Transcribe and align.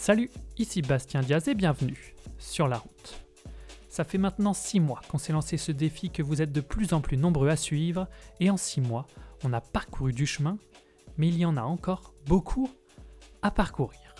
Salut, 0.00 0.30
ici 0.56 0.80
Bastien 0.80 1.20
Diaz 1.20 1.46
et 1.46 1.54
bienvenue 1.54 2.14
sur 2.38 2.68
la 2.68 2.78
route. 2.78 3.22
Ça 3.90 4.02
fait 4.02 4.16
maintenant 4.16 4.54
6 4.54 4.80
mois 4.80 5.02
qu'on 5.10 5.18
s'est 5.18 5.34
lancé 5.34 5.58
ce 5.58 5.72
défi 5.72 6.08
que 6.08 6.22
vous 6.22 6.40
êtes 6.40 6.52
de 6.52 6.62
plus 6.62 6.94
en 6.94 7.02
plus 7.02 7.18
nombreux 7.18 7.50
à 7.50 7.56
suivre 7.56 8.08
et 8.40 8.48
en 8.48 8.56
6 8.56 8.80
mois, 8.80 9.06
on 9.44 9.52
a 9.52 9.60
parcouru 9.60 10.14
du 10.14 10.24
chemin, 10.24 10.56
mais 11.18 11.28
il 11.28 11.36
y 11.36 11.44
en 11.44 11.58
a 11.58 11.62
encore 11.62 12.14
beaucoup 12.24 12.70
à 13.42 13.50
parcourir. 13.50 14.14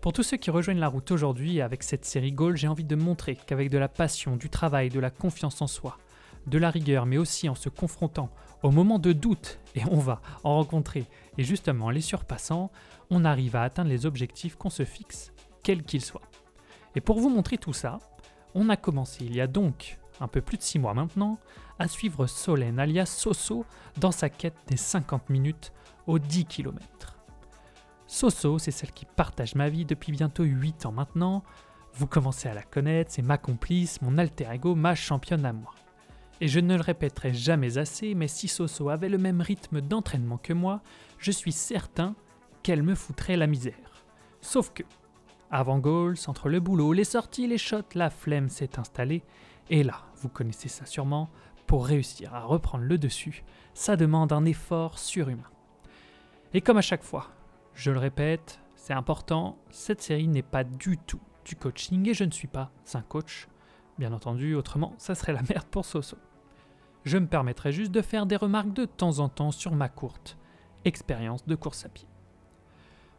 Pour 0.00 0.12
tous 0.12 0.22
ceux 0.22 0.36
qui 0.36 0.52
rejoignent 0.52 0.78
la 0.78 0.86
route 0.86 1.10
aujourd'hui 1.10 1.60
avec 1.60 1.82
cette 1.82 2.04
série 2.04 2.30
Goal, 2.30 2.56
j'ai 2.56 2.68
envie 2.68 2.84
de 2.84 2.94
montrer 2.94 3.34
qu'avec 3.34 3.70
de 3.70 3.78
la 3.78 3.88
passion, 3.88 4.36
du 4.36 4.50
travail, 4.50 4.88
de 4.88 5.00
la 5.00 5.10
confiance 5.10 5.60
en 5.62 5.66
soi, 5.66 5.98
de 6.46 6.58
la 6.58 6.70
rigueur, 6.70 7.06
mais 7.06 7.18
aussi 7.18 7.48
en 7.48 7.56
se 7.56 7.68
confrontant 7.68 8.30
au 8.62 8.70
moment 8.70 8.98
de 8.98 9.12
doute, 9.12 9.58
et 9.74 9.82
on 9.90 9.98
va 9.98 10.20
en 10.44 10.56
rencontrer, 10.56 11.06
et 11.38 11.44
justement 11.44 11.90
les 11.90 12.00
surpassant, 12.00 12.70
on 13.10 13.24
arrive 13.24 13.56
à 13.56 13.62
atteindre 13.62 13.90
les 13.90 14.06
objectifs 14.06 14.56
qu'on 14.56 14.70
se 14.70 14.84
fixe, 14.84 15.32
quels 15.62 15.82
qu'ils 15.82 16.04
soient. 16.04 16.22
Et 16.94 17.00
pour 17.00 17.18
vous 17.20 17.30
montrer 17.30 17.58
tout 17.58 17.72
ça, 17.72 17.98
on 18.54 18.68
a 18.68 18.76
commencé 18.76 19.24
il 19.24 19.34
y 19.34 19.40
a 19.40 19.46
donc 19.46 19.98
un 20.20 20.28
peu 20.28 20.40
plus 20.40 20.58
de 20.58 20.62
6 20.62 20.78
mois 20.78 20.94
maintenant 20.94 21.38
à 21.78 21.88
suivre 21.88 22.26
Solène 22.26 22.78
alias 22.78 23.06
Soso 23.06 23.64
dans 23.98 24.12
sa 24.12 24.28
quête 24.28 24.56
des 24.68 24.76
50 24.76 25.30
minutes 25.30 25.72
aux 26.06 26.18
10 26.18 26.44
km. 26.44 27.18
Soso, 28.06 28.58
c'est 28.58 28.70
celle 28.70 28.92
qui 28.92 29.06
partage 29.06 29.54
ma 29.54 29.68
vie 29.68 29.84
depuis 29.84 30.12
bientôt 30.12 30.44
8 30.44 30.86
ans 30.86 30.92
maintenant. 30.92 31.42
Vous 31.94 32.06
commencez 32.06 32.48
à 32.48 32.54
la 32.54 32.62
connaître, 32.62 33.10
c'est 33.12 33.22
ma 33.22 33.38
complice, 33.38 34.00
mon 34.02 34.18
alter 34.18 34.48
ego, 34.52 34.74
ma 34.74 34.94
championne 34.94 35.44
à 35.44 35.52
moi. 35.52 35.74
Et 36.42 36.48
je 36.48 36.58
ne 36.58 36.74
le 36.74 36.82
répéterai 36.82 37.32
jamais 37.32 37.78
assez, 37.78 38.16
mais 38.16 38.26
si 38.26 38.48
Soso 38.48 38.88
avait 38.88 39.08
le 39.08 39.16
même 39.16 39.40
rythme 39.40 39.80
d'entraînement 39.80 40.38
que 40.38 40.52
moi, 40.52 40.82
je 41.18 41.30
suis 41.30 41.52
certain 41.52 42.16
qu'elle 42.64 42.82
me 42.82 42.96
foutrait 42.96 43.36
la 43.36 43.46
misère. 43.46 44.04
Sauf 44.40 44.72
que, 44.74 44.82
avant 45.52 45.78
goals, 45.78 46.16
entre 46.26 46.48
le 46.48 46.58
boulot, 46.58 46.94
les 46.94 47.04
sorties, 47.04 47.46
les 47.46 47.58
shots, 47.58 47.94
la 47.94 48.10
flemme 48.10 48.48
s'est 48.48 48.76
installée, 48.80 49.22
et 49.70 49.84
là, 49.84 50.00
vous 50.16 50.28
connaissez 50.28 50.68
ça 50.68 50.84
sûrement, 50.84 51.30
pour 51.68 51.86
réussir 51.86 52.34
à 52.34 52.40
reprendre 52.40 52.86
le 52.86 52.98
dessus, 52.98 53.44
ça 53.72 53.94
demande 53.94 54.32
un 54.32 54.44
effort 54.44 54.98
surhumain. 54.98 55.48
Et 56.54 56.60
comme 56.60 56.78
à 56.78 56.82
chaque 56.82 57.04
fois, 57.04 57.28
je 57.72 57.92
le 57.92 58.00
répète, 58.00 58.58
c'est 58.74 58.94
important, 58.94 59.58
cette 59.70 60.02
série 60.02 60.26
n'est 60.26 60.42
pas 60.42 60.64
du 60.64 60.98
tout 60.98 61.20
du 61.44 61.54
coaching 61.54 62.08
et 62.08 62.14
je 62.14 62.24
ne 62.24 62.32
suis 62.32 62.48
pas 62.48 62.72
un 62.94 63.02
coach. 63.02 63.46
Bien 63.96 64.12
entendu, 64.12 64.56
autrement, 64.56 64.92
ça 64.98 65.14
serait 65.14 65.34
la 65.34 65.42
merde 65.42 65.68
pour 65.70 65.84
Soso 65.84 66.16
je 67.04 67.18
me 67.18 67.26
permettrai 67.26 67.72
juste 67.72 67.92
de 67.92 68.02
faire 68.02 68.26
des 68.26 68.36
remarques 68.36 68.72
de 68.72 68.84
temps 68.84 69.18
en 69.18 69.28
temps 69.28 69.50
sur 69.50 69.74
ma 69.74 69.88
courte 69.88 70.36
expérience 70.84 71.46
de 71.46 71.54
course 71.54 71.84
à 71.84 71.88
pied. 71.88 72.08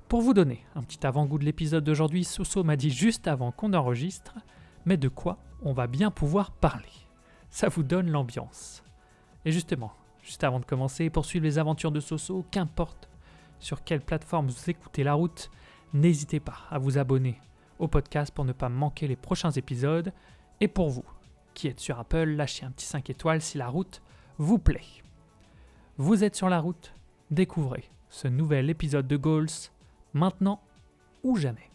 Pour 0.08 0.22
vous 0.22 0.34
donner 0.34 0.66
un 0.76 0.84
petit 0.84 1.06
avant-goût 1.06 1.40
de 1.40 1.46
l'épisode 1.46 1.84
d'aujourd'hui, 1.84 2.24
Soso 2.24 2.64
m'a 2.64 2.76
dit 2.76 2.90
juste 2.90 3.28
avant 3.28 3.52
qu'on 3.52 3.74
enregistre, 3.74 4.36
mais 4.86 4.98
de 4.98 5.08
quoi 5.08 5.38
on 5.64 5.74
va 5.74 5.88
bien 5.88 6.12
pouvoir 6.12 6.52
parler? 6.52 6.92
Ça 7.50 7.70
vous 7.70 7.84
donne 7.84 8.12
l'ambiance. 8.12 8.84
Et 9.46 9.52
justement, 9.52 9.94
juste 10.22 10.44
avant 10.44 10.60
de 10.60 10.66
commencer, 10.66 11.10
poursuivre 11.10 11.46
les 11.46 11.58
aventures 11.58 11.92
de 11.92 12.00
Soso, 12.00 12.46
qu'importe 12.52 13.10
sur 13.60 13.84
quelle 13.84 14.02
plateforme 14.02 14.48
vous 14.48 14.70
écoutez 14.70 15.04
la 15.04 15.14
route, 15.14 15.50
n'hésitez 15.94 16.40
pas 16.40 16.58
à 16.70 16.78
vous 16.78 16.98
abonner 16.98 17.40
au 17.80 17.88
podcast 17.88 18.34
pour 18.34 18.46
ne 18.46 18.54
pas 18.54 18.70
manquer 18.70 19.08
les 19.08 19.16
prochains 19.16 19.52
épisodes. 19.52 20.14
Et 20.60 20.68
pour 20.68 20.90
vous, 20.90 21.06
qui 21.54 21.68
êtes 21.68 21.80
sur 21.80 22.00
Apple, 22.00 22.26
lâchez 22.26 22.66
un 22.66 22.72
petit 22.72 22.86
5 22.86 23.10
étoiles 23.10 23.42
si 23.42 23.58
la 23.58 23.68
route 23.68 24.02
vous 24.38 24.58
plaît. 24.60 24.82
Vous 25.98 26.24
êtes 26.24 26.36
sur 26.36 26.50
la 26.50 26.60
route, 26.60 26.94
découvrez 27.32 27.90
ce 28.10 28.28
nouvel 28.28 28.70
épisode 28.70 29.08
de 29.08 29.18
Goals, 29.18 29.48
maintenant 30.14 30.62
ou 31.24 31.36
jamais. 31.38 31.70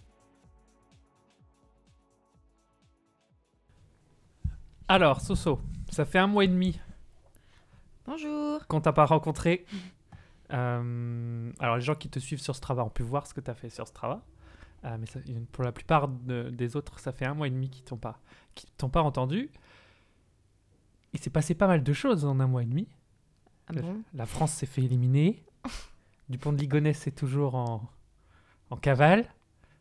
Alors, 4.89 5.21
Soso, 5.21 5.61
ça 5.91 6.05
fait 6.05 6.19
un 6.19 6.27
mois 6.27 6.45
et 6.45 6.49
demi 6.49 6.81
Bonjour. 8.07 8.67
qu'on 8.69 8.81
t'a 8.81 8.93
pas 8.93 9.05
rencontré. 9.05 9.67
Euh, 10.53 11.53
alors, 11.59 11.77
les 11.77 11.83
gens 11.83 11.95
qui 11.95 12.09
te 12.09 12.19
suivent 12.19 12.41
sur 12.41 12.57
Strava 12.57 12.85
ont 12.85 12.89
pu 12.91 13.03
voir 13.03 13.27
ce 13.27 13.35
que 13.35 13.41
tu 13.41 13.51
as 13.51 13.55
fait 13.55 13.69
sur 13.69 13.87
Strava. 13.87 14.23
Euh, 14.85 14.97
mais 14.99 15.07
ça- 15.07 15.19
pour 15.53 15.65
la 15.65 15.73
plupart 15.73 16.09
de- 16.09 16.51
des 16.51 16.77
autres, 16.77 17.01
ça 17.01 17.13
fait 17.13 17.27
un 17.27 17.35
mois 17.35 17.49
et 17.49 17.51
demi 17.51 17.69
qu'ils 17.69 17.85
t'ont 17.85 17.97
pas, 17.99 18.21
qui 18.55 18.67
t'ont 18.79 18.89
pas 18.89 19.03
entendu. 19.03 19.51
Il 21.13 21.21
s'est 21.21 21.31
passé 21.31 21.55
pas 21.55 21.67
mal 21.67 21.83
de 21.83 21.93
choses 21.93 22.25
en 22.25 22.39
un 22.41 22.47
mois 22.47 22.63
et 22.63 22.67
demi. 22.67 22.89
Ah 23.69 23.73
bon? 23.75 24.03
La 24.15 24.27
France 24.27 24.53
s'est 24.53 24.67
fait 24.67 24.83
éliminer. 24.83 25.45
Dupont 26.29 26.53
de 26.53 26.59
Ligonnès 26.59 27.07
est 27.07 27.13
toujours 27.17 27.55
en, 27.55 27.89
en 28.71 28.77
cavale. 28.77 29.27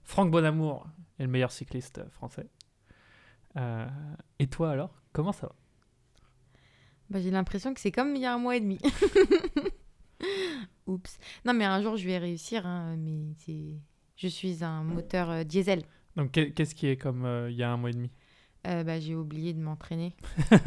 Franck 0.04 0.32
Bonamour 0.32 0.88
est 1.20 1.24
le 1.24 1.30
meilleur 1.30 1.52
cycliste 1.52 2.08
français. 2.12 2.48
Euh, 3.58 3.88
et 4.40 4.48
toi 4.48 4.72
alors, 4.72 4.94
comment 5.14 5.32
ça 5.34 5.48
va? 5.48 5.56
Bah, 7.10 7.20
J'ai 7.22 7.32
l'impression 7.32 7.74
que 7.74 7.80
c'est 7.82 7.92
comme 7.92 8.16
il 8.16 8.22
y 8.22 8.26
a 8.26 8.34
un 8.34 8.38
mois 8.38 8.56
et 8.56 8.62
demi. 8.62 8.80
Oups. 10.88 11.20
Non, 11.46 11.54
mais 11.54 11.66
un 11.66 11.82
jour, 11.82 11.98
je 11.98 12.06
vais 12.06 12.18
réussir. 12.18 12.66
hein, 12.66 12.96
mais 12.98 13.34
c'est... 13.38 13.80
Je 14.16 14.28
suis 14.28 14.64
un 14.64 14.84
moteur 14.84 15.30
euh, 15.30 15.44
diesel. 15.44 15.84
Donc 16.16 16.32
qu'est- 16.32 16.52
qu'est-ce 16.52 16.74
qui 16.74 16.88
est 16.88 16.98
comme 16.98 17.26
euh, 17.26 17.52
il 17.52 17.58
y 17.58 17.64
a 17.64 17.72
un 17.72 17.78
mois 17.78 17.90
et 17.90 17.94
demi? 17.94 18.12
Bah, 18.64 19.00
j'ai 19.00 19.16
oublié 19.16 19.54
de 19.54 19.62
m'entraîner. 19.62 20.14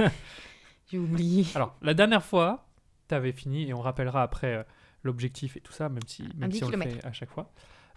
j'ai 0.91 0.99
oublié. 0.99 1.47
Alors, 1.55 1.77
la 1.83 1.95
dernière 1.95 2.25
fois, 2.25 2.67
tu 3.09 3.15
avais 3.15 3.33
fini, 3.33 3.69
et 3.69 3.75
on 3.75 3.81
rappellera 3.81 4.23
après 4.23 4.55
euh, 4.55 4.63
l'objectif 5.03 5.57
et 5.57 5.61
tout 5.61 5.73
ça, 5.73 5.89
même 5.89 6.03
si, 6.07 6.29
même 6.37 6.51
10 6.51 6.59
si 6.59 6.65
on 6.65 6.71
le 6.71 6.79
fait 6.81 7.05
à 7.05 7.13
chaque 7.13 7.31
fois. 7.31 7.53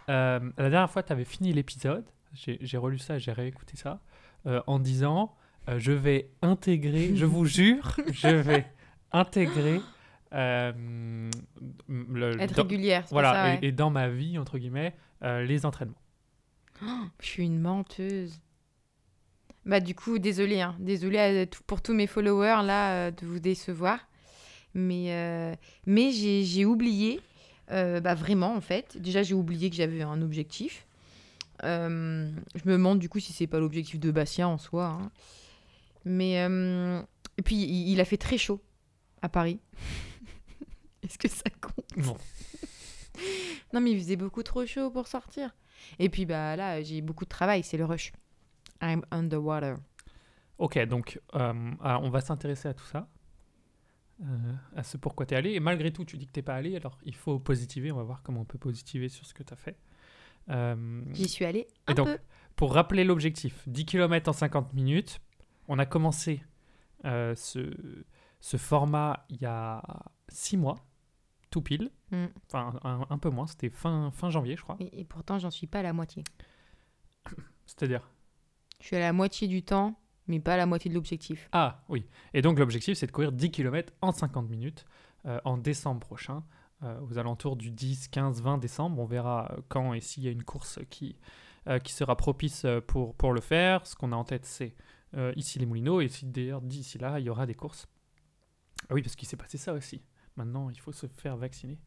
Euh, 0.08 0.40
la 0.58 0.70
dernière 0.70 0.90
fois, 0.90 1.02
tu 1.02 1.12
avais 1.12 1.24
fini 1.24 1.52
l'épisode, 1.52 2.04
j'ai 2.34 2.76
relu 2.76 2.98
ça, 2.98 3.18
j'ai 3.18 3.32
réécouté 3.32 3.76
ça, 3.76 4.00
euh, 4.46 4.60
en 4.66 4.78
disant 4.78 5.34
Je 5.76 5.92
vais 5.92 6.30
intégrer, 6.42 7.14
je 7.16 7.24
vous 7.24 7.46
jure, 7.58 7.96
je 8.12 8.28
vais 8.28 8.66
intégrer. 9.12 9.80
le, 10.32 11.30
Être 12.40 12.54
dans- 12.54 12.62
régulière, 12.62 13.04
voilà, 13.10 13.32
ça, 13.32 13.48
et, 13.48 13.52
ouais. 13.52 13.58
et 13.62 13.72
dans 13.72 13.90
ma 13.90 14.08
vie, 14.08 14.38
entre 14.38 14.58
guillemets, 14.58 14.94
les 15.22 15.64
entraînements. 15.66 15.94
Je 17.20 17.26
suis 17.26 17.44
une 17.46 17.60
menteuse. 17.60 18.40
Bah, 19.66 19.80
du 19.80 19.94
coup, 19.94 20.18
désolé. 20.18 20.60
Hein. 20.60 20.76
Tout- 21.50 21.62
pour 21.66 21.80
tous 21.82 21.94
mes 21.94 22.06
followers, 22.06 22.62
là, 22.64 23.06
euh, 23.08 23.10
de 23.10 23.26
vous 23.26 23.38
décevoir. 23.38 23.98
Mais, 24.74 25.12
euh, 25.14 25.54
mais 25.86 26.10
j'ai 26.10 26.64
oublié, 26.64 27.20
euh, 27.70 28.00
bah, 28.00 28.14
vraiment, 28.14 28.54
en 28.54 28.60
fait. 28.60 28.96
Déjà, 29.00 29.22
j'ai 29.22 29.34
oublié 29.34 29.70
que 29.70 29.76
j'avais 29.76 30.02
un 30.02 30.20
objectif. 30.20 30.86
Euh, 31.62 32.30
je 32.56 32.62
me 32.68 32.72
demande, 32.72 32.98
du 32.98 33.08
coup, 33.08 33.20
si 33.20 33.32
c'est 33.32 33.46
pas 33.46 33.60
l'objectif 33.60 34.00
de 34.00 34.10
Bastien 34.10 34.48
en 34.48 34.58
soi. 34.58 34.86
hein. 34.86 35.10
Mais, 36.04 36.42
euh, 36.42 37.00
et 37.38 37.42
puis, 37.42 37.54
il, 37.56 37.88
il 37.90 38.00
a 38.00 38.04
fait 38.04 38.16
très 38.18 38.36
chaud 38.36 38.60
à 39.22 39.28
Paris. 39.28 39.60
Est-ce 41.02 41.16
que 41.18 41.28
ça 41.28 41.44
compte? 41.60 41.96
Non. 41.96 42.16
Non, 43.72 43.80
mais 43.80 43.92
il 43.92 43.98
faisait 43.98 44.16
beaucoup 44.16 44.42
trop 44.42 44.66
chaud 44.66 44.90
pour 44.90 45.06
sortir. 45.08 45.54
Et 45.98 46.08
puis, 46.08 46.26
bah 46.26 46.56
là, 46.56 46.82
j'ai 46.82 47.00
beaucoup 47.00 47.24
de 47.24 47.28
travail, 47.30 47.62
c'est 47.62 47.76
le 47.76 47.84
rush. 47.84 48.12
I'm 48.82 49.02
underwater. 49.10 49.76
Ok, 50.58 50.78
donc 50.86 51.20
euh, 51.34 51.72
ah, 51.80 51.98
on 52.00 52.10
va 52.10 52.20
s'intéresser 52.20 52.68
à 52.68 52.74
tout 52.74 52.84
ça, 52.84 53.08
euh, 54.22 54.52
à 54.76 54.82
ce 54.84 54.96
pourquoi 54.96 55.26
tu 55.26 55.34
es 55.34 55.36
allé. 55.36 55.52
Et 55.52 55.60
malgré 55.60 55.92
tout, 55.92 56.04
tu 56.04 56.16
dis 56.16 56.26
que 56.26 56.32
tu 56.32 56.42
pas 56.42 56.54
allé, 56.54 56.76
alors 56.76 56.98
il 57.04 57.14
faut 57.14 57.38
positiver. 57.38 57.90
On 57.92 57.96
va 57.96 58.04
voir 58.04 58.22
comment 58.22 58.40
on 58.42 58.44
peut 58.44 58.58
positiver 58.58 59.08
sur 59.08 59.26
ce 59.26 59.34
que 59.34 59.42
tu 59.42 59.52
as 59.52 59.56
fait. 59.56 59.76
Euh, 60.50 61.02
J'y 61.12 61.28
suis 61.28 61.44
allée 61.44 61.66
Et 61.88 61.92
un 61.92 61.94
donc, 61.94 62.06
peu. 62.06 62.18
pour 62.56 62.74
rappeler 62.74 63.02
l'objectif, 63.04 63.66
10 63.66 63.86
km 63.86 64.28
en 64.28 64.32
50 64.32 64.74
minutes, 64.74 65.20
on 65.68 65.78
a 65.78 65.86
commencé 65.86 66.44
euh, 67.06 67.34
ce, 67.34 67.72
ce 68.40 68.56
format 68.58 69.24
il 69.30 69.40
y 69.40 69.46
a 69.46 69.82
6 70.28 70.58
mois, 70.58 70.76
tout 71.50 71.62
pile. 71.62 71.90
Mm. 72.10 72.26
Enfin, 72.46 72.78
un, 72.84 73.06
un 73.08 73.18
peu 73.18 73.30
moins, 73.30 73.46
c'était 73.46 73.70
fin, 73.70 74.10
fin 74.12 74.30
janvier, 74.30 74.56
je 74.56 74.62
crois. 74.62 74.76
Et, 74.80 75.00
et 75.00 75.04
pourtant, 75.04 75.38
j'en 75.38 75.50
suis 75.50 75.66
pas 75.66 75.80
à 75.80 75.82
la 75.82 75.92
moitié. 75.94 76.22
C'est-à-dire 77.66 78.08
Je 78.84 78.88
suis 78.88 78.96
à 78.96 79.00
la 79.00 79.14
moitié 79.14 79.48
du 79.48 79.62
temps, 79.62 79.98
mais 80.26 80.40
pas 80.40 80.52
à 80.52 80.56
la 80.58 80.66
moitié 80.66 80.90
de 80.90 80.94
l'objectif. 80.94 81.48
Ah 81.52 81.82
oui. 81.88 82.04
Et 82.34 82.42
donc 82.42 82.58
l'objectif, 82.58 82.98
c'est 82.98 83.06
de 83.06 83.12
courir 83.12 83.32
10 83.32 83.50
km 83.50 83.94
en 84.02 84.12
50 84.12 84.46
minutes 84.50 84.84
euh, 85.24 85.40
en 85.46 85.56
décembre 85.56 86.00
prochain, 86.00 86.44
euh, 86.82 87.00
aux 87.00 87.16
alentours 87.16 87.56
du 87.56 87.70
10, 87.70 88.08
15, 88.08 88.42
20 88.42 88.58
décembre. 88.58 89.00
On 89.00 89.06
verra 89.06 89.50
euh, 89.52 89.62
quand 89.70 89.94
et 89.94 90.02
s'il 90.02 90.22
y 90.22 90.28
a 90.28 90.30
une 90.30 90.44
course 90.44 90.80
qui, 90.90 91.16
qui 91.82 91.94
sera 91.94 92.14
propice 92.14 92.66
pour, 92.86 93.14
pour 93.14 93.32
le 93.32 93.40
faire. 93.40 93.86
Ce 93.86 93.94
qu'on 93.94 94.12
a 94.12 94.16
en 94.16 94.24
tête, 94.24 94.44
c'est 94.44 94.74
ici 95.34 95.58
les 95.58 95.64
Moulineaux. 95.64 96.02
Et 96.02 96.08
si 96.08 96.26
d'ailleurs 96.26 96.60
d'ici 96.60 96.98
là, 96.98 97.18
il 97.18 97.24
y 97.24 97.30
aura 97.30 97.46
des 97.46 97.54
courses. 97.54 97.88
Ah 98.90 98.92
oui, 98.92 99.00
parce 99.00 99.16
qu'il 99.16 99.26
s'est 99.26 99.38
passé 99.38 99.56
ça 99.56 99.72
aussi. 99.72 100.02
Maintenant, 100.36 100.68
il 100.68 100.78
faut 100.78 100.92
se 100.92 101.06
faire 101.06 101.38
vacciner. 101.38 101.78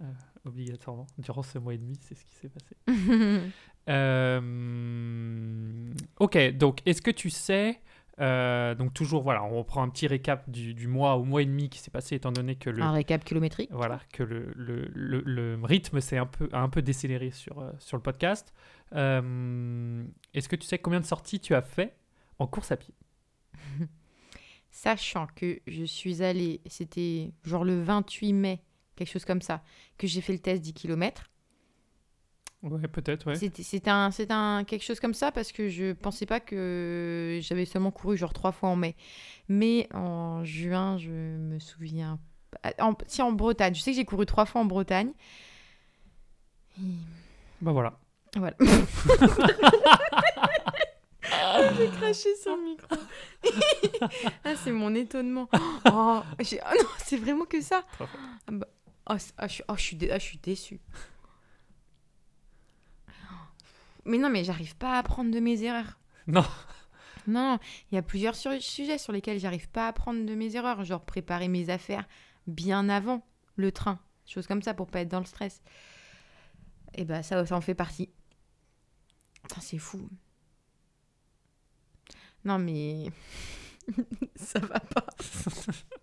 Euh, 0.00 0.04
obligatoirement. 0.44 1.06
Durant 1.18 1.42
ce 1.42 1.58
mois 1.58 1.74
et 1.74 1.78
demi, 1.78 1.96
c'est 2.00 2.14
ce 2.14 2.24
qui 2.24 2.34
s'est 2.34 2.50
passé. 2.50 2.76
Euh, 3.86 4.40
ok, 6.18 6.38
donc 6.56 6.80
est-ce 6.86 7.02
que 7.02 7.10
tu 7.10 7.30
sais 7.30 7.80
Euh, 8.20 8.74
donc 8.76 8.94
toujours, 8.94 9.22
voilà, 9.24 9.42
on 9.44 9.58
reprend 9.58 9.82
un 9.82 9.88
petit 9.88 10.06
récap 10.06 10.48
du, 10.48 10.72
du 10.72 10.86
mois 10.86 11.18
ou 11.18 11.24
mois 11.24 11.42
et 11.42 11.46
demi 11.46 11.68
qui 11.68 11.80
s'est 11.80 11.90
passé, 11.90 12.14
étant 12.14 12.30
donné 12.32 12.54
que 12.54 12.70
le, 12.70 12.80
Un 12.80 12.92
récap 12.92 13.24
kilométrique. 13.24 13.70
voilà, 13.72 14.00
que 14.12 14.22
le, 14.22 14.52
le, 14.54 14.88
le, 14.94 15.20
le 15.20 15.58
rythme 15.64 16.00
s'est 16.00 16.16
un 16.16 16.26
peu, 16.26 16.48
a 16.52 16.60
un 16.60 16.68
peu 16.68 16.80
décéléré 16.80 17.32
sur, 17.32 17.72
sur 17.78 17.96
le 17.96 18.02
podcast. 18.02 18.54
Est-ce 18.92 20.48
que 20.48 20.56
tu 20.56 20.66
sais 20.66 20.78
combien 20.78 21.00
de 21.00 21.06
sorties 21.06 21.40
tu 21.40 21.54
as 21.54 21.62
fait 21.62 21.96
en 22.38 22.46
course 22.46 22.70
à 22.70 22.76
pied? 22.76 22.94
Sachant 24.70 25.26
que 25.34 25.60
je 25.66 25.84
suis 25.84 26.22
allée, 26.22 26.60
c'était 26.66 27.32
genre 27.44 27.64
le 27.64 27.82
28 27.82 28.32
mai, 28.32 28.62
quelque 28.96 29.10
chose 29.10 29.24
comme 29.24 29.42
ça, 29.42 29.62
que 29.98 30.06
j'ai 30.06 30.20
fait 30.20 30.32
le 30.32 30.38
test 30.38 30.62
10 30.62 30.72
km. 30.74 31.30
Ouais, 32.62 32.88
peut-être, 32.88 33.26
ouais. 33.26 33.34
C'était 33.34 33.90
un, 33.90 34.64
quelque 34.64 34.82
chose 34.82 34.98
comme 34.98 35.12
ça 35.12 35.30
parce 35.30 35.52
que 35.52 35.68
je 35.68 35.92
pensais 35.92 36.24
pas 36.24 36.40
que 36.40 37.38
j'avais 37.42 37.66
seulement 37.66 37.90
couru 37.90 38.16
genre 38.16 38.32
trois 38.32 38.52
fois 38.52 38.70
en 38.70 38.76
mai. 38.76 38.96
Mais 39.48 39.86
en 39.92 40.44
juin, 40.44 40.96
je 40.96 41.10
me 41.10 41.58
souviens. 41.58 42.18
En, 42.78 42.94
si 43.06 43.20
en 43.20 43.32
Bretagne, 43.32 43.74
je 43.74 43.82
sais 43.82 43.90
que 43.90 43.96
j'ai 43.96 44.06
couru 44.06 44.24
trois 44.24 44.46
fois 44.46 44.62
en 44.62 44.64
Bretagne. 44.64 45.12
Et 46.78 46.86
Bah 47.60 47.72
voilà. 47.72 47.98
Voilà. 48.34 48.56
J'ai 51.76 51.88
craché 51.88 52.34
sur 52.36 52.56
le 52.56 52.62
micro. 52.62 52.96
ah, 54.44 54.54
c'est 54.56 54.72
mon 54.72 54.94
étonnement. 54.94 55.48
Oh, 55.86 55.90
non, 55.90 56.22
c'est 56.98 57.16
vraiment 57.16 57.44
que 57.44 57.60
ça. 57.60 57.82
Trop 57.94 58.06
fort. 58.06 58.20
Ah 58.46 58.52
bah, 58.52 58.66
oh, 59.10 59.14
je, 59.42 59.46
suis- 59.48 59.64
oh, 59.68 59.76
je 59.76 59.82
suis 59.82 59.96
dé- 59.96 60.10
ah, 60.10 60.18
je 60.18 60.24
suis 60.24 60.38
déçue. 60.38 60.80
Mais 64.04 64.18
non, 64.18 64.28
mais 64.28 64.44
j'arrive 64.44 64.76
pas 64.76 64.94
à 64.96 64.98
apprendre 64.98 65.30
de 65.30 65.40
mes 65.40 65.62
erreurs. 65.62 65.98
Non. 66.26 66.44
Non, 67.26 67.58
il 67.90 67.94
y 67.94 67.98
a 67.98 68.02
plusieurs 68.02 68.34
sur- 68.34 68.60
sujets 68.60 68.98
sur 68.98 69.12
lesquels 69.12 69.40
j'arrive 69.40 69.68
pas 69.70 69.86
à 69.86 69.88
apprendre 69.88 70.26
de 70.26 70.34
mes 70.34 70.56
erreurs, 70.56 70.84
genre 70.84 71.04
préparer 71.04 71.48
mes 71.48 71.70
affaires 71.70 72.06
bien 72.46 72.90
avant 72.90 73.26
le 73.56 73.72
train, 73.72 73.98
choses 74.26 74.46
comme 74.46 74.60
ça 74.60 74.74
pour 74.74 74.88
pas 74.88 75.00
être 75.00 75.08
dans 75.08 75.20
le 75.20 75.24
stress. 75.24 75.62
Et 76.92 77.04
bah 77.06 77.22
ça, 77.22 77.46
ça 77.46 77.56
en 77.56 77.62
fait 77.62 77.74
partie. 77.74 78.10
Putain, 79.42 79.60
c'est 79.62 79.78
fou. 79.78 80.06
Non 82.44 82.58
mais 82.58 83.06
ça 84.36 84.58
va 84.58 84.80
pas. 84.80 85.06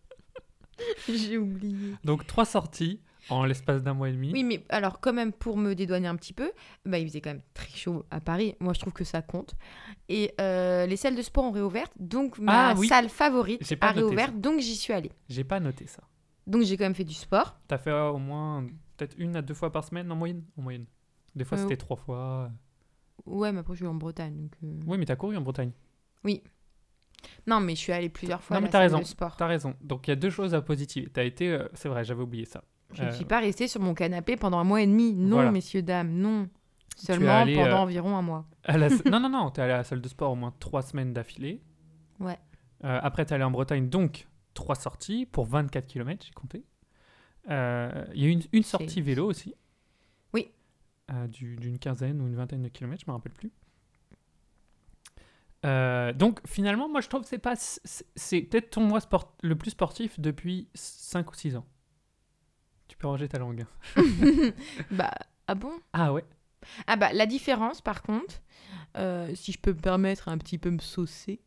J'ai 1.10 1.38
oublié. 1.38 1.96
Donc 2.04 2.26
trois 2.28 2.46
sorties 2.46 3.00
en 3.30 3.46
l'espace 3.46 3.84
d'un 3.84 3.94
mois 3.94 4.10
et 4.10 4.14
demi. 4.14 4.32
Oui, 4.34 4.44
mais 4.44 4.66
alors 4.70 5.00
quand 5.00 5.14
même 5.14 5.32
pour 5.32 5.56
me 5.58 5.74
dédouaner 5.76 6.08
un 6.08 6.16
petit 6.16 6.34
peu, 6.34 6.52
bah, 6.86 6.98
il 6.98 7.08
faisait 7.08 7.22
quand 7.22 7.30
même 7.32 7.44
très 7.54 7.70
chaud 7.70 8.06
à 8.10 8.20
Paris. 8.20 8.56
Moi, 8.60 8.74
je 8.74 8.80
trouve 8.80 8.94
que 8.94 9.04
ça 9.04 9.22
compte. 9.22 9.54
Et 10.10 10.34
euh, 10.42 10.86
les 10.88 10.96
salles 10.98 11.16
de 11.16 11.22
sport 11.22 11.46
ont 11.46 11.52
réouvert, 11.52 11.88
donc 12.00 12.40
ma 12.40 12.70
Ah, 12.70 12.74
oui. 12.78 12.88
salle 12.88 13.10
favorite 13.10 13.62
a 13.82 13.92
réouvert, 13.92 14.32
donc 14.34 14.60
j'y 14.60 14.76
suis 14.76 14.92
allée. 14.94 15.12
J'ai 15.30 15.44
pas 15.44 15.60
noté 15.60 15.86
ça. 15.88 16.02
Donc 16.48 16.64
j'ai 16.64 16.76
quand 16.78 16.86
même 16.86 16.96
fait 16.96 17.04
du 17.04 17.14
sport. 17.14 17.60
T'as 17.68 17.78
fait 17.78 17.92
euh, 17.92 18.10
au 18.10 18.18
moins 18.18 18.66
peut-être 18.98 19.16
une 19.20 19.36
à 19.36 19.42
deux 19.44 19.54
fois 19.54 19.72
par 19.72 19.84
semaine 19.84 20.12
en 20.12 20.16
moyenne? 20.16 20.44
En 20.58 20.64
moyenne. 20.64 20.86
Des 21.36 21.46
fois 21.46 21.58
Euh, 21.58 21.62
c'était 21.62 21.78
trois 21.78 21.98
fois. 21.98 22.52
Ouais, 23.28 23.52
mais 23.52 23.60
après 23.60 23.74
je 23.76 23.78
suis 23.80 23.88
en 23.88 23.94
Bretagne, 23.94 24.36
donc. 24.62 24.82
Oui, 24.88 24.98
mais 24.98 25.06
t'as 25.06 25.16
couru 25.16 25.38
en 25.38 25.42
Bretagne. 25.42 25.72
Non, 27.48 27.60
mais 27.60 27.76
je 27.76 27.80
suis 27.80 27.92
allée 27.92 28.10
plusieurs 28.10 28.42
fois 28.42 28.56
Non, 28.56 28.58
à 28.58 28.62
mais 28.62 28.68
la 28.68 28.72
t'as 28.72 28.78
salle 28.80 28.84
raison. 28.88 29.00
de 29.00 29.04
sport. 29.06 29.36
T'as 29.38 29.48
raison. 29.48 29.76
Donc 29.82 30.08
il 30.08 30.12
y 30.12 30.14
a 30.14 30.16
deux 30.16 30.30
choses 30.30 30.54
à 30.54 30.62
positiver. 30.62 31.10
T'as 31.12 31.24
été, 31.24 31.50
euh, 31.50 31.68
c'est 31.74 31.90
vrai, 31.90 32.04
j'avais 32.04 32.22
oublié 32.24 32.46
ça. 32.46 32.64
Je 32.94 33.04
ne 33.04 33.08
Euh, 33.08 33.12
suis 33.14 33.26
pas 33.26 33.40
restée 33.40 33.68
sur 33.68 33.80
mon 33.82 33.94
canapé 33.94 34.36
pendant 34.36 34.60
un 34.60 34.64
mois 34.64 34.82
et 34.82 34.88
demi. 34.88 35.14
Non, 35.14 35.38
Voilà. 35.38 35.52
messieurs, 35.52 35.82
dames, 35.82 36.12
non. 36.12 36.50
Seulement 36.98 37.38
allée, 37.38 37.56
pendant 37.56 37.78
euh, 37.78 37.84
environ 37.84 38.18
un 38.18 38.22
mois. 38.22 38.46
À 38.66 38.78
la- 38.78 38.90
non, 39.12 39.20
non, 39.20 39.30
non, 39.30 39.50
t'es 39.50 39.62
allé 39.62 39.72
à 39.74 39.78
la 39.78 39.84
salle 39.84 40.02
de 40.02 40.08
sport 40.10 40.32
au 40.32 40.36
moins 40.36 40.54
trois 40.60 40.82
semaines 40.82 41.14
d'affilée. 41.14 41.62
Ouais. 42.20 42.38
Euh, 42.84 43.00
après, 43.02 43.26
t'es 43.26 43.34
allé 43.34 43.44
en 43.44 43.52
Bretagne, 43.52 43.88
donc 43.90 44.28
trois 44.54 44.76
sorties 44.76 45.26
pour 45.26 45.46
24 45.46 45.88
km, 45.88 46.26
j'ai 46.26 46.34
compté. 46.34 46.64
Euh, 47.50 48.06
Il 48.14 48.22
y 48.22 48.26
a 48.26 48.28
eu 48.28 48.32
une, 48.32 48.42
une 48.52 48.64
sortie 48.64 49.02
vélo 49.02 49.26
aussi. 49.26 49.56
Oui. 50.34 50.52
Euh, 51.12 51.28
du- 51.28 51.56
D'une 51.56 51.80
quinzaine 51.80 52.22
ou 52.22 52.28
une 52.28 52.36
vingtaine 52.36 52.62
de 52.62 52.68
kilomètres, 52.68 53.04
je 53.06 53.10
me 53.12 53.16
rappelle 53.16 53.34
plus. 53.34 53.52
Euh, 55.66 56.12
donc 56.14 56.40
finalement, 56.48 56.90
moi 56.90 57.02
je 57.02 57.08
trouve 57.08 57.22
que 57.22 57.28
c'est 57.28 57.38
pas 57.38 57.56
c'est 57.56 58.42
peut-être 58.42 58.72
ton 58.72 58.82
mois 58.82 59.00
sport, 59.00 59.36
le 59.42 59.56
plus 59.56 59.72
sportif 59.72 60.20
depuis 60.20 60.68
5 60.74 61.32
ou 61.32 61.36
6 61.36 61.56
ans. 61.56 61.66
Tu 62.88 62.98
peux 62.98 63.08
ranger 63.08 63.30
ta 63.30 63.38
langue. 63.38 63.66
bah, 64.92 65.14
ah 65.48 65.56
bon? 65.56 65.72
Ah 65.94 66.12
ouais. 66.14 66.26
Ah 66.88 66.96
bah, 66.96 67.14
la 67.14 67.26
différence, 67.26 67.82
par 67.82 68.02
contre, 68.02 68.42
euh, 68.98 69.34
si 69.36 69.52
je 69.52 69.60
peux 69.60 69.72
me 69.72 69.80
permettre 69.80 70.30
un 70.30 70.38
petit 70.38 70.58
peu 70.58 70.70
me 70.70 70.80
saucer, 70.80 71.42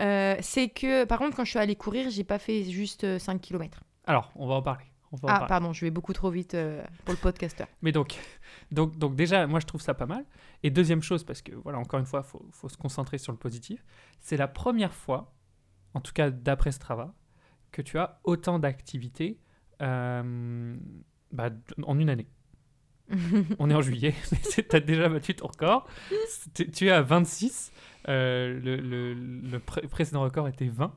euh, 0.00 0.36
c'est 0.40 0.68
que, 0.68 1.04
par 1.04 1.18
contre, 1.18 1.36
quand 1.36 1.44
je 1.44 1.50
suis 1.50 1.58
allée 1.58 1.76
courir, 1.76 2.10
j'ai 2.10 2.24
pas 2.24 2.38
fait 2.38 2.64
juste 2.64 3.04
euh, 3.04 3.18
5 3.18 3.40
km. 3.40 3.82
Alors, 4.06 4.32
on 4.34 4.46
va 4.46 4.54
en 4.54 4.62
parler. 4.62 4.84
On 5.12 5.16
va 5.16 5.28
en 5.28 5.32
Ah, 5.42 5.46
pardon, 5.48 5.72
je 5.72 5.84
vais 5.84 5.90
beaucoup 5.90 6.12
trop 6.12 6.30
vite 6.30 6.54
euh, 6.54 6.84
pour 7.04 7.12
le 7.14 7.18
podcasteur. 7.20 7.66
Mais 7.82 7.90
donc, 7.92 8.16
donc, 8.70 8.96
donc 8.96 9.16
déjà, 9.16 9.46
moi 9.46 9.58
je 9.60 9.66
trouve 9.66 9.80
ça 9.80 9.92
pas 9.94 10.06
mal. 10.06 10.24
Et 10.62 10.70
deuxième 10.70 11.02
chose, 11.02 11.24
parce 11.24 11.42
que 11.42 11.52
voilà, 11.54 11.78
encore 11.78 11.98
une 11.98 12.06
fois, 12.06 12.22
il 12.24 12.28
faut, 12.28 12.46
faut 12.52 12.68
se 12.68 12.76
concentrer 12.76 13.18
sur 13.18 13.32
le 13.32 13.38
positif, 13.38 13.84
c'est 14.20 14.36
la 14.36 14.46
première 14.48 14.94
fois, 14.94 15.34
en 15.94 16.00
tout 16.00 16.12
cas 16.12 16.30
d'après 16.30 16.70
Strava, 16.72 17.12
que 17.72 17.82
tu 17.82 17.98
as 17.98 18.20
autant 18.24 18.58
d'activités 18.60 19.40
euh, 19.82 20.76
bah, 21.32 21.50
en 21.84 21.98
une 21.98 22.10
année. 22.10 22.28
On 23.58 23.68
est 23.70 23.74
en 23.74 23.80
juillet, 23.82 24.14
mais 24.32 24.38
tu 24.38 24.76
as 24.76 24.80
déjà 24.80 25.08
battu 25.08 25.34
ton 25.34 25.48
record. 25.48 25.88
Tu 26.54 26.86
es 26.86 26.90
à 26.90 27.02
26. 27.02 27.72
euh, 28.08 28.60
le 28.60 28.76
le- 28.76 29.14
le 29.14 29.58
pré- 29.58 29.86
précédent 29.88 30.22
record 30.22 30.46
était 30.46 30.68
20 30.68 30.94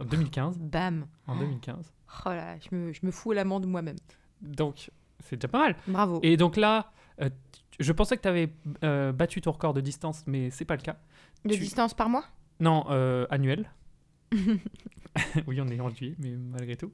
en 0.00 0.04
2015. 0.04 0.58
Bam. 0.58 1.06
En 1.26 1.36
2015. 1.38 1.94
Oh 2.26 2.30
là, 2.30 2.56
je 2.58 2.74
me, 2.74 2.92
je 2.92 3.00
me 3.04 3.10
fous 3.10 3.32
l'amende 3.32 3.66
moi-même. 3.66 3.96
Donc, 4.40 4.90
c'est 5.20 5.36
déjà 5.36 5.48
pas 5.48 5.58
mal. 5.58 5.76
Bravo. 5.86 6.20
Et 6.22 6.36
donc 6.36 6.56
là, 6.56 6.90
euh, 7.20 7.28
je 7.80 7.92
pensais 7.92 8.16
que 8.16 8.22
tu 8.22 8.28
avais 8.28 8.52
battu 9.12 9.40
ton 9.40 9.52
record 9.52 9.74
de 9.74 9.80
distance, 9.80 10.24
mais 10.26 10.50
c'est 10.50 10.64
pas 10.64 10.76
le 10.76 10.82
cas. 10.82 10.96
De 11.44 11.54
tu- 11.54 11.60
distance 11.60 11.94
par 11.94 12.08
mois? 12.08 12.24
Non, 12.60 12.84
euh, 12.90 13.26
annuel. 13.30 13.70
oui, 15.46 15.60
on 15.60 15.68
est 15.68 15.80
en 15.80 15.88
juillet, 15.90 16.14
mais 16.18 16.30
malgré 16.36 16.76
tout. 16.76 16.92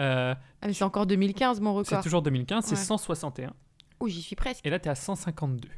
Euh, 0.00 0.34
Ah, 0.60 0.66
mais 0.66 0.72
c'est 0.72 0.84
encore 0.84 1.06
2015 1.06 1.60
mon 1.60 1.72
c'est 1.84 1.90
record. 1.94 2.02
toujours 2.04 2.22
2015, 2.22 2.64
c'est 2.64 2.70
Ouais. 2.76 2.76
161. 2.76 3.54
Oh, 4.00 4.08
j'y 4.08 4.20
suis 4.20 4.36
presque. 4.36 4.64
Et 4.66 4.70
là, 4.70 4.78
tu 4.78 4.88
es 4.88 4.90
à 4.90 4.94
152. 4.94 5.68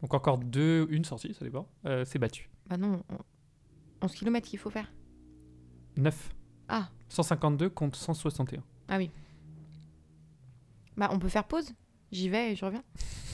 Donc 0.00 0.14
encore 0.14 0.38
deux, 0.38 0.86
une 0.90 1.04
sortie, 1.04 1.34
ça 1.34 1.44
dépend. 1.44 1.68
Euh, 1.84 2.04
c'est 2.06 2.18
battu. 2.18 2.48
Bah 2.68 2.78
non, 2.78 3.02
on- 3.10 3.18
11 4.06 4.14
km 4.14 4.48
qu'il 4.48 4.58
faut 4.58 4.70
faire. 4.70 4.90
9. 5.98 6.30
Ah. 6.70 6.88
152 7.08 7.68
contre 7.70 7.98
161. 7.98 8.62
Ah 8.88 8.96
oui. 8.98 9.10
Bah, 10.96 11.08
on 11.12 11.18
peut 11.18 11.28
faire 11.28 11.44
pause 11.44 11.72
J'y 12.12 12.28
vais 12.28 12.52
et 12.52 12.56
je 12.56 12.64
reviens. 12.64 12.82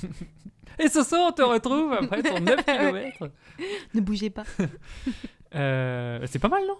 Et 0.78 0.88
ce 0.88 1.02
soir, 1.02 1.28
on 1.28 1.32
te 1.32 1.40
retrouve 1.42 1.92
après 1.94 2.22
ton 2.22 2.38
9 2.40 2.56
km. 2.66 3.30
Ne 3.94 4.00
bougez 4.00 4.30
pas. 4.30 4.44
Euh, 5.54 6.20
c'est 6.26 6.40
pas 6.40 6.48
mal, 6.48 6.62
non? 6.66 6.76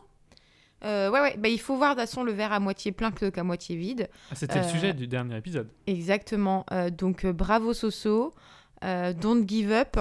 Euh, 0.85 1.09
ouais, 1.11 1.21
ouais. 1.21 1.37
Bah, 1.39 1.49
il 1.49 1.59
faut 1.59 1.77
voir 1.77 1.95
de 1.95 2.01
toute 2.01 2.09
façon 2.11 2.25
le 2.25 2.33
verre 2.33 2.53
à 2.53 2.61
moitié 2.61 2.93
plein 2.93 3.11
plutôt 3.11 3.31
qu'à 3.33 3.45
moitié 3.45 3.75
vide. 3.77 4.11
Ah, 4.31 4.35
C'était 4.35 4.59
le 4.59 4.67
Euh, 4.67 4.69
sujet 4.69 4.93
du 4.93 5.07
dernier 5.07 5.37
épisode. 5.39 5.71
Exactement. 5.87 6.67
Euh, 6.73 6.91
donc, 6.91 7.25
bravo 7.25 7.73
Soso. 7.73 8.35
Don't 8.83 9.49
give 9.49 9.71
up. 9.71 9.97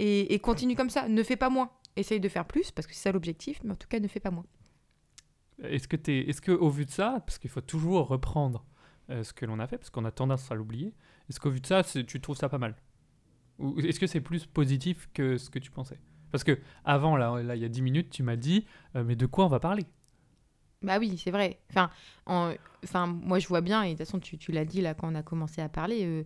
et, 0.00 0.34
et 0.34 0.38
continue 0.40 0.74
comme 0.74 0.90
ça. 0.90 1.08
Ne 1.08 1.22
fais 1.22 1.36
pas 1.36 1.50
moins. 1.50 1.70
Essaye 1.94 2.18
de 2.20 2.28
faire 2.28 2.46
plus 2.46 2.70
parce 2.72 2.86
que 2.88 2.94
c'est 2.94 3.02
ça 3.02 3.12
l'objectif, 3.12 3.60
mais 3.62 3.72
en 3.72 3.76
tout 3.76 3.86
cas, 3.88 4.00
ne 4.00 4.08
fais 4.08 4.18
pas 4.20 4.30
moins. 4.32 4.44
Est-ce 5.62 5.88
que, 5.88 5.96
t'es- 5.96 6.28
est-ce 6.28 6.40
que 6.40 6.52
au 6.52 6.70
vu 6.70 6.84
de 6.86 6.90
ça, 6.90 7.22
parce 7.26 7.38
qu'il 7.38 7.50
faut 7.50 7.60
toujours 7.60 8.08
reprendre 8.08 8.64
euh, 9.10 9.24
ce 9.24 9.32
que 9.32 9.46
l'on 9.46 9.58
a 9.58 9.66
fait, 9.66 9.78
parce 9.78 9.90
qu'on 9.90 10.04
a 10.04 10.12
tendance 10.12 10.50
à 10.52 10.54
l'oublier, 10.54 10.94
est-ce 11.28 11.40
qu'au 11.40 11.50
vu 11.50 11.60
de 11.60 11.66
ça, 11.66 11.82
tu 11.84 12.20
trouves 12.20 12.36
ça 12.36 12.48
pas 12.48 12.58
mal? 12.58 12.76
Ou 13.58 13.80
est-ce 13.80 14.00
que 14.00 14.06
c'est 14.06 14.20
plus 14.20 14.46
positif 14.46 15.08
que 15.14 15.38
ce 15.38 15.50
que 15.50 15.58
tu 15.58 15.70
pensais? 15.70 15.98
Parce 16.32 16.44
que 16.44 16.58
avant, 16.84 17.16
là, 17.16 17.42
là, 17.42 17.56
il 17.56 17.62
y 17.62 17.64
a 17.64 17.68
10 17.68 17.82
minutes, 17.82 18.10
tu 18.10 18.22
m'as 18.22 18.36
dit, 18.36 18.66
euh, 18.96 19.04
mais 19.04 19.16
de 19.16 19.26
quoi 19.26 19.46
on 19.46 19.48
va 19.48 19.60
parler? 19.60 19.86
Bah 20.82 20.98
oui, 20.98 21.18
c'est 21.18 21.30
vrai. 21.32 21.58
Enfin, 21.70 21.90
en- 22.26 22.52
enfin, 22.84 23.06
moi, 23.06 23.38
je 23.40 23.48
vois 23.48 23.60
bien, 23.60 23.82
et 23.82 23.94
de 23.94 23.98
toute 23.98 24.06
façon, 24.06 24.20
tu, 24.20 24.52
l'as 24.52 24.64
dit 24.64 24.80
là 24.80 24.94
quand 24.94 25.10
on 25.10 25.14
a 25.16 25.22
commencé 25.22 25.60
à 25.60 25.68
parler, 25.68 26.04
euh, 26.04 26.24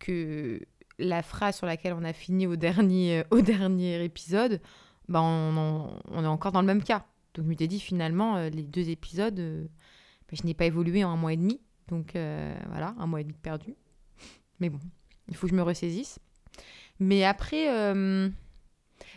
que 0.00 0.60
la 0.98 1.22
phrase 1.22 1.56
sur 1.58 1.66
laquelle 1.66 1.94
on 1.94 2.04
a 2.04 2.12
fini 2.14 2.46
au 2.46 2.56
dernier, 2.56 3.24
au 3.30 3.40
dernier 3.42 4.02
épisode, 4.04 4.60
bah, 5.08 5.22
on, 5.22 6.00
on 6.10 6.24
est 6.24 6.28
encore 6.28 6.52
dans 6.52 6.60
le 6.62 6.66
même 6.68 6.82
cas. 6.84 7.06
Donc, 7.34 7.44
je 7.44 7.48
m'étais 7.48 7.66
dit, 7.68 7.80
finalement, 7.80 8.36
euh, 8.36 8.48
les 8.48 8.62
deux 8.62 8.88
épisodes, 8.90 9.38
euh, 9.38 9.64
bah, 10.28 10.36
je 10.40 10.46
n'ai 10.46 10.54
pas 10.54 10.66
évolué 10.66 11.04
en 11.04 11.10
un 11.10 11.16
mois 11.16 11.32
et 11.32 11.36
demi. 11.36 11.60
Donc, 11.88 12.16
euh, 12.16 12.54
voilà, 12.68 12.94
un 12.98 13.06
mois 13.06 13.20
et 13.20 13.24
demi 13.24 13.34
de 13.34 13.38
perdu. 13.40 13.74
Mais 14.60 14.70
bon, 14.70 14.78
il 15.28 15.36
faut 15.36 15.46
que 15.46 15.50
je 15.50 15.56
me 15.56 15.62
ressaisisse. 15.62 16.18
Mais 17.00 17.24
après, 17.24 17.66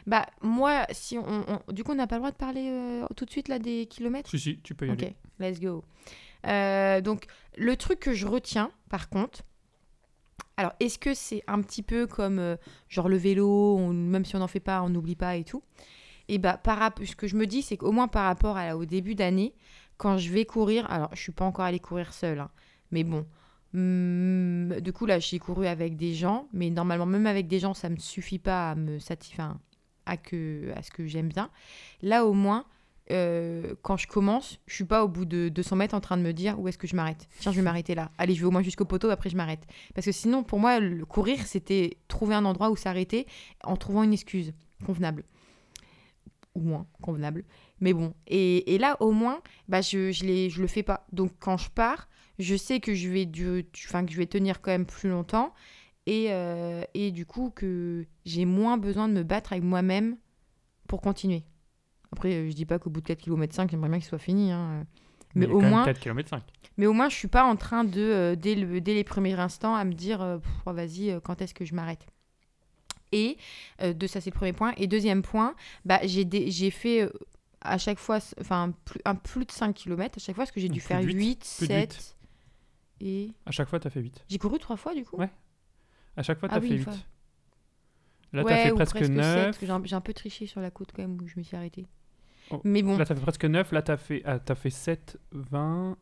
bah, 0.08 0.26
moi, 0.42 0.86
si 0.92 1.18
on, 1.18 1.24
on- 1.48 1.72
du 1.72 1.84
coup, 1.84 1.92
on 1.92 1.96
n'a 1.96 2.08
pas 2.08 2.16
le 2.16 2.22
droit 2.22 2.32
de 2.32 2.38
parler 2.38 3.04
tout 3.16 3.26
de 3.26 3.30
suite 3.30 3.48
là 3.48 3.60
des 3.60 3.86
kilomètres? 3.86 4.30
Si, 4.30 4.40
si, 4.40 4.60
tu 4.62 4.74
peux 4.74 4.88
y 4.88 4.92
Ok, 4.92 5.04
aller. 5.04 5.16
let's 5.40 5.60
go. 5.60 5.84
Donc, 6.44 7.28
le 7.56 7.76
truc 7.78 8.00
que 8.00 8.14
je 8.14 8.26
retiens, 8.26 8.72
par 8.90 9.10
contre, 9.10 9.44
Alors, 10.60 10.74
est-ce 10.80 10.98
que 10.98 11.14
c'est 11.14 11.44
un 11.46 11.62
petit 11.62 11.84
peu 11.84 12.08
comme 12.08 12.40
euh, 12.40 12.56
genre 12.90 13.10
le 13.10 13.18
vélo, 13.18 13.78
on- 13.78 13.94
même 13.94 14.26
si 14.26 14.36
on 14.36 14.40
n'en 14.40 14.48
fait 14.48 14.60
pas, 14.60 14.82
on 14.82 14.90
n'oublie 14.90 15.16
pas 15.16 15.36
et 15.36 15.44
tout 15.44 15.62
Et 16.30 16.38
bah, 16.38 16.58
par 16.58 16.92
ce 17.04 17.16
que 17.16 17.28
je 17.28 17.36
me 17.36 17.48
dis, 17.48 17.62
c'est 17.62 17.78
qu'au 17.78 17.92
moins 17.92 18.08
par 18.08 18.26
rapport 18.26 18.58
à, 18.58 18.76
au 18.76 18.86
début 18.86 19.16
d'année, 19.16 19.54
quand 19.98 20.18
je 20.18 20.32
vais 20.32 20.46
courir, 20.46 20.90
alors 20.92 21.10
je 21.14 21.22
suis 21.22 21.32
pas 21.32 21.46
encore 21.46 21.66
allée 21.66 21.80
courir 21.80 22.14
seule, 22.14 22.40
hein, 22.40 22.50
mais 22.92 23.04
bon. 23.04 23.26
hum, 23.74 24.80
du 24.82 24.94
coup, 24.94 25.06
là, 25.06 25.20
j'ai 25.20 25.40
couru 25.40 25.68
avec 25.68 25.96
des 25.96 26.14
gens, 26.14 26.48
mais 26.54 26.70
normalement, 26.70 27.06
même 27.06 27.28
avec 27.28 27.48
des 27.48 27.60
gens, 27.60 27.74
ça 27.74 27.90
me 27.90 27.98
suffit 27.98 28.40
pas 28.40 28.72
à 28.72 28.76
me 28.76 29.00
satisfaire, 29.00 29.58
à, 30.06 30.18
que, 30.18 30.72
à 30.76 30.84
ce 30.84 30.92
que 30.92 31.06
j'aime 31.08 31.30
bien. 31.30 31.50
Là, 32.02 32.26
au 32.26 32.34
moins, 32.34 32.66
euh, 33.10 33.74
quand 33.82 33.96
je 33.98 34.08
commence, 34.08 34.60
je 34.68 34.76
suis 34.76 34.84
pas 34.84 35.04
au 35.04 35.08
bout 35.08 35.26
de 35.26 35.50
200 35.50 35.78
mètres 35.78 35.96
en 35.96 36.02
train 36.02 36.18
de 36.18 36.22
me 36.22 36.34
dire 36.34 36.60
où 36.60 36.68
est-ce 36.68 36.78
que 36.78 36.88
je 36.88 36.96
m'arrête? 36.96 37.28
Tiens, 37.40 37.52
je 37.52 37.58
vais 37.58 37.64
m'arrêter 37.64 37.96
là. 37.96 38.12
Allez, 38.18 38.34
je 38.34 38.42
vais 38.42 38.48
au 38.48 38.52
moins 38.52 38.62
jusqu'au 38.62 38.86
poteau, 38.86 39.10
après 39.10 39.30
je 39.30 39.38
m'arrête. 39.38 39.66
Parce 39.96 40.06
que 40.06 40.12
sinon, 40.12 40.44
pour 40.44 40.60
moi, 40.60 40.80
courir, 41.08 41.46
c'était 41.46 41.98
trouver 42.08 42.36
un 42.36 42.44
endroit 42.46 42.70
où 42.70 42.76
s'arrêter 42.76 43.26
en 43.64 43.78
trouvant 43.78 44.04
une 44.04 44.14
excuse 44.14 44.54
convenable. 44.86 45.24
Ou 46.58 46.62
moins 46.62 46.88
convenable. 47.04 47.44
Mais 47.80 47.94
bon. 47.94 48.16
Et, 48.26 48.74
et 48.74 48.80
là, 48.80 48.98
au 49.00 49.12
moins, 49.12 49.42
bah, 49.68 49.82
je, 49.82 50.12
je, 50.12 50.50
je 50.50 50.60
le 50.62 50.68
fais 50.68 50.82
pas. 50.82 51.06
Donc, 51.12 51.32
quand 51.40 51.56
je 51.58 51.70
pars, 51.70 52.10
je 52.40 52.56
sais 52.56 52.80
que 52.80 52.96
je 52.96 53.10
vais, 53.10 53.26
du, 53.28 53.64
tu- 53.72 53.88
que 53.88 54.12
je 54.12 54.18
vais 54.18 54.26
tenir 54.26 54.60
quand 54.62 54.72
même 54.72 54.88
plus 54.88 55.08
longtemps. 55.10 55.54
Et, 56.08 56.28
euh, 56.32 56.82
et 56.96 57.12
du 57.12 57.26
coup, 57.28 57.52
que 57.52 58.06
j'ai 58.26 58.46
moins 58.46 58.78
besoin 58.78 59.08
de 59.08 59.14
me 59.14 59.22
battre 59.24 59.52
avec 59.54 59.64
moi-même 59.64 60.18
pour 60.88 61.02
continuer. 61.02 61.44
Après, 62.12 62.50
je 62.50 62.56
dis 62.56 62.66
pas 62.66 62.80
qu'au 62.80 62.90
bout 62.90 63.02
de 63.02 63.06
4 63.06 63.20
km 63.22 63.54
5, 63.54 63.70
j'aimerais 63.70 63.90
bien 63.90 64.00
qu'il 64.00 64.08
soit 64.08 64.18
fini. 64.18 64.52
hein. 64.52 64.88
Mais, 65.36 65.46
au 65.46 65.60
moins, 65.62 65.84
4 65.86 66.00
km 66.00 66.30
5. 66.30 66.44
mais 66.78 66.88
au 66.88 66.94
moins, 66.94 67.10
je 67.10 67.16
suis 67.16 67.28
pas 67.28 67.44
en 67.44 67.56
train 67.56 67.84
de, 67.84 68.02
euh, 68.02 68.36
dès, 68.36 68.56
le- 68.56 68.82
dès 68.82 68.96
les 68.96 69.04
premiers 69.04 69.34
instants, 69.40 69.76
à 69.76 69.84
me 69.84 69.94
dire, 69.94 70.22
euh, 70.24 70.38
oh, 70.66 70.74
vas-y, 70.74 71.20
quand 71.24 71.42
est-ce 71.42 71.54
que 71.54 71.66
je 71.66 71.76
m'arrête? 71.76 72.08
Et 73.12 73.38
euh, 73.82 73.94
de 73.94 74.08
ça, 74.08 74.20
c'est 74.22 74.30
le 74.32 74.36
premier 74.36 74.54
point. 74.54 74.74
Et 74.78 74.88
deuxième 74.88 75.22
point, 75.22 75.56
bah, 75.86 76.00
j'ai 76.04 76.72
fait 76.72 77.04
euh, 77.04 77.10
à 77.62 77.78
chaque 77.78 78.00
fois, 78.00 78.20
enfin, 78.40 78.74
plus, 78.86 79.00
un 79.06 79.16
plus 79.16 79.46
de 79.46 79.52
5 79.52 79.74
km 79.74 80.18
à 80.18 80.20
chaque 80.20 80.36
fois, 80.36 80.44
parce 80.44 80.52
que 80.52 80.60
j'ai 80.60 80.70
dû 80.70 80.80
faire 80.80 81.00
de 81.02 81.06
8, 81.06 81.14
huit, 81.14 81.56
plus 81.58 81.68
de 81.68 81.74
7. 81.74 82.16
Et 83.00 83.32
À 83.46 83.52
chaque 83.52 83.70
fois, 83.70 83.80
tu 83.80 83.88
as 83.88 83.92
fait 83.92 84.02
8. 84.02 84.24
j'ai 84.28 84.38
couru 84.38 84.58
trois 84.60 84.76
fois, 84.78 84.94
du 84.96 85.06
coup? 85.06 85.18
Ouais. 85.18 85.30
À 86.16 86.24
chaque 86.24 86.40
fois, 86.40 86.50
tu 86.50 86.56
Ah 86.56 86.58
as 86.58 86.62
oui, 86.62 86.68
fait 86.70 86.74
une 86.76 86.80
8. 86.80 86.84
fois. 86.86 86.94
Là, 88.34 88.42
tu 88.44 88.48
Ouais, 88.48 88.54
as 88.54 88.64
fait 88.64 88.74
presque, 88.74 88.98
sept, 88.98 89.10
9. 89.10 89.46
parce 89.46 89.58
que 89.58 89.66
J'ai 89.66 89.96
un, 89.96 90.02
peu 90.02 90.14
triché 90.14 90.48
sur 90.48 90.60
la 90.62 90.72
côte 90.72 90.90
quand 90.94 91.02
même, 91.02 91.18
où 91.22 91.28
je 91.28 91.38
me 91.38 91.44
suis 91.44 91.56
arrêtée. 91.56 91.86
Oh, 92.50 92.60
Mais 92.64 92.82
bon. 92.82 92.98
Là, 92.98 93.06
tu 93.06 93.12
as 93.12 93.16
fait 93.16 93.22
presque 93.22 93.46
9. 93.46 93.72
Là, 93.72 93.82
tu 93.82 93.92
as, 93.92 93.98
fait... 93.98 94.22
ah, 94.26 94.40
t'as 94.40 94.56
fait 94.56 94.70
7, 94.70 95.18
20 95.32 95.96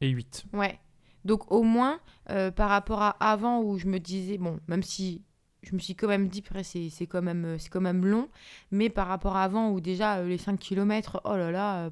et 0.00 0.08
8. 0.08 0.44
Ouais. 0.52 0.78
Donc 1.24 1.50
au 1.52 1.62
moins, 1.62 2.00
euh, 2.30 2.50
par 2.50 2.70
rapport 2.70 3.02
à 3.02 3.10
avant 3.20 3.60
où 3.62 3.76
je 3.76 3.86
me 3.86 3.98
disais, 4.00 4.38
bon, 4.38 4.58
même 4.68 4.82
si 4.82 5.22
je 5.62 5.74
me 5.74 5.78
suis 5.78 5.94
quand 5.94 6.08
même 6.08 6.28
dit, 6.28 6.42
c'est 6.62 6.88
c'est 6.90 7.06
quand, 7.06 7.22
même, 7.22 7.58
c'est 7.58 7.68
quand 7.68 7.80
même 7.80 8.04
long, 8.06 8.28
mais 8.70 8.88
par 8.88 9.06
rapport 9.08 9.36
à 9.36 9.44
avant 9.44 9.70
où 9.70 9.80
déjà 9.80 10.18
euh, 10.18 10.28
les 10.28 10.38
5 10.38 10.58
km, 10.58 11.20
oh 11.24 11.36
là 11.36 11.50
là, 11.50 11.84
euh, 11.86 11.90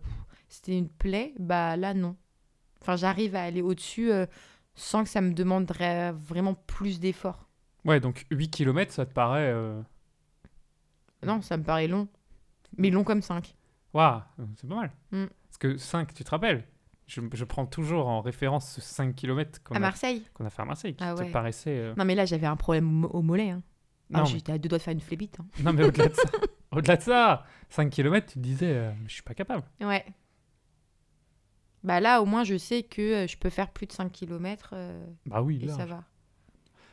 c'était 0.48 0.76
une 0.78 0.88
plaie, 0.88 1.34
bah 1.38 1.76
là 1.76 1.94
non. 1.94 2.16
Enfin, 2.80 2.96
j'arrive 2.96 3.34
à 3.36 3.42
aller 3.42 3.60
au-dessus 3.62 4.10
euh, 4.12 4.26
sans 4.74 5.02
que 5.04 5.10
ça 5.10 5.20
me 5.20 5.32
demanderait 5.32 6.12
vraiment 6.12 6.54
plus 6.54 7.00
d'efforts. 7.00 7.48
Ouais, 7.84 8.00
donc 8.00 8.24
8 8.30 8.48
km, 8.50 8.92
ça 8.92 9.04
te 9.06 9.12
paraît. 9.12 9.50
euh, 9.52 9.80
Non, 11.26 11.42
ça 11.42 11.56
me 11.56 11.62
paraît 11.64 11.88
long. 11.88 12.08
Mais 12.76 12.90
long 12.90 13.04
comme 13.04 13.22
5. 13.22 13.54
Waouh, 13.94 14.20
c'est 14.56 14.68
pas 14.68 14.74
mal. 14.76 14.92
Mm. 15.10 15.26
Parce 15.46 15.58
que 15.58 15.76
5, 15.76 16.12
tu 16.14 16.22
te 16.24 16.30
rappelles? 16.30 16.64
Je, 17.08 17.20
je 17.32 17.44
prends 17.44 17.66
toujours 17.66 18.06
en 18.06 18.20
référence 18.20 18.70
ce 18.74 18.80
5 18.80 19.14
km 19.16 19.60
qu'on 19.64 19.74
À 19.74 19.78
a, 19.78 19.80
Marseille 19.80 20.22
qu'on 20.34 20.44
a 20.44 20.50
fait 20.50 20.62
à 20.62 20.64
Marseille, 20.64 20.94
qui 20.94 21.02
Ah 21.02 21.14
te 21.14 21.24
paraissait. 21.32 21.76
euh, 21.76 21.94
Non, 21.96 22.04
mais 22.04 22.14
là, 22.14 22.24
j'avais 22.26 22.46
un 22.46 22.54
problème 22.56 22.86
au, 22.88 22.92
mo- 22.92 23.08
au 23.08 23.22
mollet. 23.22 23.50
Hein. 23.50 23.62
Ah, 24.14 24.20
mais, 24.22 24.26
J'étais 24.26 24.52
à 24.52 24.58
deux 24.58 24.68
doigts 24.68 24.78
de 24.78 24.82
faire 24.84 24.92
une 24.94 25.00
flébite. 25.00 25.38
hein. 25.40 25.46
non, 25.64 25.72
mais 25.72 25.84
au-delà 25.84 26.08
de 26.08 26.14
ça, 26.14 26.22
au-delà 26.70 26.96
de 26.96 27.02
ça, 27.02 27.44
5 27.70 27.90
km, 27.90 28.26
tu 28.26 28.34
te 28.34 28.38
disais, 28.38 28.70
euh, 28.72 28.92
je 29.06 29.12
suis 29.14 29.22
pas 29.22 29.34
capable. 29.34 29.64
Ouais. 29.80 30.04
Bah 31.84 32.00
là, 32.00 32.20
au 32.22 32.26
moins, 32.26 32.44
je 32.44 32.56
sais 32.56 32.82
que 32.82 33.02
euh, 33.24 33.26
je 33.26 33.36
peux 33.36 33.50
faire 33.50 33.70
plus 33.70 33.86
de 33.86 33.92
5 33.92 34.10
km 34.12 34.74
Bah 35.26 35.42
oui, 35.42 35.60
et 35.62 35.66
là. 35.66 35.76
ça 35.76 35.86
va. 35.86 36.04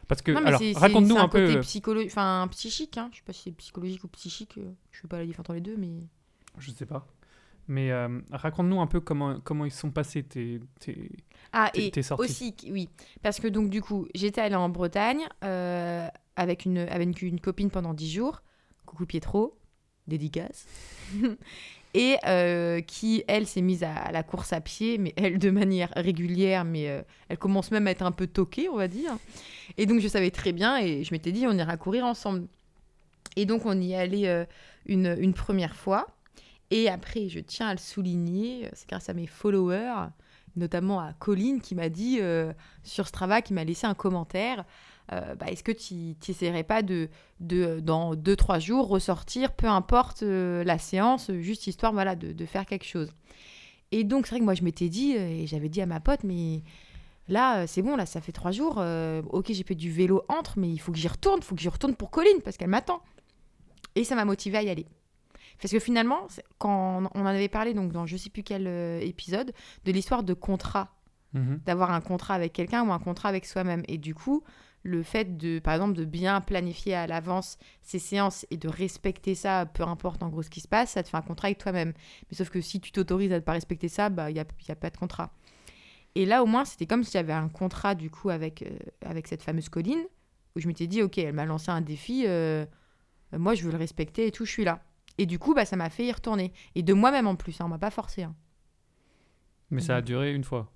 Parce 0.07 0.21
que, 0.21 0.31
non, 0.31 0.41
mais 0.41 0.47
alors, 0.49 0.59
c'est- 0.59 0.77
raconte-nous 0.77 1.17
un 1.17 1.27
peu. 1.27 1.39
côté 1.47 1.57
euh, 1.57 1.61
psycholo- 1.61 2.05
enfin, 2.05 2.47
psychique. 2.51 2.97
Hein. 2.97 3.09
Je 3.11 3.17
sais 3.17 3.23
pas 3.23 3.33
si 3.33 3.41
c'est 3.43 3.51
psychologique 3.51 4.03
ou 4.03 4.07
psychique. 4.09 4.57
euh, 4.59 4.71
Je 4.91 4.99
fais 4.99 5.07
pas 5.07 5.17
la 5.17 5.25
différence 5.25 5.45
entre 5.49 5.53
les 5.53 5.61
deux, 5.61 5.75
mais. 5.77 5.89
Je 6.59 6.69
sais 6.71 6.85
pas. 6.85 7.07
Mais 7.67 7.91
euh, 7.91 8.19
raconte-nous 8.31 8.79
un 8.79 8.87
peu 8.87 8.99
comment, 8.99 9.39
comment 9.39 9.65
ils 9.65 9.71
sont 9.71 9.91
passés 9.91 10.23
tes, 10.23 10.59
tes, 10.79 11.09
Ah, 11.51 11.69
tes- 11.73 11.87
et 11.87 11.91
tes 11.91 12.03
sorties. 12.03 12.23
aussi, 12.23 12.55
oui. 12.69 12.89
Parce 13.23 13.39
que 13.39 13.47
donc, 13.47 13.69
du 13.69 13.81
coup, 13.81 14.07
j'étais 14.13 14.41
allée 14.41 14.55
en 14.55 14.69
Bretagne 14.69 15.21
euh, 15.43 16.07
avec, 16.35 16.65
une, 16.65 16.77
avec 16.79 17.21
une 17.21 17.39
copine 17.39 17.71
pendant 17.71 17.93
10 17.93 18.11
jours. 18.11 18.41
Coucou 18.85 19.05
Pietro, 19.05 19.57
dédicace. 20.07 20.67
et 21.95 22.17
euh, 22.27 22.81
qui, 22.81 23.23
elle, 23.27 23.47
s'est 23.47 23.61
mise 23.61 23.83
à, 23.83 23.95
à 23.95 24.11
la 24.11 24.21
course 24.21 24.53
à 24.53 24.61
pied, 24.61 24.97
mais 24.99 25.13
elle 25.17 25.39
de 25.39 25.49
manière 25.49 25.91
régulière, 25.95 26.65
mais 26.65 27.03
elle 27.29 27.37
commence 27.37 27.71
même 27.71 27.87
à 27.87 27.91
être 27.91 28.03
un 28.03 28.11
peu 28.11 28.27
toquée, 28.27 28.69
on 28.69 28.75
va 28.75 28.87
dire. 28.87 29.17
Et 29.77 29.87
donc, 29.87 30.01
je 30.01 30.07
savais 30.07 30.29
très 30.29 30.51
bien, 30.51 30.77
et 30.77 31.03
je 31.03 31.13
m'étais 31.13 31.31
dit, 31.31 31.47
on 31.47 31.53
ira 31.57 31.77
courir 31.77 32.05
ensemble. 32.05 32.47
Et 33.35 33.45
donc, 33.45 33.65
on 33.65 33.79
y 33.79 33.95
euh, 34.27 34.45
une, 34.85 35.15
une 35.19 35.33
première 35.33 35.75
fois. 35.75 36.07
Et 36.71 36.89
après, 36.89 37.29
je 37.29 37.39
tiens 37.39 37.67
à 37.67 37.73
le 37.73 37.79
souligner, 37.79 38.69
c'est 38.73 38.89
grâce 38.89 39.09
à 39.09 39.13
mes 39.13 39.27
followers, 39.27 40.09
notamment 40.55 40.99
à 40.99 41.13
Colline 41.13 41.61
qui 41.61 41.75
m'a 41.75 41.89
dit 41.89 42.17
euh, 42.21 42.53
sur 42.83 43.07
Strava, 43.07 43.41
qui 43.41 43.53
m'a 43.53 43.63
laissé 43.63 43.85
un 43.87 43.93
commentaire. 43.93 44.65
euh, 45.11 45.35
bah, 45.35 45.47
Est-ce 45.49 45.63
que 45.63 45.71
tu 45.71 46.15
n'essaierais 46.27 46.63
pas 46.63 46.81
de, 46.81 47.09
de, 47.39 47.79
dans 47.81 48.15
2-3 48.15 48.59
jours, 48.59 48.87
ressortir, 48.87 49.51
peu 49.53 49.67
importe 49.67 50.23
euh, 50.23 50.63
la 50.63 50.77
séance, 50.79 51.31
juste 51.31 51.67
histoire 51.67 51.93
voilà, 51.93 52.15
de, 52.15 52.45
faire 52.45 52.65
quelque 52.65 52.85
chose 52.85 53.09
Et 53.91 54.03
donc, 54.03 54.25
c'est 54.25 54.31
vrai 54.31 54.39
que 54.39 54.45
moi, 54.45 54.55
je 54.55 54.63
m'étais 54.63 54.89
dit, 54.89 55.15
euh, 55.15 55.27
et 55.27 55.47
j'avais 55.47 55.69
dit 55.69 55.81
à 55.81 55.85
ma 55.85 55.99
pote, 55.99 56.23
mais 56.23 56.63
là, 57.27 57.59
euh, 57.59 57.65
c'est 57.67 57.81
bon, 57.83 57.95
là, 57.95 58.05
ça 58.07 58.21
fait 58.21 58.31
3 58.31 58.51
jours. 58.51 58.77
euh, 58.79 59.21
ok, 59.29 59.51
j'ai 59.53 59.63
fait 59.63 59.75
du 59.75 59.91
vélo 59.91 60.23
entre, 60.29 60.57
mais 60.57 60.69
il 60.71 60.79
faut 60.79 60.91
que 60.91 60.97
j'y 60.97 61.07
retourne, 61.07 61.39
il 61.41 61.43
faut 61.45 61.55
que 61.55 61.61
j'y 61.61 61.69
retourne 61.69 61.95
pour 61.95 62.09
Colline, 62.09 62.41
parce 62.43 62.57
qu'elle 62.57 62.69
m'attend. 62.69 63.01
Et 63.95 64.03
ça 64.03 64.15
m'a 64.15 64.25
motivée 64.25 64.57
à 64.57 64.63
y 64.63 64.69
aller. 64.69 64.87
Parce 65.61 65.71
que 65.71 65.79
finalement, 65.79 66.27
quand 66.57 67.03
on 67.13 67.21
en 67.21 67.25
avait 67.25 67.49
parlé 67.49 67.73
donc 67.73 67.91
dans 67.91 68.05
je 68.05 68.17
sais 68.17 68.29
plus 68.29 68.43
quel 68.43 68.67
euh, 68.67 68.99
épisode, 69.01 69.53
de 69.85 69.91
l'histoire 69.91 70.23
de 70.23 70.33
contrat 70.33 70.91
Mhm. 71.35 71.59
d'avoir 71.65 71.91
un 71.91 71.99
contrat 71.99 72.33
avec 72.33 72.53
quelqu'un 72.53 72.87
ou 72.87 72.93
un 72.93 72.99
contrat 72.99 73.27
avec 73.27 73.45
soi-même. 73.45 73.83
Et 73.89 73.97
du 73.97 74.15
coup, 74.15 74.41
le 74.83 75.03
fait 75.03 75.35
de, 75.35 75.59
par 75.59 75.73
exemple, 75.73 75.93
de 75.93 76.05
bien 76.05 76.39
planifier 76.39 76.95
à 76.95 77.07
l'avance 77.07 77.57
ses 77.81 77.99
séances 77.99 78.45
et 78.51 78.57
de 78.57 78.69
respecter 78.69 79.35
ça, 79.35 79.65
peu 79.65 79.83
importe 79.83 80.23
en 80.23 80.29
gros 80.29 80.43
ce 80.43 80.49
qui 80.49 80.61
se 80.61 80.67
passe, 80.69 80.91
ça 80.91 81.03
te 81.03 81.09
fait 81.09 81.17
un 81.17 81.21
contrat 81.21 81.47
avec 81.47 81.57
toi-même. 81.57 81.91
Mais 82.31 82.37
sauf 82.37 82.49
que 82.49 82.61
si 82.61 82.79
tu 82.79 82.93
t'autorises 82.93 83.33
à 83.33 83.35
ne 83.35 83.39
pas 83.41 83.51
respecter 83.51 83.89
ça, 83.89 84.07
bah, 84.09 84.29
il 84.29 84.35
n'y 84.35 84.39
a, 84.39 84.45
y 84.65 84.71
a 84.71 84.75
pas 84.75 84.89
de 84.89 84.95
contrat. 84.95 85.33
Et 86.15 86.25
là, 86.25 86.41
au 86.41 86.45
moins, 86.45 86.63
c'était 86.63 86.85
comme 86.85 87.03
si 87.03 87.11
j'avais 87.11 87.33
un 87.33 87.49
contrat, 87.49 87.95
du 87.95 88.09
coup, 88.09 88.29
avec, 88.29 88.61
euh, 88.61 88.69
avec 89.05 89.27
cette 89.27 89.43
fameuse 89.43 89.67
colline, 89.67 90.05
où 90.55 90.61
je 90.61 90.67
m'étais 90.69 90.87
dit, 90.87 91.01
OK, 91.01 91.17
elle 91.17 91.33
m'a 91.33 91.43
lancé 91.43 91.69
un 91.69 91.81
défi, 91.81 92.23
euh, 92.27 92.65
moi, 93.33 93.55
je 93.55 93.63
veux 93.65 93.71
le 93.71 93.77
respecter 93.77 94.25
et 94.27 94.31
tout, 94.31 94.45
je 94.45 94.51
suis 94.51 94.63
là. 94.63 94.81
Et 95.17 95.25
du 95.25 95.39
coup, 95.39 95.53
bah, 95.53 95.65
ça 95.65 95.75
m'a 95.75 95.89
fait 95.89 96.05
y 96.05 96.11
retourner. 96.11 96.51
Et 96.75 96.83
de 96.83 96.93
moi-même 96.93 97.27
en 97.27 97.35
plus, 97.35 97.59
hein, 97.61 97.65
on 97.65 97.69
m'a 97.69 97.77
pas 97.79 97.91
forcé. 97.91 98.23
hein. 98.23 98.35
Mais 99.71 99.81
ça 99.81 99.95
a 99.97 100.01
duré 100.01 100.33
une 100.33 100.43
fois. 100.43 100.71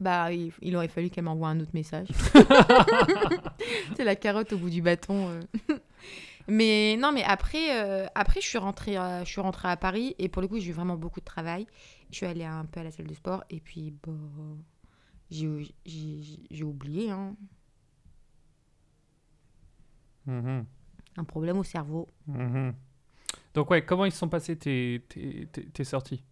Bah, 0.00 0.32
il, 0.32 0.52
il 0.62 0.74
aurait 0.76 0.88
fallu 0.88 1.10
qu'elle 1.10 1.24
m'envoie 1.24 1.48
un 1.48 1.60
autre 1.60 1.70
message. 1.74 2.08
C'est 3.96 4.04
la 4.04 4.16
carotte 4.16 4.52
au 4.52 4.58
bout 4.58 4.70
du 4.70 4.82
bâton. 4.82 5.28
euh. 5.28 5.40
mais 6.48 6.96
non, 6.98 7.12
mais 7.12 7.22
après, 7.24 7.80
euh, 7.82 8.06
après 8.14 8.40
je, 8.40 8.46
suis 8.48 8.58
rentrée, 8.58 8.96
à- 8.96 9.24
je 9.24 9.30
suis 9.30 9.40
rentrée 9.40 9.68
à 9.68 9.76
Paris 9.76 10.14
et 10.18 10.28
pour 10.28 10.42
le 10.42 10.48
coup, 10.48 10.58
j'ai 10.58 10.70
eu 10.70 10.72
vraiment 10.72 10.96
beaucoup 10.96 11.20
de 11.20 11.24
travail. 11.24 11.66
Je 12.10 12.16
suis 12.16 12.26
allée 12.26 12.44
un 12.44 12.64
peu 12.64 12.80
à 12.80 12.84
la 12.84 12.90
salle 12.90 13.06
de 13.06 13.14
sport 13.14 13.44
et 13.50 13.60
puis 13.60 13.92
bah, 14.04 14.12
j'ai 15.30 16.62
oublié 16.64 17.10
hein, 17.10 17.36
Mhm. 20.26 20.64
un 21.18 21.24
problème 21.24 21.58
au 21.58 21.64
cerveau. 21.64 22.08
Mhm. 22.26 22.74
Donc, 23.54 23.70
ouais, 23.70 23.84
comment 23.84 24.04
ils 24.04 24.12
se 24.12 24.18
sont 24.18 24.28
passés 24.28 24.56
tes, 24.56 25.04
tes, 25.08 25.46
tes, 25.52 25.64
tes 25.66 25.84
sorties? 25.84 26.22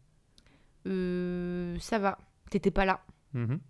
Euh, 0.86 1.78
ça 1.78 1.98
va, 1.98 2.18
t'étais 2.50 2.70
pas 2.72 2.84
là, 2.84 3.04
Mhm. 3.34 3.60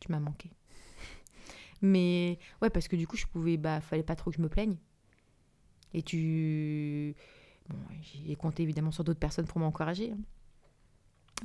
tu 0.00 0.12
m'as 0.12 0.20
manqué. 0.20 0.50
Mais 1.82 2.38
ouais, 2.62 2.70
parce 2.70 2.88
que 2.88 2.96
du 2.96 3.06
coup, 3.06 3.16
je 3.16 3.26
pouvais, 3.26 3.56
bah, 3.56 3.80
fallait 3.80 4.02
pas 4.02 4.16
trop 4.16 4.30
que 4.30 4.36
je 4.36 4.42
me 4.42 4.48
plaigne. 4.48 4.76
Et 5.94 6.02
tu. 6.02 7.14
Bon, 7.70 7.76
j'ai 8.02 8.36
compté 8.36 8.62
évidemment 8.62 8.90
sur 8.90 9.04
d'autres 9.04 9.18
personnes 9.20 9.46
pour 9.46 9.58
m'encourager. 9.60 10.12
hein. 10.12 10.18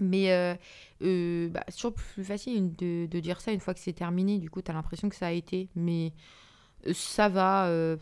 Mais 0.01 0.31
euh, 0.31 0.55
euh, 1.03 1.49
bah, 1.49 1.63
c'est 1.67 1.75
toujours 1.75 1.93
plus 1.93 2.23
facile 2.23 2.73
de, 2.75 3.05
de 3.05 3.19
dire 3.19 3.39
ça 3.41 3.51
une 3.51 3.59
fois 3.59 3.73
que 3.73 3.79
c'est 3.79 3.93
terminé. 3.93 4.39
Du 4.39 4.49
coup, 4.49 4.61
tu 4.61 4.71
as 4.71 4.73
l'impression 4.73 5.07
que 5.07 5.15
ça 5.15 5.27
a 5.27 5.31
été. 5.31 5.69
Mais 5.75 6.13
euh, 6.87 6.93
ça 6.93 7.29
va. 7.29 7.67
euh, 7.67 7.95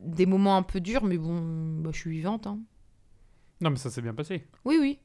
des 0.00 0.26
moments 0.26 0.56
un 0.56 0.62
peu 0.62 0.80
durs, 0.80 1.04
mais 1.04 1.18
bon, 1.18 1.80
bah, 1.80 1.90
je 1.92 1.98
suis 1.98 2.10
vivante. 2.10 2.46
hein. 2.46 2.58
Non, 3.60 3.70
mais 3.70 3.76
ça 3.76 3.90
s'est 3.90 4.02
bien 4.02 4.14
passé. 4.14 4.46
Oui, 4.64 4.76
oui. 4.80 4.98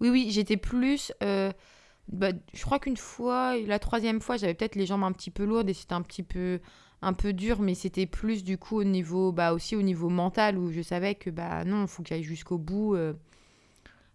Oui, 0.00 0.08
oui, 0.08 0.28
j'étais 0.30 0.56
plus 0.56 1.12
euh, 1.22 1.52
bah, 2.08 2.30
je 2.52 2.62
crois 2.64 2.78
qu'une 2.78 2.96
fois, 2.96 3.56
la 3.56 3.78
troisième 3.78 4.20
fois, 4.20 4.36
j'avais 4.36 4.54
peut-être 4.54 4.74
les 4.74 4.86
jambes 4.86 5.04
un 5.04 5.12
petit 5.12 5.30
peu 5.30 5.44
lourdes 5.44 5.68
et 5.68 5.74
c'était 5.74 5.94
un 5.94 6.02
petit 6.02 6.22
peu 6.22 6.60
un 7.02 7.12
peu 7.14 7.32
dur, 7.32 7.60
mais 7.60 7.74
c'était 7.74 8.06
plus 8.06 8.44
du 8.44 8.58
coup 8.58 8.76
au 8.78 8.84
niveau, 8.84 9.32
bah 9.32 9.54
aussi 9.54 9.74
au 9.74 9.80
niveau 9.82 10.10
mental 10.10 10.58
où 10.58 10.70
je 10.70 10.82
savais 10.82 11.14
que 11.14 11.30
bah 11.30 11.64
non, 11.64 11.82
il 11.82 11.88
faut 11.88 12.02
que 12.02 12.08
j'aille 12.10 12.22
jusqu'au 12.24 12.58
bout, 12.58 12.94
euh, 12.94 13.14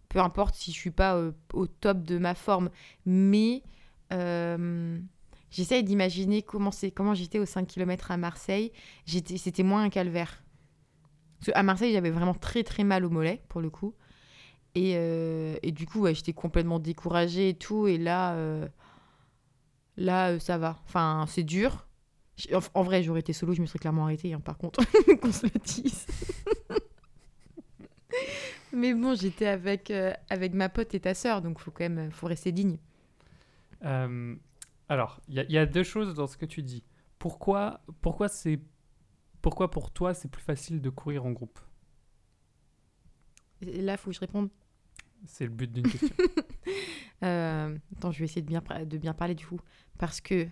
peu 0.09 0.19
importe 0.19 0.53
si 0.55 0.71
je 0.71 0.77
suis 0.77 0.91
pas 0.91 1.15
euh, 1.15 1.31
au 1.53 1.65
top 1.67 2.03
de 2.03 2.17
ma 2.19 2.35
forme, 2.35 2.69
mais 3.05 3.63
euh, 4.13 4.99
j'essaye 5.55 5.83
d'imaginer 5.83 6.41
comment 6.41 6.71
comment 6.95 7.13
j'étais 7.13 7.39
aux 7.39 7.45
5 7.45 7.67
km 7.67 8.11
à 8.11 8.17
Marseille, 8.17 8.71
c'était 9.05 9.63
moins 9.63 9.83
un 9.83 9.89
calvaire. 9.89 10.43
Parce 11.39 11.51
à 11.57 11.63
Marseille, 11.63 11.93
j'avais 11.93 12.09
vraiment 12.09 12.33
très 12.33 12.63
très 12.63 12.83
mal 12.83 13.05
au 13.05 13.09
mollet 13.09 13.41
pour 13.47 13.61
le 13.61 13.69
coup, 13.69 13.93
et, 14.75 14.91
et 14.91 15.71
du 15.71 15.85
coup, 15.85 16.05
j'étais 16.07 16.33
complètement 16.33 16.79
découragée 16.79 17.49
et 17.49 17.53
tout, 17.53 17.87
et 17.87 17.97
là, 17.97 18.35
là, 19.97 20.39
ça 20.39 20.57
va. 20.57 20.79
Enfin, 20.85 21.25
c'est 21.27 21.43
dur 21.43 21.85
en, 22.73 22.83
vrai, 22.83 23.01
j'aurais 23.03 23.21
été 23.21 23.33
solo, 23.33 23.53
je 23.53 23.61
me 23.61 23.65
serais 23.65 23.79
clairement 23.79 24.03
arrêtée, 24.05 24.33
hein, 24.33 24.39
par 24.39 24.57
contre, 24.57 24.81
qu'on 25.21 25.31
se 25.31 25.45
le 25.45 25.59
dise. 25.63 26.05
Mais 28.73 28.93
bon, 28.93 29.15
j'étais 29.15 29.47
avec, 29.47 29.89
euh, 29.89 30.11
avec 30.29 30.53
ma 30.53 30.67
pote 30.67 30.93
et 30.93 30.99
ta 30.99 31.13
sœur, 31.13 31.41
donc 31.41 31.59
faut 31.59 31.71
quand 31.71 31.89
même 31.89 32.11
faut 32.11 32.27
rester 32.27 32.51
digne. 32.51 32.77
Euh, 33.85 34.35
alors, 34.89 35.21
il 35.27 35.45
y, 35.49 35.53
y, 35.53 35.57
a 35.57 35.65
deux 35.65 35.83
choses 35.83 36.13
dans 36.13 36.27
ce 36.27 36.37
que 36.37 36.45
tu 36.45 36.61
dis. 36.63 36.83
Pourquoi, 37.19 37.81
pourquoi, 38.01 38.27
c'est, 38.27 38.59
pourquoi 39.41 39.71
pour 39.71 39.91
toi 39.91 40.13
c'est 40.13 40.29
plus 40.29 40.43
facile 40.43 40.81
de 40.81 40.89
courir 40.89 41.25
en 41.25 41.31
groupe? 41.31 41.59
Là, 43.61 43.93
il 43.93 43.97
faut 43.97 44.09
que 44.09 44.15
je 44.15 44.19
réponde. 44.19 44.49
C'est 45.25 45.45
le 45.45 45.51
but 45.51 45.71
d'une 45.71 45.87
question. 45.87 46.15
euh, 47.23 47.77
attends, 47.95 48.11
je 48.11 48.19
vais 48.19 48.25
essayer 48.25 48.41
de 48.41 48.47
bien, 48.47 48.61
de 48.85 48.97
bien 48.97 49.13
parler 49.13 49.33
du 49.33 49.47
coup. 49.47 49.59
Parce 49.97 50.21
que 50.21 50.47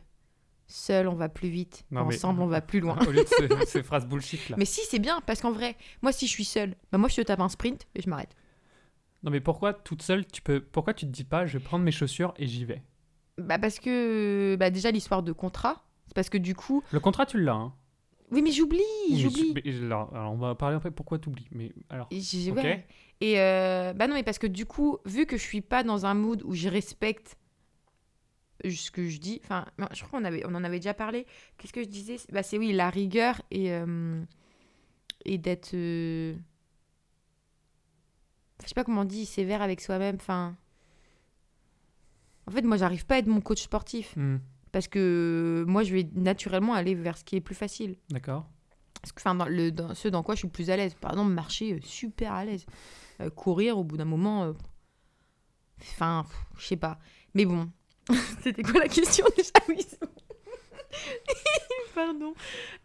Seul, 0.68 1.08
on 1.08 1.16
va 1.16 1.30
plus 1.30 1.50
vite. 1.50 1.86
Ensemble, 1.96 2.42
on 2.42 2.48
va 2.48 2.62
plus 2.62 2.80
loin. 2.80 2.98
Au 3.08 3.12
lieu 3.12 3.24
de 3.24 3.66
ces, 3.68 3.84
phrases 3.84 4.08
bullshit 4.08 4.50
là. 4.50 4.56
Mais 4.58 4.66
si, 4.66 4.82
c'est 4.90 5.00
bien, 5.00 5.22
parce 5.26 5.42
qu'en 5.42 5.52
vrai, 5.52 5.76
moi, 6.02 6.12
si 6.12 6.26
je 6.26 6.32
suis 6.32 6.46
seule, 6.46 6.76
bah, 6.92 6.98
moi, 6.98 7.10
je 7.10 7.18
te 7.18 7.22
tape 7.22 7.42
un 7.42 7.50
sprint 7.50 7.86
et 7.96 8.02
je 8.02 8.10
m'arrête. 8.10 8.36
Non, 9.24 9.32
mais 9.32 9.40
pourquoi 9.40 9.74
toute 9.74 10.02
seule, 10.02 10.26
tu 10.26 10.42
peux. 10.42 10.62
Pourquoi 10.62 10.94
tu 10.94 11.06
te 11.06 11.12
dis 11.12 11.24
pas, 11.24 11.46
je 11.46 11.58
vais 11.58 11.64
prendre 11.64 11.84
mes 11.84 11.92
chaussures 11.92 12.34
et 12.38 12.48
j'y 12.48 12.66
vais? 12.66 12.82
Bah, 13.38 13.60
parce 13.60 13.80
que. 13.80 14.56
Bah, 14.60 14.70
déjà, 14.70 14.92
l'histoire 14.92 15.24
de 15.24 15.32
contrat. 15.32 15.84
C'est 16.08 16.14
parce 16.16 16.30
que 16.30 16.38
du 16.38 16.56
coup. 16.56 16.84
Le 16.92 17.00
contrat, 17.00 17.26
tu 17.26 17.42
l'as, 17.42 17.54
hein 17.54 17.74
Oui, 18.32 18.42
mais 18.42 18.52
j'oublie, 18.52 18.82
j'oublie. 19.14 19.54
Alors, 19.86 20.12
on 20.14 20.38
va 20.38 20.56
parler 20.56 20.76
après 20.76 20.92
pourquoi 20.92 21.20
tu 21.20 21.30
oublies. 21.30 21.48
Mais 21.52 21.72
alors. 21.90 22.10
Ouais. 22.12 22.86
Et 23.22 23.40
euh, 23.40 23.94
bah 23.94 24.08
non, 24.08 24.16
mais 24.16 24.24
parce 24.24 24.38
que 24.38 24.48
du 24.48 24.66
coup, 24.66 24.98
vu 25.06 25.26
que 25.26 25.38
je 25.38 25.44
suis 25.44 25.62
pas 25.62 25.84
dans 25.84 26.06
un 26.06 26.14
mood 26.14 26.42
où 26.44 26.54
je 26.54 26.68
respecte 26.68 27.38
ce 28.64 28.92
que 28.92 29.08
je 29.08 29.18
dis, 29.20 29.42
enfin, 29.44 29.66
je 29.94 30.04
crois 30.04 30.20
qu'on 30.20 30.26
avait, 30.26 30.46
on 30.46 30.56
en 30.56 30.64
avait 30.64 30.80
déjà 30.80 30.94
parlé. 30.94 31.26
Qu'est-ce 31.58 31.74
que 31.74 31.84
je 31.84 31.88
disais? 31.88 32.18
Bah, 32.32 32.44
C'est 32.44 32.58
oui, 32.58 32.74
la 32.74 32.90
rigueur 32.90 33.42
et, 33.52 33.72
euh, 33.72 34.22
et 35.26 35.38
d'être. 35.38 35.74
Euh, 35.74 36.36
je 38.62 38.68
sais 38.68 38.76
pas 38.76 38.84
comment 38.84 39.02
on 39.02 39.06
dit, 39.06 39.26
sévère 39.26 39.62
avec 39.62 39.82
soi-même. 39.82 40.16
Enfin. 40.16 40.56
En 42.48 42.52
fait, 42.52 42.62
moi, 42.64 42.78
j'arrive 42.78 43.06
pas 43.06 43.16
à 43.16 43.18
être 43.20 43.28
mon 43.28 43.42
coach 43.42 43.62
sportif. 43.62 44.14
Hmm. 44.16 44.38
Parce 44.72 44.88
que 44.88 45.64
moi, 45.68 45.84
je 45.84 45.94
vais 45.94 46.10
naturellement 46.16 46.74
aller 46.74 46.96
vers 46.96 47.18
ce 47.18 47.24
qui 47.24 47.36
est 47.36 47.42
plus 47.42 47.56
facile. 47.56 47.98
D'accord. 48.10 48.50
Enfin, 49.18 49.36
dans, 49.36 49.46
le, 49.46 49.72
dans, 49.72 49.94
ce 49.94 50.08
dans 50.08 50.24
quoi 50.24 50.36
je 50.36 50.40
suis 50.40 50.48
plus 50.48 50.70
à 50.70 50.78
l'aise. 50.78 50.96
Par 50.96 51.12
exemple, 51.12 51.32
marcher, 51.32 51.74
euh, 51.74 51.80
super 51.84 52.34
à 52.34 52.46
l'aise. 52.46 52.66
courir, 53.36 53.78
au 53.78 53.84
bout 53.84 53.98
d'un 53.98 54.06
moment. 54.06 54.54
Enfin, 55.82 56.26
je 56.58 56.66
sais 56.66 56.78
pas. 56.78 56.98
Mais 57.36 57.46
bon, 57.46 57.70
C'était 58.44 58.64
quoi 58.64 58.80
la 58.80 58.88
question 58.88 59.26
déjà? 59.36 59.52
Oui. 59.70 59.86
Pardon. 61.96 62.34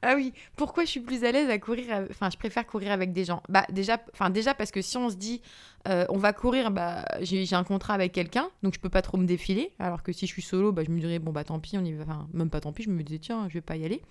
Ah 0.03 0.15
oui, 0.17 0.33
pourquoi 0.57 0.85
je 0.85 0.91
suis 0.91 1.01
plus 1.01 1.25
à 1.25 1.33
l'aise 1.33 1.49
à 1.51 1.59
courir 1.59 2.07
Enfin, 2.11 2.31
je 2.31 2.37
préfère 2.37 2.67
courir 2.67 2.93
avec 2.93 3.13
des 3.13 3.25
gens. 3.25 3.43
Bah 3.49 3.65
déjà, 3.71 3.99
enfin 4.13 4.31
déjà 4.31 4.55
parce 4.55 4.71
que 4.71 4.83
si 4.83 4.97
on 4.97 5.11
se 5.11 5.17
dit 5.17 5.41
euh, 5.89 6.05
on 6.09 6.19
va 6.19 6.33
courir, 6.33 6.71
bah 6.71 7.05
j'ai 7.21 7.55
un 7.55 7.65
contrat 7.65 7.95
avec 7.95 8.13
quelqu'un, 8.13 8.51
donc 8.63 8.75
je 8.75 8.81
peux 8.81 8.89
pas 8.89 9.03
trop 9.03 9.17
me 9.17 9.27
défiler. 9.27 9.73
Alors 9.79 10.03
que 10.03 10.13
si 10.13 10.27
je 10.27 10.33
suis 10.33 10.43
solo, 10.43 10.73
bah 10.73 10.83
je 10.85 10.91
me 10.91 11.01
dirais 11.01 11.19
bon 11.19 11.33
bah 11.33 11.45
tant 11.45 11.59
pis, 11.59 11.79
on 11.79 11.85
y 11.85 11.93
va. 11.93 12.05
Enfin 12.05 12.29
même 12.33 12.51
pas 12.51 12.61
tant 12.61 12.73
pis, 12.73 12.83
je 12.83 12.91
me 12.91 13.03
disais 13.03 13.19
tiens, 13.19 13.49
je 13.49 13.55
vais 13.55 13.61
pas 13.61 13.77
y 13.77 13.85
aller. 13.85 14.03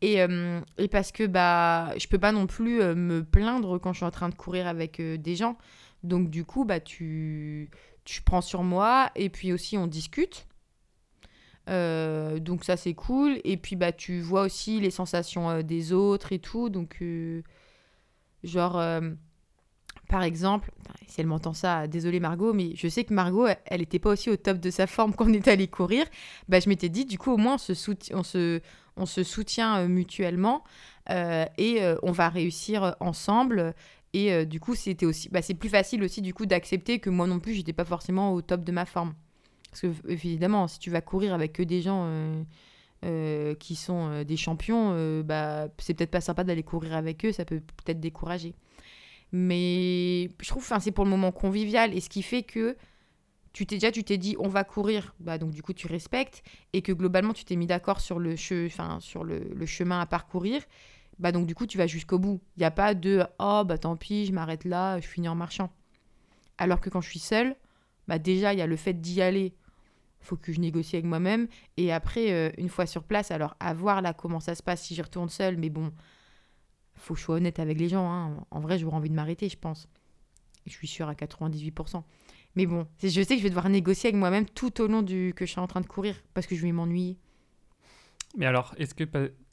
Et, 0.00 0.20
euh, 0.20 0.60
et 0.78 0.88
parce 0.88 1.12
que 1.12 1.26
bah 1.26 1.96
je 1.96 2.06
peux 2.08 2.18
pas 2.18 2.32
non 2.32 2.46
plus 2.46 2.80
euh, 2.82 2.94
me 2.94 3.24
plaindre 3.24 3.78
quand 3.78 3.92
je 3.92 3.98
suis 3.98 4.06
en 4.06 4.10
train 4.10 4.28
de 4.28 4.34
courir 4.34 4.66
avec 4.66 5.00
des 5.00 5.36
gens. 5.36 5.56
Donc 6.02 6.30
du 6.30 6.44
coup 6.44 6.64
bah 6.64 6.80
tu 6.80 7.70
tu 8.04 8.22
prends 8.22 8.40
sur 8.40 8.64
moi 8.64 9.10
et 9.14 9.28
puis 9.28 9.52
aussi 9.52 9.78
on 9.78 9.86
discute. 9.86 10.46
Euh, 11.68 12.38
donc 12.38 12.64
ça 12.64 12.76
c'est 12.76 12.94
cool. 12.94 13.40
Et 13.44 13.56
puis 13.56 13.76
bah 13.76 13.92
tu 13.92 14.20
vois 14.20 14.42
aussi 14.42 14.80
les 14.80 14.90
sensations 14.90 15.50
euh, 15.50 15.62
des 15.62 15.92
autres 15.92 16.32
et 16.32 16.38
tout. 16.38 16.68
Donc 16.68 16.98
euh, 17.02 17.42
genre 18.44 18.82
par 20.08 20.22
exemple 20.22 20.70
si 21.06 21.20
elle 21.20 21.26
m'entend 21.26 21.52
ça 21.52 21.86
désolé 21.86 22.18
Margot 22.20 22.52
mais 22.52 22.72
je 22.74 22.88
sais 22.88 23.04
que 23.04 23.14
Margot 23.14 23.46
elle 23.66 23.82
était 23.82 23.98
pas 23.98 24.10
aussi 24.10 24.30
au 24.30 24.36
top 24.36 24.58
de 24.58 24.70
sa 24.70 24.86
forme 24.86 25.14
quand 25.16 25.26
on 25.26 25.32
est 25.32 25.48
allé 25.48 25.68
courir. 25.68 26.06
Bah 26.48 26.60
je 26.60 26.68
m'étais 26.68 26.88
dit 26.88 27.04
du 27.04 27.18
coup 27.18 27.32
au 27.32 27.36
moins 27.36 27.54
on 27.54 27.58
se 27.58 27.74
soutient, 27.74 28.18
on 28.18 28.22
se, 28.22 28.60
on 28.96 29.06
se 29.06 29.22
soutient 29.22 29.86
mutuellement 29.88 30.64
et 31.10 31.80
on 32.02 32.12
va 32.12 32.28
réussir 32.28 32.96
ensemble. 33.00 33.74
Et 34.14 34.44
du 34.44 34.60
coup, 34.60 34.74
c'était 34.74 35.06
aussi, 35.06 35.30
bah, 35.30 35.40
c'est 35.40 35.54
plus 35.54 35.70
facile 35.70 36.04
aussi 36.04 36.20
du 36.20 36.34
coup 36.34 36.44
d'accepter 36.44 36.98
que 36.98 37.08
moi 37.08 37.26
non 37.26 37.40
plus, 37.40 37.54
j'étais 37.54 37.72
pas 37.72 37.86
forcément 37.86 38.34
au 38.34 38.42
top 38.42 38.62
de 38.62 38.70
ma 38.70 38.84
forme. 38.84 39.14
Parce 39.72 39.80
que 39.80 40.08
évidemment, 40.08 40.68
si 40.68 40.78
tu 40.78 40.90
vas 40.90 41.00
courir 41.00 41.34
avec 41.34 41.54
que 41.54 41.62
des 41.64 41.82
gens 41.82 42.04
euh, 42.06 42.44
euh, 43.04 43.54
qui 43.56 43.74
sont 43.74 44.22
des 44.22 44.36
champions, 44.36 45.22
bah 45.22 45.68
c'est 45.78 45.94
peut-être 45.94 46.10
pas 46.10 46.20
sympa 46.20 46.44
d'aller 46.44 46.62
courir 46.62 46.94
avec 46.94 47.24
eux, 47.24 47.32
ça 47.32 47.44
peut 47.44 47.60
peut-être 47.60 47.98
décourager. 47.98 48.54
Mais 49.32 50.30
je 50.40 50.48
trouve, 50.48 50.62
enfin, 50.62 50.78
c'est 50.78 50.92
pour 50.92 51.04
le 51.04 51.10
moment 51.10 51.32
convivial 51.32 51.94
et 51.94 52.00
ce 52.00 52.10
qui 52.10 52.22
fait 52.22 52.42
que 52.42 52.76
tu 53.52 53.66
t'es 53.66 53.76
déjà, 53.76 53.90
tu 53.90 54.04
t'es 54.04 54.18
dit, 54.18 54.36
on 54.38 54.48
va 54.48 54.62
courir, 54.62 55.14
bah 55.18 55.38
donc 55.38 55.50
du 55.50 55.62
coup 55.62 55.72
tu 55.72 55.86
respectes 55.86 56.42
et 56.72 56.82
que 56.82 56.92
globalement 56.92 57.32
tu 57.32 57.44
t'es 57.44 57.56
mis 57.56 57.66
d'accord 57.66 58.00
sur 58.00 58.18
le, 58.18 58.36
sur 58.36 59.24
le 59.24 59.66
chemin 59.66 60.00
à 60.00 60.06
parcourir 60.06 60.62
bah 61.18 61.32
donc 61.32 61.46
du 61.46 61.54
coup 61.54 61.66
tu 61.66 61.78
vas 61.78 61.86
jusqu'au 61.86 62.18
bout. 62.18 62.40
Il 62.56 62.60
n'y 62.60 62.66
a 62.66 62.70
pas 62.70 62.94
de 62.94 63.24
oh 63.38 63.62
bah 63.64 63.78
tant 63.78 63.96
pis, 63.96 64.26
je 64.26 64.32
m'arrête 64.32 64.64
là, 64.64 65.00
je 65.00 65.06
finis 65.06 65.28
en 65.28 65.34
marchant. 65.34 65.70
Alors 66.58 66.80
que 66.80 66.90
quand 66.90 67.00
je 67.00 67.08
suis 67.08 67.18
seule, 67.18 67.56
bah 68.08 68.18
déjà 68.18 68.52
il 68.52 68.58
y 68.58 68.62
a 68.62 68.66
le 68.66 68.76
fait 68.76 68.94
d'y 68.94 69.22
aller. 69.22 69.54
Faut 70.22 70.36
que 70.36 70.52
je 70.52 70.60
négocie 70.60 70.96
avec 70.96 71.04
moi-même 71.04 71.48
et 71.76 71.92
après 71.92 72.32
euh, 72.32 72.50
une 72.56 72.68
fois 72.68 72.86
sur 72.86 73.02
place, 73.02 73.30
alors 73.30 73.56
à 73.60 73.74
voir 73.74 74.02
là 74.02 74.14
comment 74.14 74.40
ça 74.40 74.54
se 74.54 74.62
passe 74.62 74.82
si 74.82 74.94
j'y 74.94 75.02
retourne 75.02 75.28
seule, 75.28 75.56
mais 75.56 75.68
bon, 75.68 75.92
faut 76.94 77.14
que 77.14 77.20
je 77.20 77.24
sois 77.24 77.36
honnête 77.36 77.58
avec 77.58 77.78
les 77.78 77.88
gens. 77.88 78.10
Hein. 78.10 78.44
En 78.50 78.60
vrai, 78.60 78.78
j'aurais 78.78 78.96
envie 78.96 79.10
de 79.10 79.14
m'arrêter, 79.14 79.48
je 79.48 79.58
pense. 79.58 79.88
Je 80.66 80.72
suis 80.72 80.86
sûre 80.86 81.08
à 81.08 81.14
98%. 81.14 82.02
Mais 82.54 82.66
bon, 82.66 82.86
je 83.02 83.08
sais 83.08 83.24
que 83.24 83.38
je 83.38 83.42
vais 83.42 83.48
devoir 83.48 83.68
négocier 83.68 84.08
avec 84.08 84.18
moi-même 84.18 84.46
tout 84.46 84.80
au 84.80 84.86
long 84.86 85.02
du 85.02 85.32
que 85.34 85.46
je 85.46 85.50
suis 85.50 85.60
en 85.60 85.66
train 85.66 85.80
de 85.80 85.86
courir 85.86 86.22
parce 86.34 86.46
que 86.46 86.54
je 86.54 86.62
vais 86.62 86.72
m'ennuyer. 86.72 87.18
Mais 88.36 88.46
alors, 88.46 88.74
est-ce 88.78 88.94
que 88.94 89.04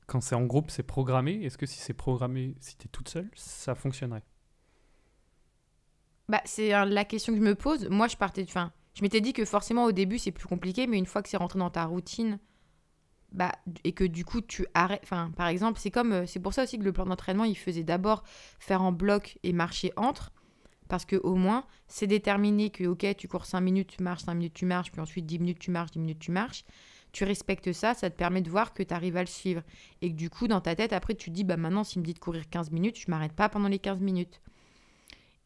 quand 0.05 0.21
c'est 0.21 0.35
en 0.35 0.45
groupe, 0.45 0.69
c'est 0.69 0.83
programmé? 0.83 1.43
Est-ce 1.43 1.57
que 1.57 1.65
si 1.65 1.79
c'est 1.79 1.93
programmé, 1.93 2.55
si 2.59 2.77
tu 2.77 2.85
es 2.85 2.89
toute 2.89 3.09
seule, 3.09 3.29
ça 3.35 3.73
fonctionnerait? 3.75 4.23
Bah, 6.27 6.41
C'est 6.45 6.69
la 6.69 7.05
question 7.05 7.33
que 7.33 7.39
je 7.39 7.43
me 7.43 7.55
pose. 7.55 7.89
Moi, 7.89 8.07
je 8.07 8.17
partais. 8.17 8.43
Enfin, 8.43 8.71
je 8.93 9.01
m'étais 9.01 9.21
dit 9.21 9.33
que 9.33 9.45
forcément 9.45 9.85
au 9.85 9.91
début, 9.91 10.17
c'est 10.17 10.31
plus 10.31 10.47
compliqué, 10.47 10.87
mais 10.87 10.97
une 10.97 11.05
fois 11.05 11.21
que 11.21 11.29
c'est 11.29 11.37
rentré 11.37 11.59
dans 11.59 11.69
ta 11.69 11.85
routine, 11.85 12.39
bah, 13.31 13.51
et 13.83 13.91
que 13.91 14.03
du 14.03 14.25
coup, 14.25 14.41
tu 14.41 14.65
arrêtes. 14.73 15.01
Enfin, 15.03 15.31
par 15.37 15.47
exemple, 15.47 15.79
c'est 15.79 15.91
comme. 15.91 16.13
Euh, 16.13 16.25
c'est 16.25 16.39
pour 16.39 16.53
ça 16.53 16.63
aussi 16.63 16.79
que 16.79 16.83
le 16.83 16.91
plan 16.91 17.05
d'entraînement, 17.05 17.43
il 17.43 17.57
faisait 17.57 17.83
d'abord 17.83 18.23
faire 18.59 18.81
en 18.81 18.91
bloc 18.91 19.37
et 19.43 19.53
marcher 19.53 19.93
entre. 19.95 20.31
Parce 20.87 21.05
que 21.05 21.15
au 21.17 21.35
moins, 21.35 21.65
c'est 21.87 22.07
déterminé 22.07 22.71
que, 22.71 22.85
ok, 22.85 23.05
tu 23.15 23.27
cours 23.27 23.45
5 23.45 23.61
minutes, 23.61 23.95
tu 23.95 24.01
marches, 24.01 24.23
5 24.23 24.33
minutes, 24.33 24.55
tu 24.55 24.65
marches, 24.65 24.91
puis 24.91 24.99
ensuite 24.99 25.27
10 25.27 25.37
minutes, 25.37 25.59
tu 25.59 25.69
marches, 25.69 25.91
10 25.91 25.99
minutes, 25.99 26.19
tu 26.19 26.31
marches 26.31 26.65
tu 27.11 27.23
respectes 27.23 27.71
ça, 27.71 27.93
ça 27.93 28.09
te 28.09 28.15
permet 28.15 28.41
de 28.41 28.49
voir 28.49 28.73
que 28.73 28.83
tu 28.83 28.93
arrives 28.93 29.17
à 29.17 29.21
le 29.21 29.27
suivre. 29.27 29.63
Et 30.01 30.11
que 30.11 30.15
du 30.15 30.29
coup, 30.29 30.47
dans 30.47 30.61
ta 30.61 30.75
tête, 30.75 30.93
après, 30.93 31.15
tu 31.15 31.29
te 31.29 31.35
dis, 31.35 31.43
bah 31.43 31.57
maintenant, 31.57 31.83
s'il 31.83 32.01
me 32.01 32.05
dit 32.05 32.13
de 32.13 32.19
courir 32.19 32.49
15 32.49 32.71
minutes, 32.71 32.99
je 32.99 33.09
m'arrête 33.09 33.33
pas 33.33 33.49
pendant 33.49 33.67
les 33.67 33.79
15 33.79 33.99
minutes. 34.01 34.41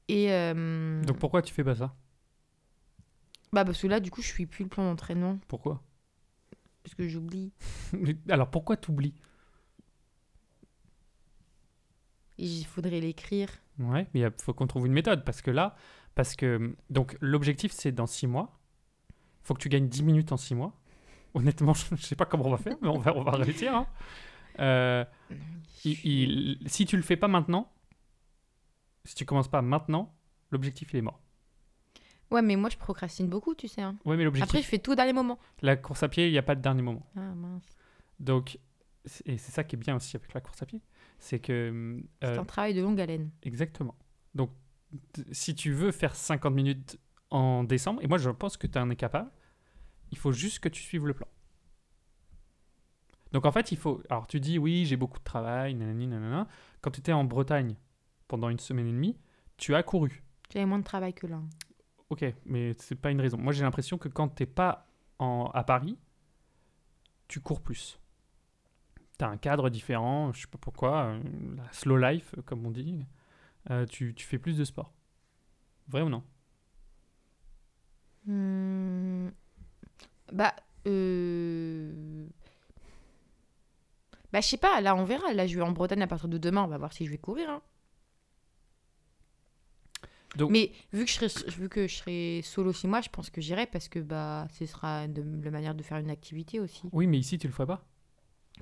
Et. 0.08 0.32
Euh, 0.32 1.02
Donc 1.04 1.20
pourquoi 1.20 1.42
tu 1.42 1.54
fais 1.54 1.64
pas 1.64 1.76
ça? 1.76 1.96
Bah 3.54 3.64
parce 3.64 3.80
que 3.80 3.88
là, 3.88 4.00
du 4.00 4.10
coup, 4.10 4.24
je 4.24 4.28
suis 4.28 4.48
plus 4.48 4.64
le 4.64 4.70
plan 4.70 4.84
d'entraînement. 4.84 5.38
Pourquoi? 5.48 5.84
Parce 6.84 6.96
que 6.96 7.08
j'oublie. 7.08 7.54
Alors 8.30 8.50
pourquoi 8.50 8.76
t'oublies? 8.78 9.14
Il 12.40 12.66
faudrait 12.66 13.00
l'écrire. 13.00 13.50
Ouais, 13.78 14.08
mais 14.14 14.22
il 14.22 14.32
faut 14.42 14.54
qu'on 14.54 14.66
trouve 14.66 14.88
une 14.88 14.94
méthode 14.94 15.24
parce 15.24 15.42
que 15.42 15.52
là, 15.52 15.76
parce 16.16 16.36
que 16.36 16.76
donc 16.90 17.16
l'objectif 17.22 17.72
c'est 17.72 17.92
dans 17.92 18.08
6 18.08 18.28
mois, 18.28 18.60
il 19.12 19.48
faut 19.48 19.54
que 19.54 19.62
tu 19.62 19.70
gagnes 19.70 19.88
10 19.88 20.04
minutes 20.04 20.32
en 20.32 20.38
6 20.38 20.56
mois. 20.56 20.74
Honnêtement, 21.36 21.74
je 21.90 21.94
ne 21.94 22.00
sais 22.00 22.16
pas 22.16 22.26
comment 22.26 22.48
on 22.48 22.52
va 22.52 22.58
faire, 22.58 22.76
mais 22.82 22.88
on 22.88 22.98
va, 22.98 23.16
on 23.16 23.24
va 23.24 23.32
réussir. 23.32 23.76
Hein. 23.76 23.88
Euh, 24.60 25.06
si 25.76 26.86
tu 26.88 26.98
le 26.98 27.04
fais 27.04 27.18
pas 27.18 27.28
maintenant, 27.28 27.72
si 29.06 29.14
tu 29.14 29.26
commences 29.26 29.48
pas 29.48 29.62
maintenant, 29.62 30.16
l'objectif 30.52 30.92
il 30.94 30.98
est 30.98 31.02
mort. 31.04 31.23
Ouais, 32.34 32.42
mais 32.42 32.56
moi, 32.56 32.70
je 32.70 32.78
procrastine 32.78 33.28
beaucoup, 33.30 33.54
tu 33.56 33.68
sais. 33.68 33.82
hein. 33.82 33.96
Ouais, 34.06 34.18
mais 34.18 34.24
l'objectif, 34.24 34.50
Après, 34.50 34.62
je 34.64 34.68
fais 34.68 34.80
tout 34.80 34.92
au 34.92 34.96
dernier 34.96 35.14
moment. 35.14 35.38
la 35.62 35.76
course 35.78 36.04
à 36.04 36.10
pied, 36.10 36.28
il 36.28 36.32
n'y 36.32 36.38
a 36.38 36.44
pas 36.44 36.56
de 36.56 36.62
dernier 36.62 36.82
moment. 36.82 37.06
Ah 37.16 37.34
mince. 37.36 37.64
Donc, 38.20 38.60
c'est- 39.06 39.28
et 39.28 39.38
c'est 39.38 39.52
ça 39.52 39.64
qui 39.64 39.76
est 39.76 39.80
bien 39.80 39.96
aussi 39.96 40.16
avec 40.18 40.34
la 40.34 40.42
course 40.42 40.62
à 40.62 40.66
pied, 40.66 40.82
c'est 41.20 41.40
que 41.40 42.02
C'est 42.22 42.28
euh, 42.28 42.40
un 42.40 42.46
travail 42.46 42.74
de 42.74 42.82
longue 42.82 43.00
haleine. 43.00 43.30
exactement. 43.44 43.96
Donc, 44.36 44.50
si 45.32 45.56
tu 45.56 45.72
veux 45.74 45.92
faire 45.92 46.16
50 46.16 46.54
minutes 46.54 46.98
en 47.30 47.64
décembre, 47.64 48.02
et 48.04 48.08
moi 48.08 48.18
je 48.18 48.30
pense 48.30 48.58
que 48.58 48.68
tu 48.68 48.78
en 48.78 48.90
es 48.90 48.96
capable, 48.96 49.30
il 50.12 50.18
faut 50.18 50.32
juste 50.32 50.60
que 50.60 50.70
tu 50.70 50.82
suives 50.84 51.06
le 51.08 51.14
plan. 51.14 51.28
Donc 53.32 53.46
en 53.46 53.52
fait, 53.52 53.72
il 53.72 53.78
faut. 53.78 54.02
Alors 54.10 54.28
tu 54.28 54.40
dis 54.40 54.60
oui, 54.60 54.86
j'ai 54.86 54.96
beaucoup 54.96 55.18
de 55.18 55.24
travail, 55.24 55.74
nanani, 55.74 56.08
nanana. 56.08 56.48
Quand 56.82 56.92
tu 56.92 57.00
étais 57.00 57.14
en 57.14 57.24
Bretagne 57.24 57.76
pendant 58.28 58.50
une 58.50 58.60
semaine 58.60 58.88
et 58.88 58.92
demie, 58.92 59.18
tu 59.58 59.74
as 59.74 59.82
couru. 59.84 60.24
J'avais 60.52 60.66
moins 60.68 60.80
de 60.80 60.84
travail 60.84 61.14
que 61.14 61.26
là. 61.26 61.42
Ok, 62.14 62.24
mais 62.46 62.76
c'est 62.78 62.94
pas 62.94 63.10
une 63.10 63.20
raison. 63.20 63.38
Moi, 63.40 63.54
j'ai 63.54 63.64
l'impression 63.64 63.98
que 63.98 64.08
quand 64.08 64.28
t'es 64.28 64.46
pas 64.46 64.86
à 65.18 65.64
Paris, 65.64 65.98
tu 67.28 67.40
cours 67.40 67.60
plus. 67.60 68.00
T'as 69.18 69.30
un 69.30 69.38
cadre 69.38 69.72
différent, 69.72 70.32
je 70.32 70.42
sais 70.42 70.48
pas 70.48 70.60
pourquoi, 70.60 71.06
euh, 71.06 71.24
la 71.58 71.72
slow 71.72 71.98
life, 71.98 72.36
comme 72.46 72.68
on 72.68 72.70
dit. 72.70 73.04
Euh, 73.72 73.88
tu, 73.88 74.14
tu 74.14 74.28
fais 74.28 74.38
plus 74.38 74.58
de 74.60 74.64
sport. 74.64 74.94
Vrai 75.88 76.04
ou 76.04 76.10
non? 76.10 76.24
Hmm. 78.28 79.30
Bah, 80.32 80.54
euh... 80.86 82.28
Bah, 84.32 84.42
je 84.42 84.48
sais 84.50 84.58
pas, 84.58 84.82
là, 84.82 84.96
on 84.96 85.04
verra. 85.04 85.34
Là, 85.34 85.48
je 85.48 85.56
vais 85.56 85.64
en 85.64 85.72
Bretagne 85.72 86.04
à 86.04 86.08
partir 86.08 86.30
de 86.30 86.38
demain, 86.38 86.62
on 86.64 86.68
va 86.68 86.78
voir 86.78 86.94
si 86.94 87.06
je 87.08 87.10
vais 87.10 87.18
courir. 87.18 87.50
hein. 87.50 87.62
Donc- 90.36 90.52
Mais 90.52 90.72
vu 90.92 91.06
que, 91.06 91.12
je 91.12 91.28
serai, 91.28 91.52
vu 91.52 91.70
que 91.70 91.88
je 91.88 91.96
serai 91.96 92.42
solo 92.44 92.74
chez 92.74 92.88
moi, 92.88 93.02
je 93.02 93.10
pense 93.10 93.30
que 93.30 93.40
j'irai 93.42 93.68
parce 93.68 93.88
que 93.88 94.00
bah, 94.00 94.48
ce 94.52 94.66
sera 94.66 95.08
de, 95.08 95.24
la 95.44 95.52
manière 95.52 95.76
de 95.76 95.84
faire 95.84 95.98
une 95.98 96.10
activité 96.10 96.60
aussi. 96.60 96.82
Oui, 96.92 97.06
mais 97.08 97.20
ici, 97.20 97.38
tu 97.38 97.48
le 97.48 97.54
ferais 97.54 97.68
pas? 97.68 97.86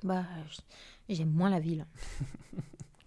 Bah, 0.02 0.24
j'aime 1.08 1.30
moins 1.30 1.50
la 1.50 1.60
ville. 1.60 1.86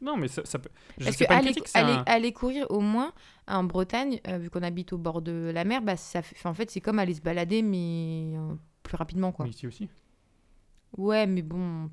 Non, 0.01 0.17
mais 0.17 0.28
ça, 0.28 0.45
ça 0.45 0.60
peut. 0.60 0.69
Je 0.99 1.06
Parce 1.06 1.15
sais 1.17 1.23
que 1.23 1.30
pas 1.30 1.38
aller, 1.38 1.51
critique, 1.51 1.71
aller, 1.73 1.93
un- 1.93 2.04
aller 2.06 2.32
courir 2.34 2.67
au 2.69 2.80
moins 2.82 3.12
en 3.47 3.63
Bretagne, 3.63 4.19
euh, 4.28 4.38
vu 4.38 4.49
qu'on 4.51 4.62
habite 4.62 4.93
au 4.93 4.97
bord 4.99 5.21
de 5.21 5.49
la 5.54 5.63
mer, 5.63 5.82
bah, 5.82 5.95
ça 5.95 6.21
fait, 6.21 6.47
en 6.47 6.54
fait, 6.54 6.69
c'est 6.69 6.82
comme 6.82 6.99
aller 6.99 7.13
se 7.15 7.21
balader, 7.21 7.63
mais 7.63 8.34
euh, 8.36 8.54
plus 8.84 8.97
rapidement, 8.97 9.32
quoi. 9.32 9.45
Mais 9.45 9.51
ici 9.51 9.65
aussi. 9.65 9.89
Ouais, 10.97 11.25
mais 11.25 11.41
bon, 11.41 11.89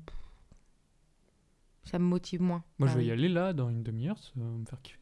ça 1.85 1.97
me 1.97 2.05
motive 2.05 2.41
moins. 2.41 2.63
Moi, 2.77 2.87
je 2.87 2.93
Ah 2.93 2.97
vais 2.97 3.05
y 3.05 3.11
aller 3.11 3.29
là, 3.29 3.53
dans 3.53 3.69
une 3.69 3.81
demi-heure, 3.83 4.19
ça 4.19 4.31
va 4.35 4.45
me 4.45 4.65
faire 4.65 4.81
kiffer. 4.81 4.99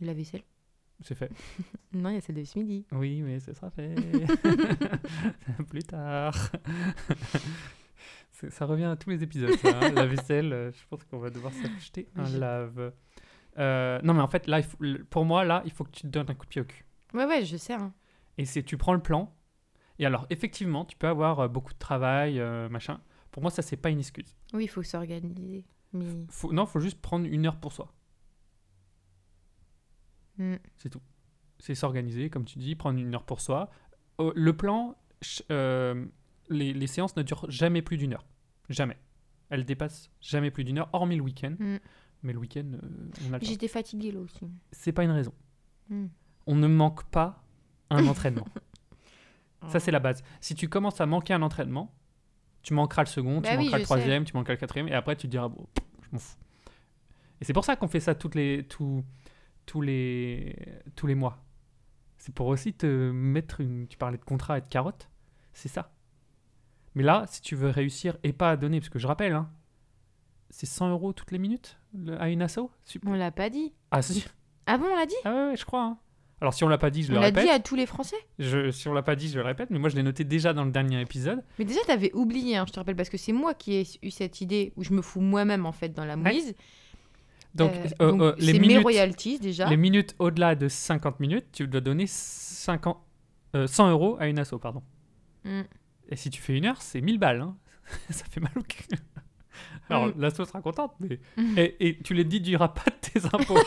La 0.00 0.14
vaisselle? 0.14 0.42
C'est 1.04 1.14
fait. 1.14 1.30
Non, 1.92 2.10
il 2.10 2.14
y 2.14 2.16
a 2.16 2.20
celle 2.20 2.34
de 2.34 2.42
ce 2.44 2.58
midi. 2.58 2.84
Oui, 2.90 3.22
mais 3.22 3.38
ce 3.38 3.52
sera 3.52 3.70
fait. 3.70 3.94
Plus 5.68 5.84
tard. 5.84 6.34
Ça 8.50 8.66
revient 8.66 8.84
à 8.84 8.96
tous 8.96 9.10
les 9.10 9.22
épisodes, 9.22 9.54
ça, 9.56 9.68
hein. 9.80 9.92
La 9.92 10.06
vaisselle, 10.06 10.52
euh, 10.52 10.72
je 10.72 10.82
pense 10.90 11.04
qu'on 11.04 11.18
va 11.18 11.30
devoir 11.30 11.52
s'acheter 11.52 12.08
un 12.16 12.28
lave. 12.30 12.92
Euh, 13.58 14.00
non, 14.02 14.12
mais 14.12 14.20
en 14.20 14.26
fait, 14.26 14.46
là, 14.48 14.58
il 14.58 14.64
faut- 14.64 14.76
pour 15.08 15.24
moi, 15.24 15.44
là, 15.44 15.62
il 15.64 15.70
faut 15.70 15.84
que 15.84 15.92
tu 15.92 16.02
te 16.02 16.06
donnes 16.08 16.28
un 16.28 16.34
coup 16.34 16.44
de 16.44 16.50
pied 16.50 16.60
au 16.60 16.64
cul. 16.64 16.84
Ouais, 17.14 17.24
ouais, 17.26 17.44
je 17.44 17.56
sais. 17.56 17.74
hein. 17.74 17.92
Et 18.36 18.44
c'est 18.44 18.62
tu 18.64 18.76
prends 18.76 18.92
le 18.92 19.00
plan. 19.00 19.32
Et 20.00 20.04
alors, 20.06 20.26
effectivement, 20.30 20.84
tu 20.84 20.96
peux 20.96 21.06
avoir 21.06 21.38
euh, 21.40 21.48
beaucoup 21.48 21.72
de 21.72 21.78
travail, 21.78 22.40
euh, 22.40 22.68
machin. 22.68 23.00
Pour 23.30 23.42
moi, 23.42 23.50
ça, 23.52 23.62
c'est 23.62 23.76
pas 23.76 23.90
une 23.90 24.00
excuse. 24.00 24.34
Oui, 24.52 24.64
il 24.64 24.68
faut 24.68 24.82
s'organiser. 24.82 25.64
Mais... 25.92 26.26
Faut, 26.28 26.52
non, 26.52 26.66
faut 26.66 26.80
juste 26.80 27.00
prendre 27.00 27.26
une 27.26 27.46
heure 27.46 27.56
pour 27.56 27.72
soi. 27.72 27.92
Hmm. 30.38 30.56
C'est 30.78 30.90
tout. 30.90 31.02
C'est 31.58 31.74
s'organiser, 31.74 32.30
comme 32.30 32.44
tu 32.44 32.58
dis, 32.58 32.74
prendre 32.74 32.98
une 32.98 33.14
heure 33.14 33.24
pour 33.24 33.40
soi. 33.40 33.70
Euh, 34.20 34.32
le 34.34 34.56
plan, 34.56 34.96
euh, 35.50 36.04
les, 36.48 36.72
les 36.72 36.86
séances 36.86 37.16
ne 37.16 37.22
durent 37.22 37.50
jamais 37.50 37.82
plus 37.82 37.96
d'une 37.96 38.14
heure. 38.14 38.26
Jamais. 38.68 38.98
Elles 39.50 39.64
dépassent 39.64 40.10
jamais 40.20 40.50
plus 40.50 40.64
d'une 40.64 40.78
heure, 40.78 40.88
hormis 40.92 41.16
le 41.16 41.22
week-end. 41.22 41.54
Hmm. 41.58 41.76
Mais 42.22 42.32
le 42.32 42.38
week-end, 42.38 42.64
euh, 42.72 43.10
on 43.28 43.32
a. 43.34 43.38
J'étais 43.40 43.68
fatiguée 43.68 44.10
là 44.10 44.20
aussi. 44.20 44.46
C'est 44.72 44.92
pas 44.92 45.04
une 45.04 45.10
raison. 45.10 45.32
Hmm. 45.88 46.06
On 46.46 46.54
ne 46.54 46.66
manque 46.66 47.04
pas 47.04 47.42
un 47.90 48.06
entraînement. 48.08 48.46
Ça, 49.68 49.80
c'est 49.80 49.90
la 49.90 50.00
base. 50.00 50.22
Si 50.40 50.54
tu 50.54 50.68
commences 50.68 51.00
à 51.00 51.06
manquer 51.06 51.32
un 51.32 51.42
entraînement, 51.42 51.94
tu 52.62 52.74
manqueras 52.74 53.02
le 53.02 53.08
second, 53.08 53.40
Bah 53.40 53.50
tu 53.50 53.56
oui, 53.56 53.64
manqueras 53.64 53.78
le 53.78 53.84
troisième, 53.84 54.24
tu 54.24 54.34
manqueras 54.34 54.54
le 54.54 54.58
quatrième, 54.58 54.88
et 54.88 54.94
après, 54.94 55.16
tu 55.16 55.26
te 55.26 55.30
diras, 55.30 55.48
bon, 55.48 55.66
je 56.02 56.08
m'en 56.12 56.18
fous. 56.18 56.36
Et 57.40 57.44
c'est 57.44 57.52
pour 57.52 57.64
ça 57.64 57.76
qu'on 57.76 57.88
fait 57.88 58.00
ça 58.00 58.14
toutes 58.14 58.34
les, 58.34 58.66
tous, 58.66 59.04
tous, 59.66 59.80
les, 59.80 60.56
tous 60.96 61.06
les 61.06 61.14
mois. 61.14 61.42
C'est 62.18 62.34
pour 62.34 62.46
aussi 62.46 62.72
te 62.72 63.10
mettre 63.10 63.60
une. 63.60 63.86
Tu 63.88 63.96
parlais 63.98 64.18
de 64.18 64.24
contrat 64.24 64.58
et 64.58 64.60
de 64.60 64.66
carotte. 64.68 65.08
C'est 65.52 65.68
ça. 65.68 65.92
Mais 66.94 67.02
là, 67.02 67.24
si 67.28 67.42
tu 67.42 67.54
veux 67.56 67.68
réussir 67.70 68.16
et 68.22 68.32
pas 68.32 68.50
à 68.52 68.56
donner, 68.56 68.80
parce 68.80 68.88
que 68.88 68.98
je 68.98 69.06
rappelle, 69.06 69.32
hein, 69.32 69.50
c'est 70.50 70.66
100 70.66 70.90
euros 70.90 71.12
toutes 71.12 71.32
les 71.32 71.38
minutes 71.38 71.76
le- 71.96 72.20
à 72.20 72.28
une 72.28 72.40
asso 72.42 72.70
Super. 72.84 73.10
On 73.10 73.14
l'a 73.14 73.30
pas 73.32 73.50
dit. 73.50 73.72
Ah, 73.90 74.00
si. 74.02 74.24
Ah 74.66 74.78
bon, 74.78 74.86
on 74.90 74.96
l'a 74.96 75.06
dit? 75.06 75.14
Ah 75.24 75.32
ouais, 75.34 75.48
ouais, 75.50 75.56
je 75.56 75.64
crois. 75.64 75.82
hein. 75.84 75.98
Alors, 76.40 76.52
si 76.54 76.62
on 76.64 76.68
l'a 76.68 76.78
pas 76.78 76.90
dit, 76.90 77.02
je 77.02 77.10
On 77.10 77.14
le 77.14 77.20
l'a 77.20 77.26
répète. 77.26 77.44
dit 77.44 77.50
à 77.50 77.58
tous 77.58 77.74
les 77.74 77.86
Français? 77.86 78.16
Je, 78.38 78.70
si 78.70 78.86
on 78.88 78.92
l'a 78.92 79.02
pas 79.02 79.16
dit, 79.16 79.28
je 79.28 79.38
le 79.38 79.44
répète, 79.44 79.70
mais 79.70 79.78
moi 79.78 79.88
je 79.88 79.96
l'ai 79.96 80.02
noté 80.02 80.24
déjà 80.24 80.52
dans 80.52 80.64
le 80.64 80.70
dernier 80.70 81.00
épisode. 81.00 81.42
Mais 81.58 81.64
déjà, 81.64 81.80
t'avais 81.86 82.12
oublié, 82.14 82.56
hein, 82.56 82.64
je 82.66 82.72
te 82.72 82.78
rappelle, 82.78 82.96
parce 82.96 83.08
que 83.08 83.16
c'est 83.16 83.32
moi 83.32 83.54
qui 83.54 83.74
ai 83.74 83.86
eu 84.02 84.10
cette 84.10 84.40
idée 84.40 84.72
où 84.76 84.82
je 84.84 84.92
me 84.92 85.00
fous 85.02 85.20
moi-même 85.20 85.64
en 85.66 85.72
fait 85.72 85.90
dans 85.90 86.04
la 86.04 86.16
mouise. 86.16 86.54
Donc, 87.54 87.72
Euh, 87.72 87.88
euh, 88.00 88.10
donc, 88.10 88.20
euh, 88.22 88.34
les, 88.38 88.52
mes 88.54 88.58
minutes, 88.58 88.82
royalties 88.82 89.38
déjà. 89.38 89.68
les 89.68 89.76
minutes 89.76 90.16
au-delà 90.18 90.54
de 90.56 90.68
50 90.68 91.20
minutes, 91.20 91.46
tu 91.52 91.68
dois 91.68 91.80
donner 91.80 92.06
50, 92.08 92.98
euh, 93.54 93.66
100 93.68 93.90
euros 93.90 94.16
à 94.18 94.26
une 94.26 94.38
asso, 94.40 94.58
pardon. 94.60 94.82
Mm. 95.44 95.60
Et 96.08 96.16
si 96.16 96.30
tu 96.30 96.40
fais 96.42 96.56
une 96.56 96.64
heure, 96.66 96.82
c'est 96.82 97.00
1000 97.00 97.18
balles. 97.18 97.40
hein. 97.42 97.56
Ça 98.10 98.24
fait 98.24 98.40
mal 98.40 98.52
au 98.56 98.62
cul. 98.62 98.84
Alors, 99.88 100.06
Mm. 100.08 100.14
l'asso 100.20 100.44
sera 100.44 100.60
contente, 100.62 100.94
mais. 100.98 101.20
Et, 101.56 101.88
et 101.88 101.98
tu 102.02 102.14
les 102.14 102.24
déduiras 102.24 102.68
pas 102.68 102.90
de 102.90 102.96
tes 103.20 103.24
impôts. 103.26 103.58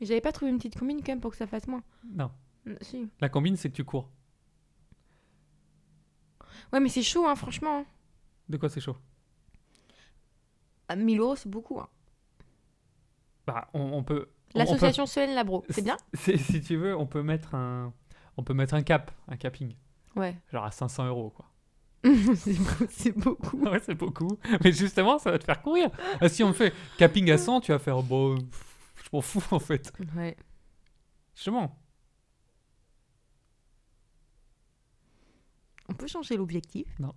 Mais 0.00 0.06
j'avais 0.06 0.20
pas 0.20 0.32
trouvé 0.32 0.50
une 0.50 0.58
petite 0.58 0.78
combine 0.78 0.98
quand 1.02 1.12
même 1.12 1.20
pour 1.20 1.30
que 1.30 1.36
ça 1.36 1.46
fasse 1.46 1.66
moins. 1.68 1.82
non. 2.14 2.30
Mm, 2.64 2.72
Si. 2.80 3.08
La 3.20 3.28
combine, 3.28 3.56
c'est 3.56 3.68
que 3.70 3.74
tu 3.76 3.84
cours. 3.84 4.08
Ouais, 6.72 6.80
mais 6.80 6.88
c'est 6.88 7.02
chaud, 7.02 7.26
hein, 7.26 7.34
franchement. 7.36 7.84
De 8.48 8.56
quoi 8.56 8.68
c'est 8.68 8.80
chaud? 8.80 8.96
1000 10.96 11.20
euros, 11.20 11.36
c'est 11.36 11.48
beaucoup. 11.48 11.80
Hein. 11.80 11.88
Bah, 13.46 13.68
on, 13.74 13.80
on 13.80 13.82
peut. 13.82 13.88
on- 13.94 13.98
on 13.98 14.02
peut- 14.04 14.28
L'association 14.58 15.06
Solène 15.06 15.34
Labro, 15.34 15.64
c'est 15.70 15.82
bien 15.82 15.96
c'est- 16.14 16.36
Si 16.36 16.60
tu 16.60 16.76
veux, 16.76 16.96
on 16.96 17.06
peut 17.06 17.22
mettre 17.22 17.54
un. 17.54 17.92
On 18.36 18.42
peut 18.42 18.54
mettre 18.54 18.74
un 18.74 18.82
cap, 18.82 19.10
un 19.28 19.36
capping. 19.36 19.74
Ouais. 20.16 20.36
Genre 20.52 20.64
à 20.64 20.70
500 20.70 21.06
euros, 21.06 21.30
quoi. 21.30 21.46
c'est 22.36 22.58
beau- 22.58 22.86
c'est 22.90 23.12
beaucoup. 23.16 23.58
Ouais, 23.64 23.80
c'est 23.84 23.94
beaucoup. 23.94 24.38
Mais 24.64 24.72
justement, 24.72 25.18
ça 25.18 25.30
va 25.30 25.38
te 25.38 25.44
faire 25.44 25.62
courir. 25.62 25.90
Ah, 26.20 26.28
si 26.28 26.42
on 26.44 26.52
fait 26.52 26.72
capping 26.98 27.30
à 27.30 27.38
100, 27.38 27.60
tu 27.62 27.72
vas 27.72 27.78
faire 27.78 28.02
bon, 28.02 28.36
je 28.36 29.08
m'en 29.12 29.20
fous 29.20 29.42
en 29.50 29.58
fait. 29.60 29.92
Ouais. 30.16 30.36
Justement. 31.34 31.78
On 35.88 35.94
peut 35.94 36.06
changer 36.06 36.36
l'objectif 36.36 36.86
Non. 36.98 37.12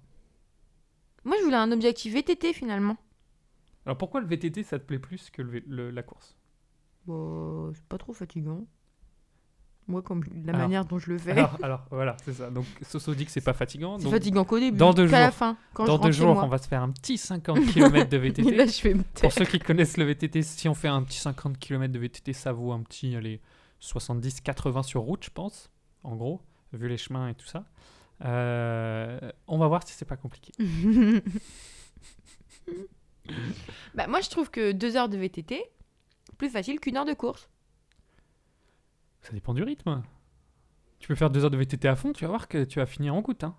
Moi, 1.24 1.36
je 1.40 1.44
voulais 1.44 1.56
un 1.58 1.72
objectif 1.72 2.14
VTT 2.14 2.54
finalement. 2.54 2.98
Alors 3.86 3.98
pourquoi 3.98 4.22
le 4.22 4.28
VTT 4.28 4.64
ça 4.64 4.80
te 4.80 4.84
plaît 4.86 5.00
plus 5.00 5.30
que 5.30 5.42
le 5.42 5.50
V- 5.52 5.64
le- 5.68 5.92
la 5.92 6.04
course? 6.04 6.36
Bah, 7.08 7.70
c'est 7.74 7.84
pas 7.86 7.98
trop 7.98 8.14
fatigant. 8.14 8.66
Moi, 9.88 10.02
comme 10.02 10.24
la 10.44 10.50
Alors- 10.54 10.62
manière 10.62 10.86
dont 10.86 10.98
je 10.98 11.12
le 11.12 11.20
fais. 11.20 11.30
alors, 11.34 11.58
alors, 11.62 11.86
voilà, 11.92 12.18
c'est 12.26 12.34
ça. 12.34 12.50
Donc 12.50 12.66
Soso 12.82 13.14
dit 13.14 13.24
que 13.26 13.32
c'est 13.32 13.42
pas 13.42 13.54
fatigant. 13.54 14.00
c'est 14.00 14.10
fatigant 14.10 14.44
qu'au 14.44 14.58
début, 14.60 14.76
dans 14.78 14.94
deux 14.96 15.08
qu'à 15.08 15.20
la 15.20 15.26
jours- 15.28 15.36
fin. 15.36 15.58
Quand 15.76 15.86
dans 15.86 16.00
deux 16.00 16.12
jours, 16.12 16.38
on 16.44 16.48
va 16.48 16.58
se 16.58 16.68
faire 16.68 16.82
un 16.82 16.90
petit 16.90 17.20
50 17.20 17.58
km 17.74 18.10
de 18.10 18.18
VTT. 18.18 18.52
là, 18.56 18.66
je 18.66 18.82
vais 18.82 18.96
me. 18.96 19.04
Pour 19.22 19.32
ceux 19.32 19.46
qui 19.46 19.60
connaissent 19.60 19.98
le 19.98 20.06
VTT, 20.06 20.42
si 20.42 20.68
on 20.68 20.74
fait 20.74 20.88
un 20.88 21.04
petit 21.04 21.20
50 21.20 21.60
km 21.60 21.94
de 21.94 22.00
VTT, 22.00 22.34
ça 22.34 22.52
vaut 22.52 22.72
un 22.72 22.82
petit 22.82 23.16
allez, 23.16 23.40
70-80 23.80 24.82
sur 24.82 25.02
route, 25.02 25.24
je 25.24 25.30
pense, 25.30 25.70
en 26.04 26.16
gros, 26.16 26.42
vu 26.74 26.88
les 26.88 26.98
chemins 26.98 27.28
et 27.30 27.36
tout 27.36 27.46
ça. 27.46 27.66
Euh, 28.24 29.20
on 29.48 29.60
va 29.60 29.68
voir 29.68 29.88
si 29.88 29.94
c'est 29.94 30.06
pas 30.06 30.18
compliqué. 30.18 30.52
bah, 33.96 34.08
moi, 34.08 34.22
je 34.22 34.30
trouve 34.30 34.50
que 34.50 34.72
deux 34.72 34.96
heures 34.96 35.10
de 35.10 35.18
VTT, 35.18 35.64
plus 36.38 36.50
facile 36.50 36.80
qu'une 36.80 36.98
heure 36.98 37.06
de 37.06 37.14
course. 37.14 37.50
Ça 39.22 39.34
dépend 39.34 39.54
du 39.54 39.64
rythme. 39.64 40.04
Tu 41.00 41.08
peux 41.08 41.16
faire 41.16 41.30
deux 41.30 41.44
heures 41.44 41.52
de 41.52 41.58
VTT 41.58 41.88
à 41.88 41.96
fond, 41.96 42.14
tu 42.14 42.24
vas 42.24 42.30
voir 42.30 42.48
que 42.48 42.64
tu 42.64 42.80
vas 42.80 42.86
finir 42.86 43.16
en 43.16 43.22
goutte. 43.22 43.44
Hein. 43.44 43.56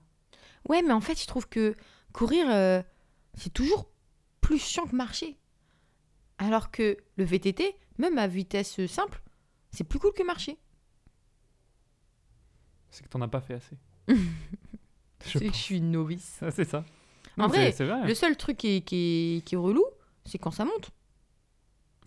Ouais, 0.69 0.83
mais 0.83 0.93
en 0.93 1.01
fait, 1.01 1.21
je 1.21 1.27
trouve 1.27 1.49
que 1.49 1.75
courir, 2.13 2.49
euh, 2.51 2.83
c'est 3.35 3.53
toujours 3.53 3.89
plus 4.41 4.59
chiant 4.59 4.87
que 4.87 4.97
marcher. 4.97 5.37
Alors 6.39 6.71
que 6.71 6.97
le 7.17 7.25
VTT, 7.25 7.77
même 7.99 8.19
à 8.19 8.27
vitesse 8.27 8.85
simple, 8.87 9.23
c'est 9.71 9.85
plus 9.85 9.99
cool 9.99 10.13
que 10.13 10.23
marcher. 10.23 10.59
C'est 12.91 13.03
que 13.05 13.09
t'en 13.09 13.21
as 13.21 13.29
pas 13.29 13.41
fait 13.41 13.55
assez. 13.55 13.77
Je 15.25 15.39
C'est 15.39 15.47
que 15.49 15.53
je 15.53 15.59
suis 15.59 15.79
une 15.79 15.91
novice. 15.91 16.39
Ah, 16.41 16.51
c'est 16.51 16.65
ça. 16.65 16.85
En 17.39 17.49
vrai. 17.49 17.75
Le 18.07 18.15
seul 18.15 18.37
truc 18.37 18.57
qui 18.57 18.77
est, 18.77 18.81
qui 18.83 18.97
est- 19.39 19.41
qui 19.45 19.55
est 19.55 19.59
relou, 19.59 19.85
c'est 20.25 20.39
quand 20.39 20.51
ça 20.51 20.65
monte. 20.65 20.91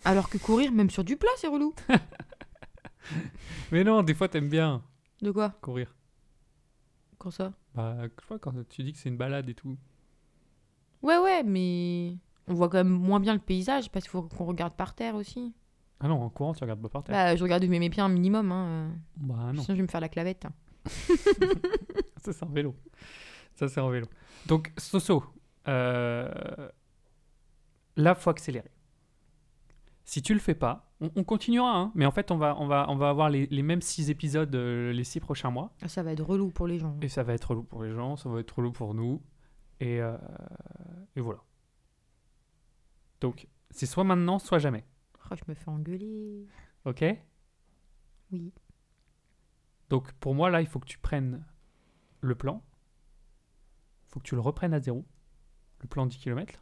Alors 0.04 0.28
que 0.28 0.38
courir, 0.38 0.72
même 0.72 0.90
sur 0.90 1.04
du 1.04 1.16
plat, 1.16 1.30
c'est 1.36 1.46
relou. 1.48 1.74
Mais 3.72 3.84
non, 3.84 4.02
des 4.02 4.14
fois, 4.14 4.28
t'aimes 4.28 4.48
bien 4.48 4.82
De 5.22 5.30
quoi? 5.30 5.50
Courir. 5.60 5.94
Quand 7.18 7.30
ça? 7.30 7.52
Bah, 7.74 7.96
je 8.04 8.26
vois 8.26 8.38
quand 8.38 8.52
tu 8.68 8.82
dis 8.82 8.92
que 8.92 8.98
c'est 8.98 9.08
une 9.08 9.16
balade 9.16 9.48
et 9.48 9.54
tout. 9.54 9.76
Ouais, 11.02 11.18
ouais, 11.18 11.42
mais 11.42 12.16
on 12.46 12.54
voit 12.54 12.68
quand 12.68 12.78
même 12.78 12.88
moins 12.88 13.20
bien 13.20 13.32
le 13.34 13.38
paysage 13.40 13.90
parce 13.90 14.04
qu'il 14.04 14.10
faut 14.10 14.22
qu'on 14.22 14.44
regarde 14.44 14.74
par 14.74 14.94
terre 14.94 15.14
aussi. 15.14 15.54
Ah 16.00 16.08
non, 16.08 16.20
en 16.22 16.30
courant, 16.30 16.54
tu 16.54 16.62
regardes 16.64 16.80
pas 16.82 16.88
par 16.88 17.04
terre. 17.04 17.14
Bah, 17.14 17.36
je 17.36 17.42
regarde 17.42 17.64
mets 17.64 17.78
mes 17.78 17.90
pieds 17.90 18.02
un 18.02 18.08
minimum. 18.08 18.50
Hein. 18.52 18.90
Bah, 19.16 19.52
non. 19.52 19.62
Sinon, 19.62 19.66
je 19.68 19.72
vais 19.74 19.82
me 19.82 19.88
faire 19.88 20.00
la 20.00 20.08
clavette. 20.08 20.46
Ça, 22.16 22.32
c'est 22.32 22.42
en 22.42 22.48
vélo. 22.48 22.74
Ça, 23.60 23.68
c'est 23.68 23.80
en 23.80 23.90
vélo. 23.90 24.06
Donc, 24.46 24.72
Soso, 24.78 25.22
euh... 25.68 26.30
là, 27.94 28.14
faut 28.14 28.30
accélérer. 28.30 28.70
Si 30.06 30.22
tu 30.22 30.32
le 30.32 30.40
fais 30.40 30.54
pas, 30.54 30.90
on, 31.02 31.10
on 31.14 31.24
continuera, 31.24 31.76
hein, 31.76 31.92
mais 31.94 32.06
en 32.06 32.10
fait, 32.10 32.30
on 32.30 32.38
va, 32.38 32.56
on 32.58 32.66
va, 32.66 32.86
on 32.88 32.96
va 32.96 33.10
avoir 33.10 33.28
les, 33.28 33.46
les 33.48 33.62
mêmes 33.62 33.82
six 33.82 34.08
épisodes 34.08 34.54
euh, 34.54 34.92
les 34.94 35.04
six 35.04 35.20
prochains 35.20 35.50
mois. 35.50 35.74
Ah, 35.82 35.88
Ça 35.88 36.02
va 36.02 36.12
être 36.12 36.24
relou 36.24 36.48
pour 36.48 36.66
les 36.66 36.78
gens. 36.78 36.96
Et 37.02 37.08
ça 37.08 37.22
va 37.22 37.34
être 37.34 37.50
relou 37.50 37.62
pour 37.62 37.82
les 37.82 37.92
gens, 37.92 38.16
ça 38.16 38.30
va 38.30 38.40
être 38.40 38.50
relou 38.56 38.72
pour 38.72 38.94
nous. 38.94 39.20
Et, 39.78 40.00
euh, 40.00 40.16
et 41.14 41.20
voilà. 41.20 41.40
Donc, 43.20 43.46
c'est 43.68 43.84
soit 43.84 44.04
maintenant, 44.04 44.38
soit 44.38 44.58
jamais. 44.58 44.86
Oh, 45.30 45.34
je 45.36 45.42
me 45.48 45.54
fais 45.54 45.68
engueuler. 45.68 46.46
Ok? 46.86 47.04
Oui. 48.32 48.54
Donc, 49.90 50.12
pour 50.12 50.34
moi, 50.34 50.48
là, 50.48 50.62
il 50.62 50.66
faut 50.66 50.78
que 50.78 50.88
tu 50.88 50.98
prennes 50.98 51.44
le 52.22 52.34
plan. 52.34 52.64
Il 54.10 54.14
faut 54.14 54.20
que 54.20 54.24
tu 54.26 54.34
le 54.34 54.40
reprennes 54.40 54.74
à 54.74 54.80
zéro. 54.80 55.04
Le 55.80 55.86
plan 55.88 56.04
10 56.06 56.18
km. 56.18 56.58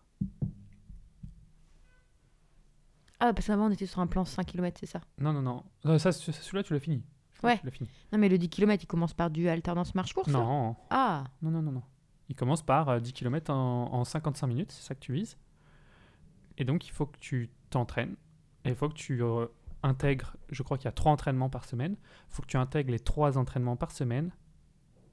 Ah, 3.20 3.32
parce 3.34 3.46
qu'avant, 3.48 3.66
on 3.66 3.70
était 3.70 3.86
sur 3.86 4.00
un 4.00 4.06
plan 4.06 4.24
5 4.24 4.44
km, 4.46 4.76
c'est 4.78 4.86
ça? 4.86 5.00
Non, 5.18 5.32
non, 5.32 5.42
non. 5.42 5.64
Euh, 5.86 5.98
ça, 5.98 6.12
ce- 6.12 6.30
celui-là, 6.30 6.62
tu 6.62 6.72
l'as 6.72 6.78
fini. 6.80 7.02
Ouais. 7.42 7.58
Tu 7.58 7.64
l'as 7.66 7.72
fini. 7.72 7.88
Non, 8.12 8.18
mais 8.18 8.28
le 8.28 8.38
10 8.38 8.48
km, 8.48 8.84
il 8.84 8.86
commence 8.86 9.12
par 9.14 9.30
du 9.30 9.48
alternance 9.48 9.94
marche-course 9.94 10.28
Non, 10.28 10.76
Ah, 10.90 11.24
non, 11.42 11.50
non, 11.50 11.62
non, 11.62 11.72
non. 11.72 11.82
Il 12.28 12.36
commence 12.36 12.62
par 12.62 12.88
euh, 12.90 13.00
10 13.00 13.12
km 13.12 13.50
en, 13.52 13.92
en 13.92 14.04
55 14.04 14.46
minutes, 14.46 14.70
c'est 14.72 14.82
ça 14.86 14.94
que 14.94 15.00
tu 15.00 15.12
vises. 15.12 15.36
Et 16.58 16.64
donc, 16.64 16.86
il 16.86 16.90
faut 16.92 17.06
que 17.06 17.18
tu 17.18 17.50
t'entraînes. 17.70 18.14
Et 18.64 18.70
il 18.70 18.74
faut 18.76 18.88
que 18.88 18.94
tu 18.94 19.22
euh, 19.22 19.46
intègres, 19.82 20.36
je 20.50 20.62
crois 20.62 20.76
qu'il 20.78 20.84
y 20.84 20.88
a 20.88 20.92
trois 20.92 21.12
entraînements 21.12 21.48
par 21.50 21.64
semaine. 21.64 21.96
Il 22.30 22.34
faut 22.34 22.42
que 22.42 22.48
tu 22.48 22.56
intègres 22.56 22.90
les 22.92 23.00
trois 23.00 23.36
entraînements 23.38 23.76
par 23.76 23.90
semaine 23.90 24.30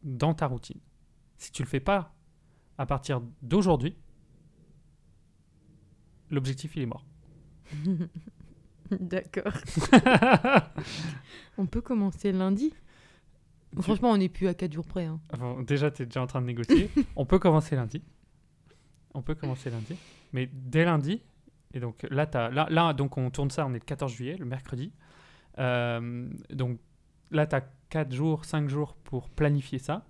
dans 0.03 0.33
ta 0.35 0.45
routine. 0.47 0.79
Si 1.37 1.51
tu 1.51 1.63
le 1.63 1.67
fais 1.67 1.79
pas 1.79 2.14
à 2.77 2.85
partir 2.85 3.21
d'aujourd'hui, 3.41 3.95
l'objectif, 6.31 6.75
il 6.75 6.83
est 6.83 6.85
mort. 6.87 7.05
d'accord. 8.91 9.53
On 11.57 11.65
peut 11.65 11.81
commencer 11.81 12.31
lundi 12.31 12.73
Franchement, 13.81 14.11
on 14.11 14.17
n'est 14.17 14.29
plus 14.29 14.47
à 14.47 14.53
4 14.53 14.71
jours 14.71 14.85
près. 14.87 15.03
hein. 15.03 15.19
Bon, 15.37 15.61
déjà, 15.61 15.91
tu 15.91 16.03
es 16.03 16.05
déjà 16.05 16.21
en 16.21 16.27
train 16.27 16.39
de 16.39 16.45
négocier. 16.45 16.89
on 17.17 17.25
peut 17.25 17.39
commencer 17.39 17.75
lundi. 17.75 18.01
On 19.13 19.21
peut 19.21 19.35
commencer 19.35 19.69
lundi. 19.69 19.97
Mais 20.31 20.49
dès 20.53 20.85
lundi, 20.85 21.21
et 21.73 21.81
donc 21.81 22.07
là, 22.09 22.25
t'as- 22.25 22.49
là, 22.51 22.67
là 22.69 22.93
donc 22.93 23.17
on 23.17 23.29
tourne 23.31 23.51
ça, 23.51 23.65
on 23.65 23.71
est 23.71 23.79
le 23.79 23.79
14 23.79 24.13
juillet, 24.13 24.37
le 24.37 24.45
mercredi. 24.45 24.93
Euh, 25.59 26.29
donc 26.51 26.79
là, 27.31 27.47
tu 27.47 27.55
as 27.55 27.65
4 27.89 28.13
jours, 28.13 28.45
5 28.45 28.69
jours 28.69 28.95
pour 28.95 29.29
planifier 29.29 29.77
ça. 29.79 30.05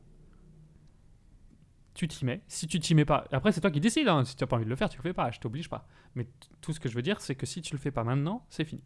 Tu 1.96 2.08
t'y 2.08 2.26
mets. 2.26 2.42
Si 2.48 2.68
tu 2.68 2.80
t'y 2.80 2.94
mets 2.94 3.06
pas, 3.06 3.26
après, 3.32 3.52
c'est 3.52 3.62
toi 3.62 3.72
qui 3.72 3.80
décides. 3.80 4.08
hein. 4.10 4.24
Si 4.26 4.36
tu 4.36 4.44
n'as 4.44 4.48
pas 4.48 4.58
envie 4.58 4.66
de 4.66 4.70
le 4.70 4.76
faire, 4.76 4.90
tu 4.90 4.98
le 4.98 5.02
fais 5.02 5.14
pas. 5.14 5.32
Je 5.32 5.40
t'oblige 5.40 5.70
pas. 5.70 5.88
Mais 6.14 6.28
tout 6.62 6.74
ce 6.74 6.80
que 6.80 6.90
je 6.90 6.94
veux 6.96 7.02
dire, 7.02 7.22
c'est 7.22 7.36
que 7.36 7.46
si 7.48 7.62
tu 7.62 7.74
le 7.74 7.80
fais 7.80 7.92
pas 7.92 8.04
maintenant, 8.04 8.46
c'est 8.50 8.66
fini. 8.66 8.84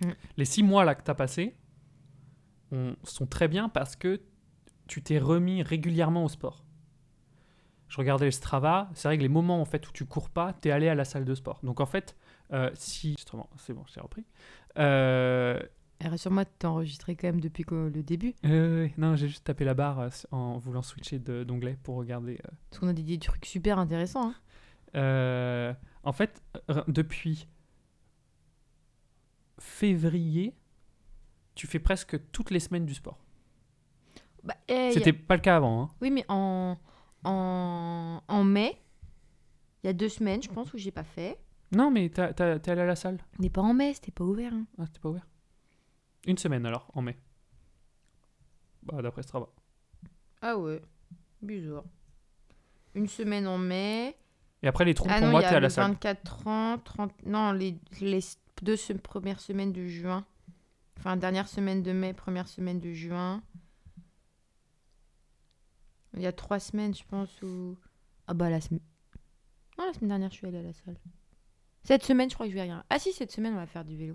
Mm. 0.00 0.10
Les 0.36 0.44
6 0.44 0.62
mois 0.62 0.84
là 0.84 0.94
que 0.94 1.02
tu 1.04 1.10
as 1.10 1.14
passés 1.14 1.54
on- 2.72 2.96
sont 3.04 3.26
très 3.26 3.48
bien 3.48 3.68
parce 3.68 3.96
que 3.96 4.20
tu 4.86 5.02
t'es 5.02 5.18
remis 5.18 5.62
régulièrement 5.62 6.24
au 6.24 6.28
sport. 6.28 6.64
Je 7.88 7.98
regardais 7.98 8.24
le 8.24 8.30
Strava, 8.32 8.90
c'est 8.94 9.06
vrai 9.08 9.16
que 9.18 9.22
les 9.22 9.28
moments 9.28 9.60
en 9.60 9.64
fait 9.64 9.86
où 9.88 9.92
tu 9.92 10.04
cours 10.04 10.30
pas, 10.30 10.52
tu 10.60 10.68
es 10.68 10.72
allé 10.72 10.88
à 10.88 10.94
la 10.94 11.04
salle 11.04 11.24
de 11.24 11.34
sport. 11.34 11.60
Donc 11.62 11.80
en 11.80 11.86
fait, 11.86 12.16
euh, 12.52 12.70
si 12.74 13.10
Enregistrement, 13.10 13.48
c'est 13.56 13.72
bon, 13.72 13.84
je 13.86 13.92
t'ai 13.94 14.00
repris. 14.00 14.24
Euh, 14.78 15.60
Rassure-moi, 16.02 16.44
t'es 16.44 16.66
enregistré 16.66 17.16
quand 17.16 17.28
même 17.28 17.40
depuis 17.40 17.64
le 17.70 18.02
début. 18.02 18.34
euh, 18.44 18.88
non, 18.98 19.16
j'ai 19.16 19.28
juste 19.28 19.44
tapé 19.44 19.64
la 19.64 19.74
barre 19.74 20.00
euh, 20.00 20.08
en 20.32 20.58
voulant 20.58 20.82
switcher 20.82 21.18
d'onglet 21.18 21.78
pour 21.82 21.96
regarder. 21.96 22.34
euh. 22.46 22.50
Parce 22.70 22.80
qu'on 22.80 22.88
a 22.88 22.92
dit 22.92 23.04
des 23.04 23.18
trucs 23.18 23.46
super 23.46 23.78
intéressants. 23.78 24.28
hein. 24.30 24.34
Euh, 24.96 25.72
en 26.02 26.12
fait, 26.12 26.42
depuis 26.88 27.48
février, 29.58 30.54
tu 31.54 31.66
fais 31.66 31.78
presque 31.78 32.18
toutes 32.32 32.50
les 32.50 32.60
semaines 32.60 32.86
du 32.86 32.94
sport. 32.94 33.18
Bah, 34.42 34.54
eh, 34.68 34.72
a- 34.88 34.92
C'était 34.92 35.12
pas 35.12 35.36
le 35.36 35.40
cas 35.40 35.56
avant. 35.56 35.82
hein. 35.84 35.88
Oui, 36.02 36.10
mais 36.10 36.24
en, 36.28 36.76
en, 37.24 38.20
en 38.28 38.44
mai, 38.44 38.76
il 39.82 39.86
y 39.86 39.90
a 39.90 39.92
deux 39.92 40.08
semaines, 40.08 40.42
je 40.42 40.48
pense, 40.50 40.72
où 40.74 40.78
j'ai 40.78 40.90
pas 40.90 41.04
fait. 41.04 41.38
Non, 41.72 41.90
mais 41.90 42.08
t'es 42.08 42.20
allé 42.22 42.80
à 42.82 42.86
la 42.86 42.96
salle 42.96 43.18
Mais 43.38 43.48
pas 43.50 43.62
en 43.62 43.72
mai, 43.74 43.94
c'était 43.94 44.12
pas 44.12 44.24
ouvert. 44.24 44.52
hein. 44.52 44.66
Ah, 44.78 44.84
c'était 44.86 45.00
pas 45.00 45.08
ouvert 45.08 45.26
Une 46.26 46.38
semaine 46.38 46.64
alors, 46.66 46.90
en 46.94 47.02
mai. 47.02 47.16
Bah, 48.82 49.00
d'après 49.02 49.22
Strava. 49.22 49.48
Ah 50.42 50.56
ouais, 50.58 50.82
bizarre. 51.42 51.84
Une 52.94 53.08
semaine 53.08 53.46
en 53.46 53.58
mai. 53.58 54.16
Et 54.62 54.68
après, 54.68 54.84
les 54.84 54.94
trous, 54.94 55.08
Ah 55.10 55.18
pour 55.18 55.26
non, 55.26 55.30
moi, 55.32 55.40
t'es 55.40 55.48
à 55.48 55.52
la 55.54 55.60
le 55.60 55.68
salle. 55.68 55.90
24, 55.92 56.22
30, 56.22 56.84
30... 56.84 57.26
Non, 57.26 57.52
les, 57.52 57.78
les 58.00 58.20
deux 58.62 58.76
se- 58.76 58.92
premières 58.94 59.40
semaines 59.40 59.72
de 59.72 59.86
juin. 59.86 60.24
Enfin, 60.98 61.16
dernière 61.16 61.48
semaine 61.48 61.82
de 61.82 61.92
mai, 61.92 62.14
première 62.14 62.48
semaine 62.48 62.80
de 62.80 62.92
juin. 62.92 63.42
Il 66.14 66.22
y 66.22 66.26
a 66.26 66.32
trois 66.32 66.60
semaines, 66.60 66.94
je 66.94 67.04
pense, 67.04 67.42
où... 67.42 67.76
Ah 68.26 68.34
bah 68.34 68.48
la 68.48 68.60
semaine... 68.60 68.80
Non, 69.78 69.86
la 69.86 69.92
semaine 69.92 70.08
dernière, 70.08 70.30
je 70.30 70.36
suis 70.36 70.46
allée 70.46 70.58
à 70.58 70.62
la 70.62 70.72
salle. 70.72 70.96
Cette 71.82 72.04
semaine, 72.04 72.30
je 72.30 72.34
crois 72.34 72.46
que 72.46 72.50
je 72.50 72.54
vais 72.54 72.62
rien. 72.62 72.84
Ah 72.88 72.98
si, 72.98 73.12
cette 73.12 73.32
semaine, 73.32 73.52
on 73.54 73.56
va 73.56 73.66
faire 73.66 73.84
du 73.84 73.96
vélo. 73.96 74.14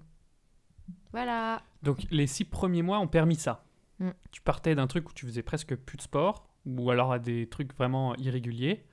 Voilà. 1.12 1.64
Donc, 1.84 2.06
les 2.12 2.28
six 2.28 2.46
premiers 2.46 2.82
mois 2.82 3.00
ont 3.00 3.08
permis 3.08 3.36
ça. 3.36 3.66
Mm. 4.00 4.10
Tu 4.32 4.42
partais 4.42 4.76
d'un 4.76 4.88
truc 4.88 5.10
où 5.10 5.14
tu 5.14 5.26
faisais 5.26 5.44
presque 5.44 5.76
plus 5.76 5.98
de 5.98 6.02
sport, 6.02 6.48
ou 6.66 6.92
alors 6.92 7.12
à 7.12 7.20
des 7.20 7.48
trucs 7.48 7.74
vraiment 7.76 8.16
irréguliers. 8.16 8.86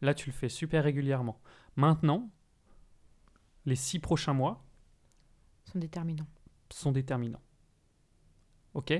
Là, 0.00 0.14
tu 0.14 0.30
le 0.30 0.34
fais 0.34 0.48
super 0.48 0.84
régulièrement. 0.84 1.40
Maintenant, 1.76 2.30
les 3.66 3.76
six 3.76 3.98
prochains 3.98 4.32
mois 4.32 4.64
sont 5.64 5.78
déterminants. 5.78 6.26
sont 6.70 6.92
déterminants. 6.92 7.42
Ok? 8.74 8.92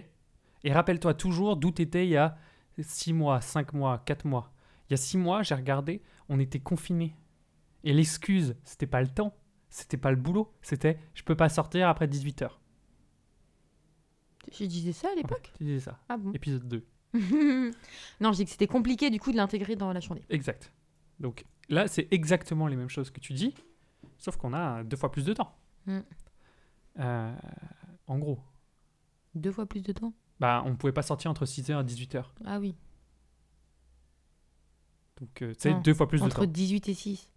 Et 0.64 0.72
rappelle-toi 0.72 1.14
toujours 1.14 1.56
d'où 1.56 1.70
tu 1.70 1.82
étais 1.82 2.06
il 2.06 2.10
y 2.10 2.16
a 2.16 2.36
6 2.82 3.12
mois, 3.12 3.40
5 3.40 3.72
mois, 3.72 4.02
4 4.04 4.26
mois. 4.26 4.52
Il 4.88 4.92
y 4.92 4.94
a 4.94 4.96
6 4.96 5.18
mois, 5.18 5.42
j'ai 5.42 5.54
regardé, 5.54 6.02
on 6.28 6.38
était 6.40 6.60
confinés. 6.60 7.14
Et 7.84 7.92
l'excuse, 7.92 8.56
c'était 8.64 8.86
pas 8.86 9.00
le 9.00 9.08
temps, 9.08 9.34
c'était 9.70 9.96
pas 9.96 10.10
le 10.10 10.16
boulot, 10.16 10.52
c'était 10.62 10.98
je 11.14 11.22
peux 11.22 11.36
pas 11.36 11.48
sortir 11.48 11.88
après 11.88 12.06
18h. 12.06 12.50
Je 14.52 14.64
disais 14.64 14.92
ça 14.92 15.08
à 15.10 15.14
l'époque? 15.14 15.52
Tu 15.58 15.64
disais 15.64 15.80
ça. 15.80 15.98
Ah 16.08 16.16
bon? 16.16 16.32
Épisode 16.32 16.66
2. 16.68 16.84
Non, 18.20 18.32
je 18.32 18.36
dis 18.36 18.44
que 18.44 18.50
c'était 18.50 18.66
compliqué 18.66 19.10
du 19.10 19.20
coup 19.20 19.32
de 19.32 19.36
l'intégrer 19.36 19.76
dans 19.76 19.92
la 19.92 20.00
journée. 20.00 20.24
Exact. 20.30 20.72
Donc 21.20 21.44
là, 21.68 21.88
c'est 21.88 22.08
exactement 22.10 22.66
les 22.66 22.76
mêmes 22.76 22.88
choses 22.88 23.10
que 23.10 23.20
tu 23.20 23.32
dis, 23.32 23.54
sauf 24.18 24.36
qu'on 24.36 24.52
a 24.52 24.84
deux 24.84 24.96
fois 24.96 25.10
plus 25.10 25.24
de 25.24 25.32
temps. 25.32 25.54
Mm. 25.86 25.98
Euh, 27.00 27.36
en 28.06 28.18
gros, 28.18 28.38
Deux 29.34 29.52
fois 29.52 29.66
plus 29.66 29.82
de 29.82 29.92
temps? 29.92 30.12
Bah, 30.40 30.62
on 30.64 30.76
pouvait 30.76 30.92
pas 30.92 31.02
sortir 31.02 31.30
entre 31.30 31.44
6h 31.44 31.80
et 31.80 31.84
18h. 31.84 32.24
Ah 32.44 32.58
oui. 32.58 32.74
Donc, 35.20 35.42
euh, 35.42 35.52
c'est 35.58 35.70
Non, 35.72 35.80
deux 35.80 35.94
fois 35.94 36.08
plus 36.08 36.20
de 36.20 36.24
Entre 36.24 36.44
temps. 36.44 36.46
18 36.50 36.88
et 36.88 36.94
6. 36.94 37.30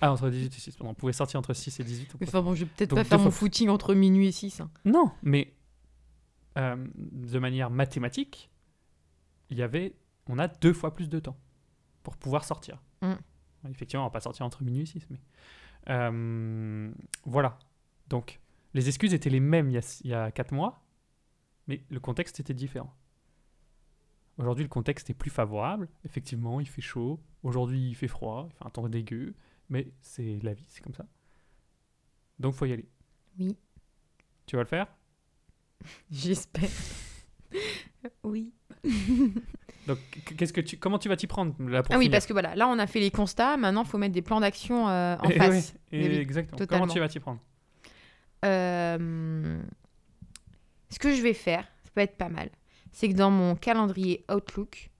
Ah, 0.00 0.12
entre 0.12 0.30
18 0.30 0.46
et 0.46 0.60
6. 0.60 0.76
pardon. 0.76 0.90
On 0.90 0.94
pouvait 0.94 1.12
sortir 1.12 1.38
entre 1.38 1.54
6 1.54 1.80
et 1.80 1.84
18. 1.84 2.10
on 2.14 2.18
Mais 2.20 2.28
enfin 2.28 2.42
bon, 2.42 2.54
je 2.54 2.64
vais 2.64 2.70
peut-être 2.74 2.94
pas 2.94 3.04
faire 3.04 3.18
mon 3.18 3.30
footing 3.30 3.68
entre 3.68 3.94
minuit 3.94 4.28
et 4.28 4.32
6. 4.32 4.62
Non, 4.84 5.10
mais 5.22 5.54
euh, 6.58 6.76
de 6.94 7.38
manière 7.38 7.70
mathématique, 7.70 8.50
il 9.50 9.58
y 9.58 9.62
avait, 9.62 9.94
on 10.26 10.38
a 10.38 10.48
deux 10.48 10.72
fois 10.72 10.94
plus 10.94 11.08
de 11.08 11.18
temps 11.18 11.36
pour 12.02 12.16
pouvoir 12.16 12.44
sortir. 12.44 12.82
Mm. 13.02 13.14
Effectivement, 13.70 14.04
on 14.04 14.06
va 14.06 14.12
pas 14.12 14.20
sortir 14.20 14.44
entre 14.46 14.62
minuit 14.62 14.82
et 14.82 14.86
6, 14.86 15.06
mais 15.10 15.20
euh, 15.90 16.90
voilà. 17.24 17.58
Donc, 18.08 18.40
les 18.74 18.88
excuses 18.88 19.14
étaient 19.14 19.30
les 19.30 19.40
mêmes 19.40 19.70
il 19.70 19.74
y, 19.74 19.78
a, 19.78 20.00
il 20.04 20.10
y 20.10 20.14
a 20.14 20.30
4 20.30 20.52
mois, 20.52 20.84
mais 21.66 21.82
le 21.90 22.00
contexte 22.00 22.40
était 22.40 22.54
différent. 22.54 22.94
Aujourd'hui, 24.38 24.64
le 24.64 24.68
contexte 24.68 25.10
est 25.10 25.14
plus 25.14 25.30
favorable. 25.30 25.88
Effectivement, 26.04 26.60
il 26.60 26.68
fait 26.68 26.82
chaud. 26.82 27.20
Aujourd'hui, 27.42 27.88
il 27.88 27.94
fait 27.94 28.08
froid. 28.08 28.48
Il 28.48 28.56
fait 28.56 28.64
un 28.64 28.70
temps 28.70 28.88
dégueu. 28.88 29.34
Mais 29.70 29.86
c'est 30.00 30.38
la 30.42 30.54
vie, 30.54 30.66
c'est 30.68 30.82
comme 30.82 30.94
ça. 30.94 31.06
Donc, 32.38 32.54
faut 32.54 32.66
y 32.66 32.72
aller. 32.72 32.88
Oui. 33.38 33.56
Tu 34.46 34.56
vas 34.56 34.62
le 34.62 34.68
faire? 34.68 34.86
J'espère. 36.10 36.68
oui. 38.24 38.52
Donc, 39.86 39.98
qu- 40.10 40.34
qu'est-ce 40.36 40.52
que 40.52 40.60
tu, 40.60 40.76
comment 40.78 40.98
tu 40.98 41.08
vas 41.08 41.16
t'y 41.16 41.26
prendre 41.26 41.54
là, 41.68 41.82
pour 41.82 41.94
Ah 41.94 41.98
oui, 41.98 42.04
finir? 42.04 42.16
parce 42.16 42.26
que 42.26 42.32
voilà, 42.34 42.54
là 42.54 42.68
on 42.68 42.78
a 42.78 42.86
fait 42.86 43.00
les 43.00 43.10
constats, 43.10 43.56
maintenant 43.56 43.84
il 43.84 43.88
faut 43.88 43.96
mettre 43.98 44.12
des 44.12 44.20
plans 44.22 44.38
d'action 44.40 44.86
euh, 44.88 45.16
en 45.18 45.30
Eh 45.30 45.38
face. 45.38 45.74
oui, 45.92 45.98
exactement. 45.98 46.58
totalement. 46.58 46.84
Comment 46.84 46.92
tu 46.92 47.00
vas 47.00 47.08
t'y 47.08 47.20
prendre? 47.20 47.40
Euh, 48.44 49.60
ce 50.90 50.98
que 50.98 51.14
je 51.14 51.22
vais 51.22 51.32
faire, 51.34 51.64
ça 51.84 51.90
peut 51.94 52.02
être 52.02 52.16
pas 52.16 52.28
mal, 52.28 52.50
c'est 52.92 53.08
que 53.08 53.14
dans 53.14 53.30
mon 53.30 53.56
calendrier 53.56 54.24
Outlook, 54.30 54.90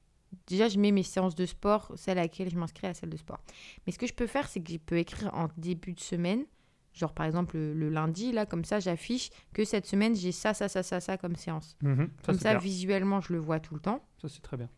déjà 0.46 0.68
je 0.68 0.78
mets 0.78 0.92
mes 0.92 1.02
séances 1.02 1.34
de 1.34 1.46
sport, 1.46 1.92
celle 1.96 2.18
à 2.18 2.22
laquelle 2.22 2.50
je 2.50 2.56
m'inscris 2.56 2.86
à 2.86 2.90
la 2.90 2.94
salle 2.94 3.10
de 3.10 3.16
sport. 3.16 3.38
Mais 3.86 3.92
ce 3.92 3.98
que 3.98 4.06
je 4.06 4.14
peux 4.14 4.26
faire, 4.26 4.48
c'est 4.48 4.60
que 4.60 4.72
je 4.72 4.78
peux 4.78 4.98
écrire 4.98 5.30
en 5.34 5.48
début 5.56 5.94
de 5.94 6.00
semaine, 6.00 6.44
genre 6.92 7.12
par 7.14 7.26
exemple 7.26 7.56
le, 7.56 7.74
le 7.74 7.88
lundi, 7.90 8.32
là, 8.32 8.44
comme 8.46 8.64
ça 8.64 8.80
j'affiche 8.80 9.30
que 9.52 9.64
cette 9.64 9.86
semaine 9.86 10.14
j'ai 10.16 10.32
ça, 10.32 10.54
ça, 10.54 10.68
ça, 10.68 10.82
ça, 10.82 11.00
ça 11.00 11.16
comme 11.18 11.36
séance. 11.36 11.76
Mhm, 11.82 12.08
ça, 12.20 12.26
Comme 12.26 12.38
ça, 12.38 12.58
visuellement, 12.58 13.20
je 13.20 13.32
le 13.32 13.38
vois 13.38 13.60
tout 13.60 13.74
le 13.74 13.80
temps, 13.80 14.04
Ça, 14.20 14.28
c'est 14.28 14.42
très 14.42 14.56
bien. 14.56 14.68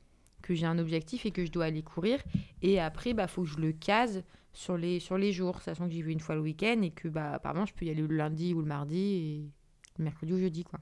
que 0.42 0.54
j'ai 0.54 0.66
un 0.66 0.78
objectif 0.78 1.26
et 1.26 1.30
que 1.30 1.44
je 1.44 1.50
dois 1.52 1.66
aller 1.66 1.82
courir. 1.82 2.20
Et 2.62 2.78
après, 2.80 3.14
bah, 3.14 3.26
faut 3.26 3.42
que 3.42 3.48
je 3.48 3.58
le 3.58 3.72
case 3.72 4.22
sur 4.52 4.76
les, 4.76 4.98
sur 5.00 5.16
les 5.16 5.32
jours, 5.32 5.60
sachant 5.62 5.86
que 5.86 5.92
j'y 5.92 6.02
vais 6.02 6.12
une 6.12 6.20
fois 6.20 6.34
le 6.34 6.40
week-end 6.40 6.80
et 6.82 6.90
que, 6.90 7.08
bah, 7.08 7.32
apparemment, 7.34 7.66
je 7.66 7.72
peux 7.74 7.84
y 7.84 7.90
aller 7.90 8.02
le 8.02 8.14
lundi 8.16 8.52
ou 8.54 8.60
le 8.60 8.66
mardi 8.66 8.98
et 8.98 9.50
le 9.98 10.04
mercredi 10.04 10.32
ou 10.32 10.38
jeudi, 10.38 10.64
quoi. 10.64 10.80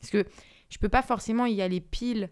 Parce 0.00 0.10
que 0.10 0.24
je 0.68 0.78
peux 0.78 0.88
pas 0.88 1.02
forcément 1.02 1.46
y 1.46 1.60
aller 1.62 1.80
pile 1.80 2.30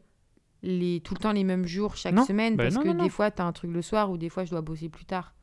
les, 0.65 1.01
tout 1.01 1.15
le 1.15 1.21
temps 1.21 1.33
les 1.33 1.45
mêmes 1.45 1.67
jours 1.67 1.97
chaque 1.97 2.15
Non, 2.15 2.25
semaine, 2.25 2.57
bah 2.57 2.65
parce 2.65 2.75
non, 2.75 2.83
que 2.83 2.89
non, 2.89 3.05
des 3.05 3.11
fois, 3.11 3.31
tu 3.31 3.41
as 3.43 3.47
un 3.47 3.53
truc 3.53 3.71
le 3.71 3.83
soir 3.83 4.11
ou 4.11 4.17
des 4.19 4.29
fois, 4.29 4.45
je 4.45 4.51
dois 4.51 4.63
bosser 4.63 4.89
plus 4.89 5.05
tard. 5.05 5.35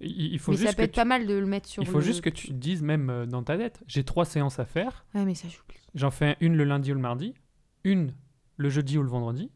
Il, 0.00 0.38
faut 0.38 0.52
Mais 0.52 0.58
juste 0.58 0.70
ça 0.70 0.76
peut 0.76 0.82
être 0.84 0.92
tu- 0.92 0.96
pas 1.00 1.04
mal 1.04 1.26
de 1.26 1.34
le 1.34 1.46
mettre 1.46 1.68
sur 1.68 1.82
Il 1.82 1.88
faut 1.88 1.98
le- 1.98 2.04
juste 2.04 2.20
que 2.20 2.30
tu 2.30 2.48
te 2.48 2.52
dises 2.52 2.82
même 2.82 3.10
euh, 3.10 3.26
dans 3.26 3.42
ta 3.42 3.56
tête, 3.56 3.82
j'ai 3.88 4.04
trois 4.04 4.24
séances 4.24 4.60
à 4.60 4.64
faire. 4.64 5.04
Ouais, 5.14 5.24
mais 5.24 5.34
ça, 5.34 5.48
j'oublie. 5.48 5.76
J'en 5.96 6.12
fais 6.12 6.36
une 6.40 6.54
le 6.56 6.62
lundi 6.64 6.92
ou 6.92 6.94
le 6.94 7.00
mardi, 7.00 7.34
une 7.82 8.14
le 8.56 8.68
jeudi 8.68 8.96
ou 8.98 9.02
le 9.02 9.08
vendredi, 9.08 9.50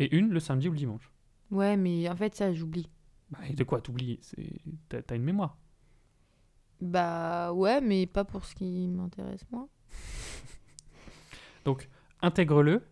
et 0.00 0.16
une 0.16 0.30
le 0.30 0.40
samedi 0.40 0.68
ou 0.68 0.72
le 0.72 0.78
dimanche. 0.78 1.12
Ouais, 1.52 1.76
mais 1.76 2.08
en 2.08 2.16
fait, 2.16 2.34
ça, 2.34 2.52
j'oublie. 2.52 2.88
Bah, 3.30 3.38
et 3.48 3.52
de 3.52 3.62
quoi 3.64 3.80
t'oublies? 3.80 4.18
T'as 4.88 5.14
une 5.14 5.22
mémoire. 5.22 5.56
Bah 6.80 7.52
ouais, 7.52 7.80
mais 7.80 8.06
pas 8.06 8.24
pour 8.24 8.44
ce 8.44 8.54
qui 8.54 8.88
m'intéresse 8.88 9.44
moi. 9.52 9.68
Donc, 11.64 11.88
intègre-le. 12.20 12.82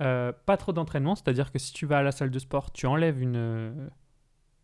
Euh, 0.00 0.32
pas 0.46 0.56
trop 0.56 0.72
d'entraînement, 0.72 1.16
c'est-à-dire 1.16 1.50
que 1.50 1.58
si 1.58 1.72
tu 1.72 1.86
vas 1.86 1.98
à 1.98 2.02
la 2.02 2.12
salle 2.12 2.30
de 2.30 2.38
sport, 2.38 2.72
tu 2.72 2.86
enlèves 2.86 3.20
une, 3.20 3.36
euh, 3.36 3.88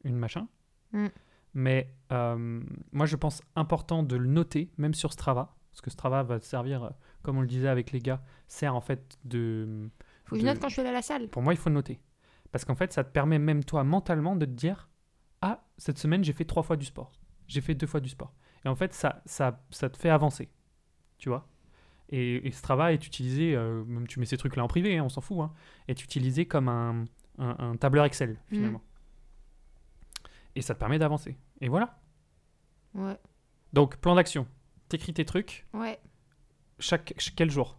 une 0.04 0.16
machin. 0.16 0.46
Mm. 0.92 1.06
Mais 1.54 1.92
euh, 2.12 2.62
moi, 2.92 3.06
je 3.06 3.16
pense 3.16 3.42
important 3.56 4.02
de 4.02 4.16
le 4.16 4.26
noter, 4.26 4.70
même 4.78 4.94
sur 4.94 5.12
Strava, 5.12 5.56
parce 5.72 5.80
que 5.80 5.90
Strava 5.90 6.22
va 6.22 6.38
te 6.38 6.44
servir, 6.44 6.92
comme 7.22 7.38
on 7.38 7.40
le 7.40 7.46
disait 7.46 7.68
avec 7.68 7.90
les 7.90 8.00
gars, 8.00 8.22
sert 8.46 8.74
en 8.74 8.80
fait 8.80 9.18
de... 9.24 9.88
Faut 10.24 10.36
que 10.36 10.40
je 10.40 10.46
note 10.46 10.58
quand 10.60 10.68
je 10.68 10.74
suis 10.74 10.82
à 10.82 10.92
la 10.92 11.02
salle. 11.02 11.28
Pour 11.28 11.42
moi, 11.42 11.52
il 11.52 11.56
faut 11.56 11.68
le 11.68 11.74
noter. 11.74 12.00
Parce 12.52 12.64
qu'en 12.64 12.76
fait, 12.76 12.92
ça 12.92 13.02
te 13.02 13.10
permet 13.10 13.38
même 13.38 13.64
toi, 13.64 13.82
mentalement, 13.82 14.36
de 14.36 14.46
te 14.46 14.50
dire 14.50 14.88
Ah, 15.42 15.64
cette 15.76 15.98
semaine, 15.98 16.22
j'ai 16.22 16.32
fait 16.32 16.44
trois 16.44 16.62
fois 16.62 16.76
du 16.76 16.86
sport. 16.86 17.12
J'ai 17.48 17.60
fait 17.60 17.74
deux 17.74 17.86
fois 17.86 18.00
du 18.00 18.08
sport. 18.08 18.32
Et 18.64 18.68
en 18.68 18.76
fait, 18.76 18.94
ça, 18.94 19.22
ça, 19.26 19.64
ça 19.70 19.90
te 19.90 19.96
fait 19.96 20.08
avancer. 20.08 20.48
Tu 21.18 21.28
vois? 21.28 21.46
Et, 22.16 22.46
et 22.46 22.50
Strava 22.52 22.92
est 22.92 23.06
utilisé, 23.06 23.54
euh, 23.56 23.84
même 23.84 24.06
tu 24.06 24.18
mets 24.20 24.26
ces 24.26 24.36
trucs-là 24.36 24.62
en 24.64 24.68
privé, 24.68 24.96
hein, 24.98 25.04
on 25.04 25.08
s'en 25.08 25.20
fout, 25.20 25.38
hein, 25.40 25.52
est 25.88 26.02
utilisé 26.02 26.46
comme 26.46 26.68
un, 26.68 27.04
un- 27.38 27.56
un 27.58 27.76
tableur 27.76 28.04
Excel, 28.04 28.38
finalement. 28.48 28.82
Et 30.56 30.62
ça 30.62 30.74
te 30.74 30.78
permet 30.78 30.98
d'avancer. 30.98 31.36
Et 31.60 31.68
voilà. 31.68 31.98
Ouais, 32.94 33.18
Donc, 33.72 33.96
plan 33.96 34.14
d'action. 34.14 34.46
T'écris 34.88 35.12
tes 35.14 35.24
trucs, 35.24 35.66
ouais. 35.72 35.98
chaque, 36.78 37.12
ch- 37.18 37.34
quel 37.34 37.50
jour? 37.50 37.78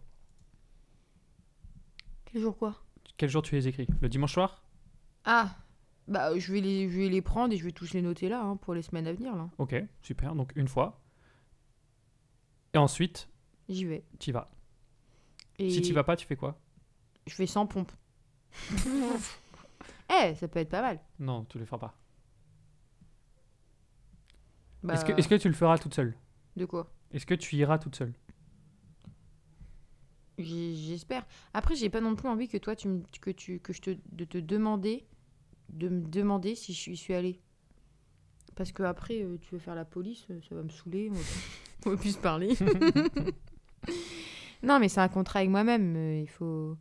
Quel 2.26 2.42
jour 2.42 2.56
quoi? 2.56 2.74
Quel 3.16 3.30
jour 3.30 3.42
tu 3.42 3.54
les 3.54 3.66
écris? 3.68 3.86
Le 4.00 4.08
dimanche 4.08 4.34
soir? 4.34 4.62
Ah, 5.24 5.56
bah 6.08 6.38
je 6.38 6.52
vais, 6.52 6.60
les, 6.60 6.90
je 6.90 6.98
vais 6.98 7.08
les 7.08 7.22
prendre 7.22 7.54
et 7.54 7.56
je 7.56 7.64
vais 7.64 7.72
tous 7.72 7.92
les 7.94 8.02
noter 8.02 8.28
là 8.28 8.42
hein, 8.42 8.56
pour 8.56 8.74
les 8.74 8.82
semaines 8.82 9.06
à 9.06 9.12
venir 9.12 9.34
là. 9.34 9.48
Ok, 9.58 9.74
super. 10.02 10.34
Donc, 10.34 10.52
une 10.56 10.68
fois. 10.68 11.00
Et 12.74 12.78
ensuite, 12.78 13.28
J'y 13.68 13.84
vais. 13.84 14.04
tu 14.18 14.32
vas. 14.32 14.50
Et 15.58 15.70
Si 15.70 15.80
tu 15.82 15.92
vas 15.92 16.04
pas, 16.04 16.16
tu 16.16 16.26
fais 16.26 16.36
quoi? 16.36 16.58
Je 17.26 17.34
fais 17.34 17.46
100 17.46 17.66
pompes. 17.66 17.92
Eh, 20.08 20.36
ça 20.36 20.46
peut 20.46 20.60
être 20.60 20.68
pas 20.68 20.82
mal. 20.82 21.00
Non, 21.18 21.44
tu 21.46 21.58
le 21.58 21.64
feras 21.64 21.78
pas. 21.78 21.98
Bah, 24.84 24.94
Est-ce 24.94 25.04
que, 25.04 25.12
est-ce 25.12 25.26
que 25.28 25.34
tu 25.34 25.48
le 25.48 25.54
feras 25.54 25.78
toute 25.78 25.94
seule? 25.94 26.14
De 26.54 26.64
quoi? 26.64 26.88
Est-ce 27.12 27.26
que 27.26 27.34
tu 27.34 27.56
iras 27.56 27.78
toute 27.78 27.96
seule? 27.96 28.14
J'ai- 30.38 30.74
J'espère. 30.76 31.26
Après, 31.54 31.74
j'ai 31.74 31.90
pas 31.90 32.00
non 32.00 32.14
plus 32.14 32.28
envie 32.28 32.46
que 32.48 32.56
toi, 32.56 32.76
tu 32.76 32.86
me, 32.88 33.02
que 33.20 33.30
tu, 33.30 33.58
que 33.58 33.72
je 33.72 33.80
te, 33.82 33.96
de 34.12 34.24
te 34.24 34.38
demander, 34.38 35.06
de 35.70 35.88
me 35.88 36.02
demander 36.06 36.54
si 36.54 36.72
je 36.72 36.78
suis- 36.78 36.96
suis 36.96 37.14
allée. 37.14 37.40
Parce 38.54 38.70
que 38.70 38.84
après, 38.84 39.22
euh, 39.22 39.38
tu 39.40 39.54
veux 39.54 39.58
faire 39.60 39.74
la 39.74 39.84
police, 39.84 40.24
euh, 40.30 40.40
ça 40.48 40.54
va 40.54 40.62
me 40.62 40.68
saouler. 40.68 41.08
On 41.10 41.14
va, 41.14 41.20
on 41.86 41.90
va 41.90 41.96
plus 41.96 42.12
se 42.12 42.18
parler. 42.18 42.54
non, 44.62 44.78
mais 44.78 44.88
c'est 44.88 45.00
un 45.00 45.08
contrat 45.08 45.40
avec 45.40 45.50
moi-même. 45.50 45.94
euh, 45.96 46.20
Il 46.22 46.28
faut. 46.28 46.76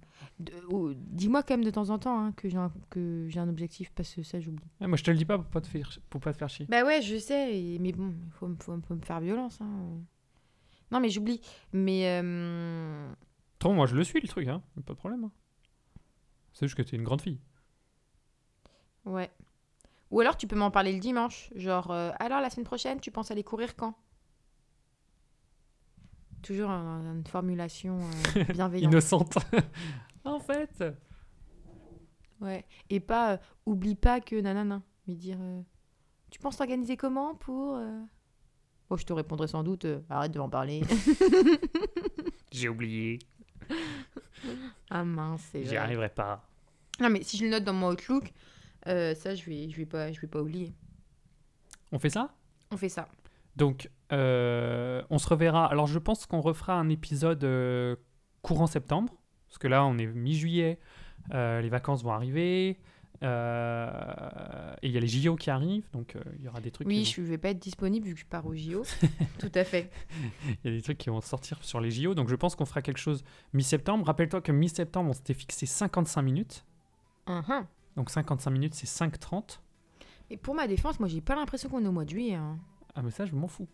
oh, 0.70 0.92
Dis-moi 0.96 1.44
quand 1.44 1.54
même 1.56 1.64
de 1.66 1.72
temps 1.72 1.90
en 1.90 2.00
temps 2.00 2.20
hein, 2.20 2.32
que 2.34 2.50
j'ai 2.50 2.58
un, 2.58 2.72
que 2.90 3.28
j'ai 3.30 3.40
un 3.40 3.50
objectif, 3.50 3.92
parce 3.94 4.14
que 4.14 4.24
ça, 4.24 4.40
j'oublie. 4.40 4.64
Moi, 4.82 4.98
je 4.98 5.04
te 5.04 5.12
le 5.12 5.18
dis 5.18 5.26
pas 5.26 5.38
pour 5.38 5.48
pas 5.48 5.62
te 5.62 5.68
faire, 5.68 5.90
pour 6.10 6.22
pas 6.22 6.34
te 6.34 6.38
faire 6.38 6.50
chier. 6.50 6.66
Bah 6.68 6.84
ouais, 6.84 7.02
je 7.02 7.18
sais, 7.18 7.58
et- 7.60 7.80
mais 7.80 7.92
bon, 7.92 8.14
il 8.26 8.32
faut, 8.32 8.48
me- 8.48 8.56
faut, 8.60 8.76
me- 8.76 8.82
faut 8.82 8.96
me 8.96 9.02
faire 9.02 9.20
violence. 9.20 9.60
hein. 9.62 10.00
Non, 10.92 11.00
mais 11.00 11.10
j'oublie. 11.10 11.42
Mais. 11.74 12.08
euh, 12.22 13.12
moi, 13.66 13.88
je 13.88 13.96
le 13.96 14.04
suis, 14.04 14.22
le 14.22 14.28
truc, 14.28 14.48
hein. 14.48 14.62
Pas 14.86 14.94
de 14.94 14.98
problème. 14.98 15.24
hein. 15.26 15.32
C'est 16.54 16.68
juste 16.68 16.78
que 16.78 16.84
t'es 16.84 16.96
une 16.96 17.04
grande 17.04 17.22
fille. 17.22 17.40
Ouais. 19.06 19.30
Ou 20.12 20.22
alors 20.22 20.38
tu 20.38 20.48
peux 20.48 20.56
m'en 20.56 20.72
parler 20.72 20.94
le 20.94 21.00
dimanche. 21.00 21.50
Genre, 21.56 21.92
euh, 21.92 22.12
alors 22.20 22.42
la 22.42 22.50
semaine 22.50 22.66
prochaine, 22.66 23.00
tu 23.00 23.12
penses 23.12 23.32
aller 23.32 23.44
courir 23.44 23.76
quand? 23.76 23.96
Toujours 26.46 26.70
un- 26.70 27.16
une 27.16 27.26
formulation 27.26 28.00
euh, 28.38 28.44
bienveillante. 28.54 28.92
Innocente. 28.92 29.38
en 30.24 30.40
fait. 30.40 30.84
Ouais. 32.40 32.64
Et 32.92 33.00
pas, 33.00 33.34
euh, 33.34 33.38
oublie 33.66 33.96
pas 33.96 34.22
que 34.22 34.40
nanana. 34.40 34.84
Mais 35.08 35.16
dire, 35.16 35.38
euh, 35.42 35.62
tu 36.30 36.40
penses 36.40 36.58
t'organiser 36.58 36.98
comment 36.98 37.34
pour. 37.34 37.80
Bon, 38.90 38.96
je 38.96 39.06
te 39.06 39.14
répondrai 39.14 39.48
sans 39.48 39.64
doute, 39.64 39.88
arrête 40.08 40.32
de 40.32 40.38
m'en 40.38 40.50
parler. 40.50 40.84
J'ai 42.52 42.70
oublié. 42.70 43.18
ah 44.92 45.04
mince, 45.04 45.42
c'est 45.52 45.64
J'y 45.64 45.76
arriverai 45.78 46.10
pas. 46.10 46.48
Non, 47.00 47.10
mais 47.10 47.24
si 47.24 47.38
je 47.38 47.46
le 47.46 47.50
note 47.50 47.64
dans 47.64 47.74
mon 47.74 47.90
Outlook, 47.92 48.32
ça, 48.86 49.34
je 49.34 49.44
vais, 49.50 49.68
je, 49.72 49.78
vais 49.78 49.88
pas, 49.88 50.12
je 50.12 50.22
vais 50.22 50.28
pas 50.28 50.42
oublier. 50.42 50.72
On 51.92 51.98
fait 51.98 52.12
ça? 52.12 52.32
On 52.70 52.78
fait 52.78 52.90
ça. 52.90 53.08
Donc, 53.56 53.90
euh, 54.12 55.02
on 55.10 55.18
se 55.18 55.28
reverra. 55.28 55.66
Alors, 55.66 55.88
je 55.88 56.00
pense 56.00 56.26
qu'on 56.26 56.42
refera 56.42 56.74
un 56.76 56.90
épisode 56.90 57.44
euh, 57.44 57.96
courant 58.42 58.68
septembre. 58.68 59.14
Parce 59.48 59.58
que 59.58 59.68
là, 59.68 59.86
on 59.86 59.98
est 59.98 60.08
mi-juillet. 60.08 60.80
euh, 61.34 61.62
les 61.62 61.70
vacances 61.70 62.04
vont 62.04 62.12
arriver. 62.12 62.78
et 63.22 63.28
il 64.88 64.92
y 64.92 64.98
a 64.98 65.00
les 65.00 65.08
JO 65.08 65.36
qui 65.36 65.50
arrivent. 65.50 65.88
Donc, 65.94 66.16
il 66.38 66.44
y 66.44 66.48
aura 66.48 66.62
des 66.62 66.72
trucs. 66.72 66.88
Oui, 66.88 67.04
qui 67.04 67.16
vont- 67.22 67.26
je 67.26 67.30
vais 67.32 67.38
pas 67.38 67.50
être 67.50 67.60
disponible 67.60 68.06
vu 68.08 68.14
que 68.14 68.20
je 68.20 68.26
pars 68.26 68.46
au 68.46 68.54
JO. 68.56 68.84
Tout 69.40 69.52
à 69.56 69.64
fait. 69.64 69.90
Il 70.64 70.72
y 70.72 70.74
a 70.74 70.78
des 70.78 70.82
trucs 70.82 70.98
qui 70.98 71.10
vont 71.10 71.22
sortir 71.22 71.64
sur 71.64 71.80
les 71.80 71.92
JO. 71.92 72.14
Donc, 72.14 72.30
je 72.30 72.36
pense 72.36 72.56
qu'on 72.56 72.66
fera 72.66 72.82
quelque 72.82 72.98
chose 73.00 73.24
mi-septembre. 73.54 74.06
Rappelle-toi 74.06 74.42
que 74.42 74.52
mi-septembre, 74.52 75.10
on 75.10 75.14
s'était 75.14 75.34
fixé 75.34 75.66
55 75.66 76.22
minutes. 76.22 76.66
Mhm. 77.28 77.66
Donc, 77.96 78.10
55 78.10 78.52
minutes, 78.52 78.74
c'est 78.76 78.88
5,30. 78.88 79.62
Et 80.30 80.38
pour 80.38 80.54
ma 80.56 80.68
défense, 80.68 81.00
moi, 81.00 81.08
j'ai 81.08 81.22
pas 81.22 81.36
l'impression 81.36 81.70
qu'on 81.70 81.84
est 81.84 81.88
au 81.88 81.92
mois 81.92 82.04
de 82.06 82.10
juillet. 82.10 82.36
hein. 82.36 82.58
Ah, 82.96 83.02
mais 83.02 83.12
ça, 83.12 83.26
je 83.26 83.34
m'en 83.36 83.48
fous. 83.48 83.68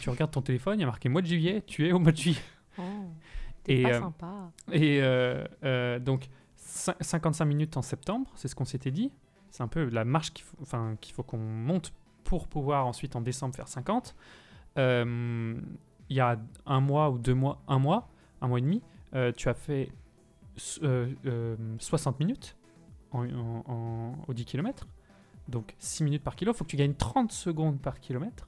Tu 0.00 0.10
regardes 0.10 0.30
ton 0.30 0.42
téléphone, 0.42 0.78
il 0.78 0.80
y 0.80 0.84
a 0.84 0.86
marqué 0.86 1.08
mois 1.08 1.22
de 1.22 1.26
juillet, 1.26 1.62
tu 1.66 1.86
es 1.88 1.92
au 1.92 1.98
mois 1.98 2.12
de 2.12 2.16
juillet. 2.16 2.40
Oh, 2.78 2.82
Et, 3.66 3.82
pas 3.82 3.88
euh, 3.90 4.00
sympa. 4.00 4.50
Et 4.72 5.00
euh, 5.02 5.44
euh, 5.64 5.98
donc, 5.98 6.28
cin- 6.58 6.96
55 7.00 7.44
minutes 7.44 7.76
en 7.76 7.82
septembre, 7.82 8.30
c'est 8.34 8.48
ce 8.48 8.54
qu'on 8.54 8.64
s'était 8.64 8.90
dit. 8.90 9.12
C'est 9.50 9.62
un 9.62 9.68
peu 9.68 9.84
la 9.88 10.04
marche 10.04 10.32
qu'il 10.32 10.44
faut, 10.44 10.56
enfin, 10.62 10.96
qu'il 11.00 11.14
faut 11.14 11.22
qu'on 11.22 11.38
monte 11.38 11.92
pour 12.24 12.46
pouvoir 12.48 12.86
ensuite 12.86 13.16
en 13.16 13.20
décembre 13.20 13.54
faire 13.54 13.68
50. 13.68 14.14
Euh, 14.78 15.56
Il 16.08 16.16
y 16.16 16.20
a 16.20 16.38
un 16.66 16.80
mois 16.80 17.10
ou 17.10 17.18
deux 17.18 17.34
mois, 17.34 17.60
un 17.68 17.78
mois, 17.78 18.08
un 18.40 18.48
mois 18.48 18.58
et 18.58 18.62
demi, 18.62 18.82
euh, 19.14 19.32
tu 19.36 19.48
as 19.48 19.54
fait 19.54 19.90
euh, 20.82 21.12
euh, 21.26 21.56
60 21.78 22.18
minutes 22.20 22.56
en, 23.12 23.24
en- 23.28 23.64
en- 23.66 24.14
aux 24.28 24.34
10 24.34 24.44
km. 24.44 24.86
Donc 25.48 25.74
6 25.78 26.04
minutes 26.04 26.22
par 26.22 26.36
kilo. 26.36 26.52
Il 26.52 26.56
faut 26.56 26.64
que 26.64 26.70
tu 26.70 26.76
gagnes 26.76 26.94
30 26.94 27.32
secondes 27.32 27.80
par 27.80 27.98
kilomètre. 28.00 28.46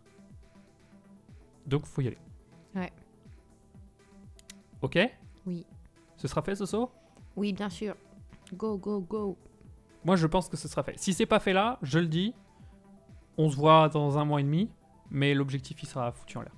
Donc 1.67 1.87
faut 1.87 2.01
y 2.03 2.09
aller. 2.09 2.19
Ouais. 2.75 2.93
Ok? 4.81 4.99
Oui. 5.47 5.65
Ce 6.17 6.29
sera 6.29 6.43
fait, 6.43 6.55
Soso? 6.55 6.91
Oui, 7.37 7.53
bien 7.53 7.71
sûr. 7.71 7.95
Go, 8.55 8.77
go, 8.77 9.01
go. 9.01 9.37
Moi, 10.05 10.17
je 10.17 10.27
pense 10.27 10.49
que 10.49 10.57
ce 10.57 10.69
sera 10.69 10.83
fait. 10.83 10.99
Si 10.99 11.13
c'est 11.13 11.27
pas 11.27 11.41
fait 11.41 11.53
là, 11.53 11.79
je 11.83 11.99
le 11.99 12.07
dis, 12.07 12.35
on 13.39 13.49
se 13.51 13.57
voit 13.57 13.89
dans 13.89 14.19
un 14.19 14.25
mois 14.25 14.41
et 14.41 14.45
demi, 14.45 14.71
mais 15.11 15.35
l'objectif, 15.35 15.83
il 15.83 15.87
sera 15.87 16.11
foutu 16.13 16.39
en 16.39 16.43
l'air. 16.43 16.55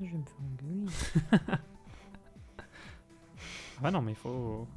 Je 0.00 0.06
vais 0.10 0.18
me 0.18 0.24
faire 0.24 0.40
engueuler. 0.40 1.58
Ah 3.78 3.86
bah 3.86 3.90
non, 3.90 4.00
mais 4.00 4.12
il 4.12 4.16
faut... 4.16 4.68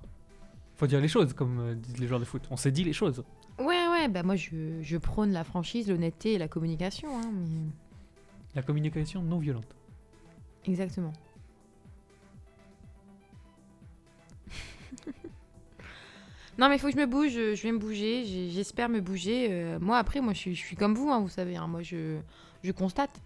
faut 0.75 0.87
dire 0.87 0.99
les 0.99 1.07
choses, 1.07 1.31
comme 1.33 1.59
euh, 1.59 1.75
disent 1.75 1.99
les 1.99 2.07
joueurs 2.07 2.19
de 2.19 2.25
foot. 2.25 2.41
On 2.49 2.57
s'est 2.57 2.71
dit 2.71 2.83
les 2.83 2.93
choses. 2.93 3.23
Ouais, 3.59 3.87
ouais, 3.87 4.07
bah 4.07 4.23
moi, 4.23 4.35
je, 4.35 4.81
je 4.81 4.97
prône 4.97 5.31
la 5.31 5.43
franchise, 5.43 5.87
l'honnêteté 5.89 6.33
et 6.33 6.37
la 6.39 6.47
communication. 6.47 7.09
Hein, 7.15 7.29
mais... 7.31 7.69
La 8.55 8.61
communication 8.63 9.21
non 9.21 9.37
violente. 9.39 9.75
Exactement. 10.65 11.11
non, 16.57 16.69
mais 16.69 16.75
il 16.75 16.79
faut 16.79 16.87
que 16.87 16.93
je 16.93 16.97
me 16.99 17.05
bouge. 17.05 17.33
Je 17.33 17.61
vais 17.61 17.71
me 17.71 17.77
bouger. 17.79 18.49
J'espère 18.49 18.89
me 18.89 19.01
bouger. 19.01 19.47
Euh, 19.51 19.77
moi, 19.79 19.97
après, 19.97 20.21
moi, 20.21 20.33
je 20.33 20.39
suis, 20.39 20.55
je 20.55 20.61
suis 20.61 20.75
comme 20.75 20.95
vous, 20.95 21.09
hein, 21.09 21.19
vous 21.19 21.29
savez. 21.29 21.57
hein. 21.57 21.67
Moi, 21.67 21.81
je, 21.83 22.19
je 22.63 22.71
constate. 22.71 23.21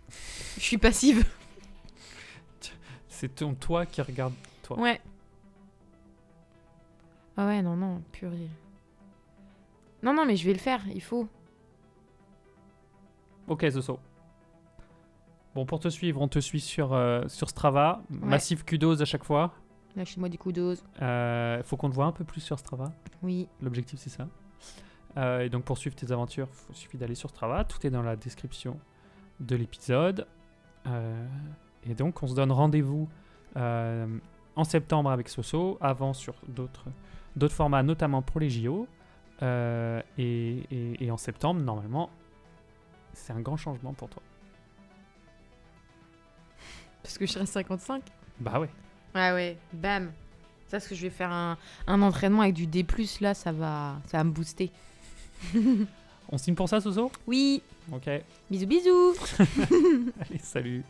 Je 0.56 0.62
suis 0.62 0.78
passive. 0.78 1.24
C'est 3.08 3.36
ton 3.36 3.54
toi 3.54 3.86
qui 3.86 4.02
regarde 4.02 4.34
toi. 4.64 4.80
Ouais. 4.80 5.00
Ah 7.38 7.46
ouais, 7.46 7.62
non, 7.62 7.76
non, 7.76 8.02
purée. 8.12 8.50
Non, 10.02 10.14
non, 10.14 10.26
mais 10.26 10.36
je 10.36 10.46
vais 10.46 10.54
le 10.54 10.60
faire. 10.60 10.82
Il 10.94 11.02
faut. 11.02 11.28
Ok, 13.48 13.68
Zoso. 13.70 14.00
Bon, 15.60 15.66
pour 15.66 15.82
te 15.82 15.90
suivre, 15.90 16.22
on 16.22 16.30
te 16.30 16.40
suit 16.40 16.62
sur, 16.62 16.94
euh, 16.94 17.24
sur 17.28 17.50
Strava. 17.50 18.02
Massif 18.10 18.64
kudos 18.64 19.02
à 19.02 19.04
chaque 19.04 19.26
fois. 19.26 19.52
Lâchez-moi 19.98 20.30
des 20.30 20.38
coups 20.38 20.56
d'ose. 20.56 20.86
Euh, 21.02 21.62
faut 21.64 21.76
qu'on 21.76 21.90
te 21.90 21.96
voit 21.96 22.06
un 22.06 22.14
peu 22.14 22.24
plus 22.24 22.40
sur 22.40 22.58
Strava. 22.58 22.94
Oui. 23.24 23.50
L'objectif, 23.62 24.00
c'est 24.00 24.10
ça. 24.10 24.30
Euh, 25.18 25.42
et 25.42 25.50
donc, 25.50 25.66
pour 25.66 25.78
suivre 25.78 25.98
tes 25.98 26.14
aventures, 26.14 26.48
il 26.70 26.76
suffit 26.78 26.98
d'aller 26.98 27.14
sur 27.14 27.30
Strava. 27.30 27.66
Tout 27.66 27.86
est 27.86 27.90
dans 27.90 28.02
la 28.02 28.16
description 28.16 28.80
de 29.42 29.58
l'épisode. 29.58 30.28
Euh, 30.88 31.26
et 31.84 31.94
donc, 31.94 32.24
on 32.24 32.28
se 32.28 32.36
donne 32.36 32.54
rendez-vous 32.54 33.10
en 33.58 34.64
septembre 34.64 35.10
avec 35.12 35.28
Soso, 35.28 35.78
avant 35.82 36.14
sur 36.14 36.36
d'autres 36.48 36.86
formats, 37.54 37.84
notamment 37.84 38.22
pour 38.22 38.40
les 38.40 38.50
JO. 38.50 38.88
Et, 39.42 40.04
et- 40.18 41.04
et 41.04 41.12
en 41.12 41.18
septembre, 41.18 41.60
normalement, 41.60 42.10
c'est 43.12 43.34
un 43.34 43.42
grand 43.42 43.58
changement 43.58 43.94
pour 43.94 44.08
toi. 44.08 44.24
Parce 47.04 47.18
que 47.18 47.26
je 47.26 47.32
serai 47.34 47.46
55. 47.46 48.04
Bah 48.40 48.60
ouais. 48.60 48.70
Ouais, 49.16 49.32
ouais. 49.32 49.58
Bam. 49.74 50.12
Ça, 50.68 50.78
parce 50.78 50.88
que 50.88 50.96
je 50.96 51.02
vais 51.02 51.10
faire 51.10 51.32
un, 51.32 51.58
un 51.88 52.02
entraînement 52.02 52.42
avec 52.42 52.54
du 52.54 52.68
D+, 52.68 52.86
là, 53.22 53.34
ça 53.34 53.52
va, 53.52 53.96
ça 54.08 54.18
va 54.18 54.24
me 54.24 54.32
booster. 54.32 54.72
On 56.32 56.38
signe 56.38 56.54
pour 56.54 56.70
ça, 56.70 56.80
Soso? 56.80 57.12
Oui. 57.26 57.64
Ok. 57.92 58.08
Bisous, 58.52 58.68
bisous. 58.68 59.16
Allez, 60.22 60.40
salut. 60.44 60.84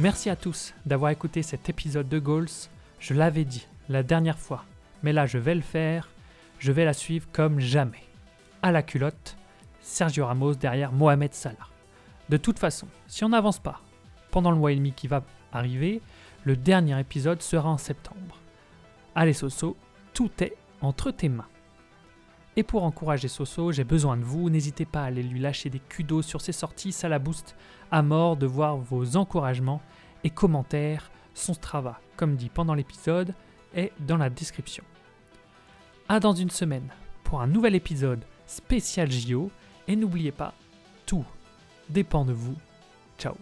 Merci 0.00 0.30
à 0.30 0.36
tous 0.36 0.74
d'avoir 0.86 1.10
écouté 1.10 1.42
cet 1.42 1.68
épisode 1.68 2.08
de 2.08 2.20
Goals. 2.20 2.68
Je 3.00 3.14
l'avais 3.14 3.44
dit 3.44 3.66
la 3.88 4.04
dernière 4.04 4.38
fois, 4.38 4.64
mais 5.02 5.12
là 5.12 5.26
je 5.26 5.38
vais 5.38 5.56
le 5.56 5.60
faire. 5.60 6.08
Je 6.60 6.70
vais 6.70 6.84
la 6.84 6.92
suivre 6.92 7.26
comme 7.32 7.58
jamais. 7.58 8.04
À 8.62 8.70
la 8.70 8.84
culotte, 8.84 9.36
Sergio 9.80 10.24
Ramos 10.24 10.54
derrière 10.54 10.92
Mohamed 10.92 11.34
Salah. 11.34 11.68
De 12.28 12.36
toute 12.36 12.60
façon, 12.60 12.86
si 13.08 13.24
on 13.24 13.30
n'avance 13.30 13.58
pas 13.58 13.82
pendant 14.30 14.52
le 14.52 14.56
mois 14.56 14.70
et 14.70 14.76
demi 14.76 14.92
qui 14.92 15.08
va 15.08 15.24
arriver, 15.52 16.00
le 16.44 16.54
dernier 16.54 17.00
épisode 17.00 17.42
sera 17.42 17.68
en 17.68 17.78
septembre. 17.78 18.38
Allez 19.16 19.32
Soso, 19.32 19.76
tout 20.14 20.30
est 20.38 20.54
entre 20.80 21.10
tes 21.10 21.28
mains. 21.28 21.48
Et 22.58 22.64
pour 22.64 22.82
encourager 22.82 23.28
Soso, 23.28 23.70
j'ai 23.70 23.84
besoin 23.84 24.16
de 24.16 24.24
vous. 24.24 24.50
N'hésitez 24.50 24.84
pas 24.84 25.02
à 25.02 25.04
aller 25.04 25.22
lui 25.22 25.38
lâcher 25.38 25.70
des 25.70 25.78
kudos 25.78 26.22
sur 26.22 26.40
ses 26.40 26.50
sorties, 26.50 26.90
ça 26.90 27.08
la 27.08 27.20
booste 27.20 27.54
à 27.92 28.02
mort 28.02 28.36
de 28.36 28.48
voir 28.48 28.76
vos 28.76 29.16
encouragements 29.16 29.80
et 30.24 30.30
commentaires. 30.30 31.12
Son 31.34 31.54
Strava, 31.54 32.00
comme 32.16 32.34
dit 32.34 32.48
pendant 32.48 32.74
l'épisode, 32.74 33.32
est 33.76 33.92
dans 34.00 34.16
la 34.16 34.28
description. 34.28 34.82
À 36.08 36.18
dans 36.18 36.32
une 36.32 36.50
semaine 36.50 36.88
pour 37.22 37.40
un 37.40 37.46
nouvel 37.46 37.76
épisode 37.76 38.24
spécial 38.46 39.08
JO. 39.08 39.52
Et 39.86 39.94
n'oubliez 39.94 40.32
pas, 40.32 40.52
tout 41.06 41.24
dépend 41.88 42.24
de 42.24 42.32
vous. 42.32 42.56
Ciao 43.20 43.36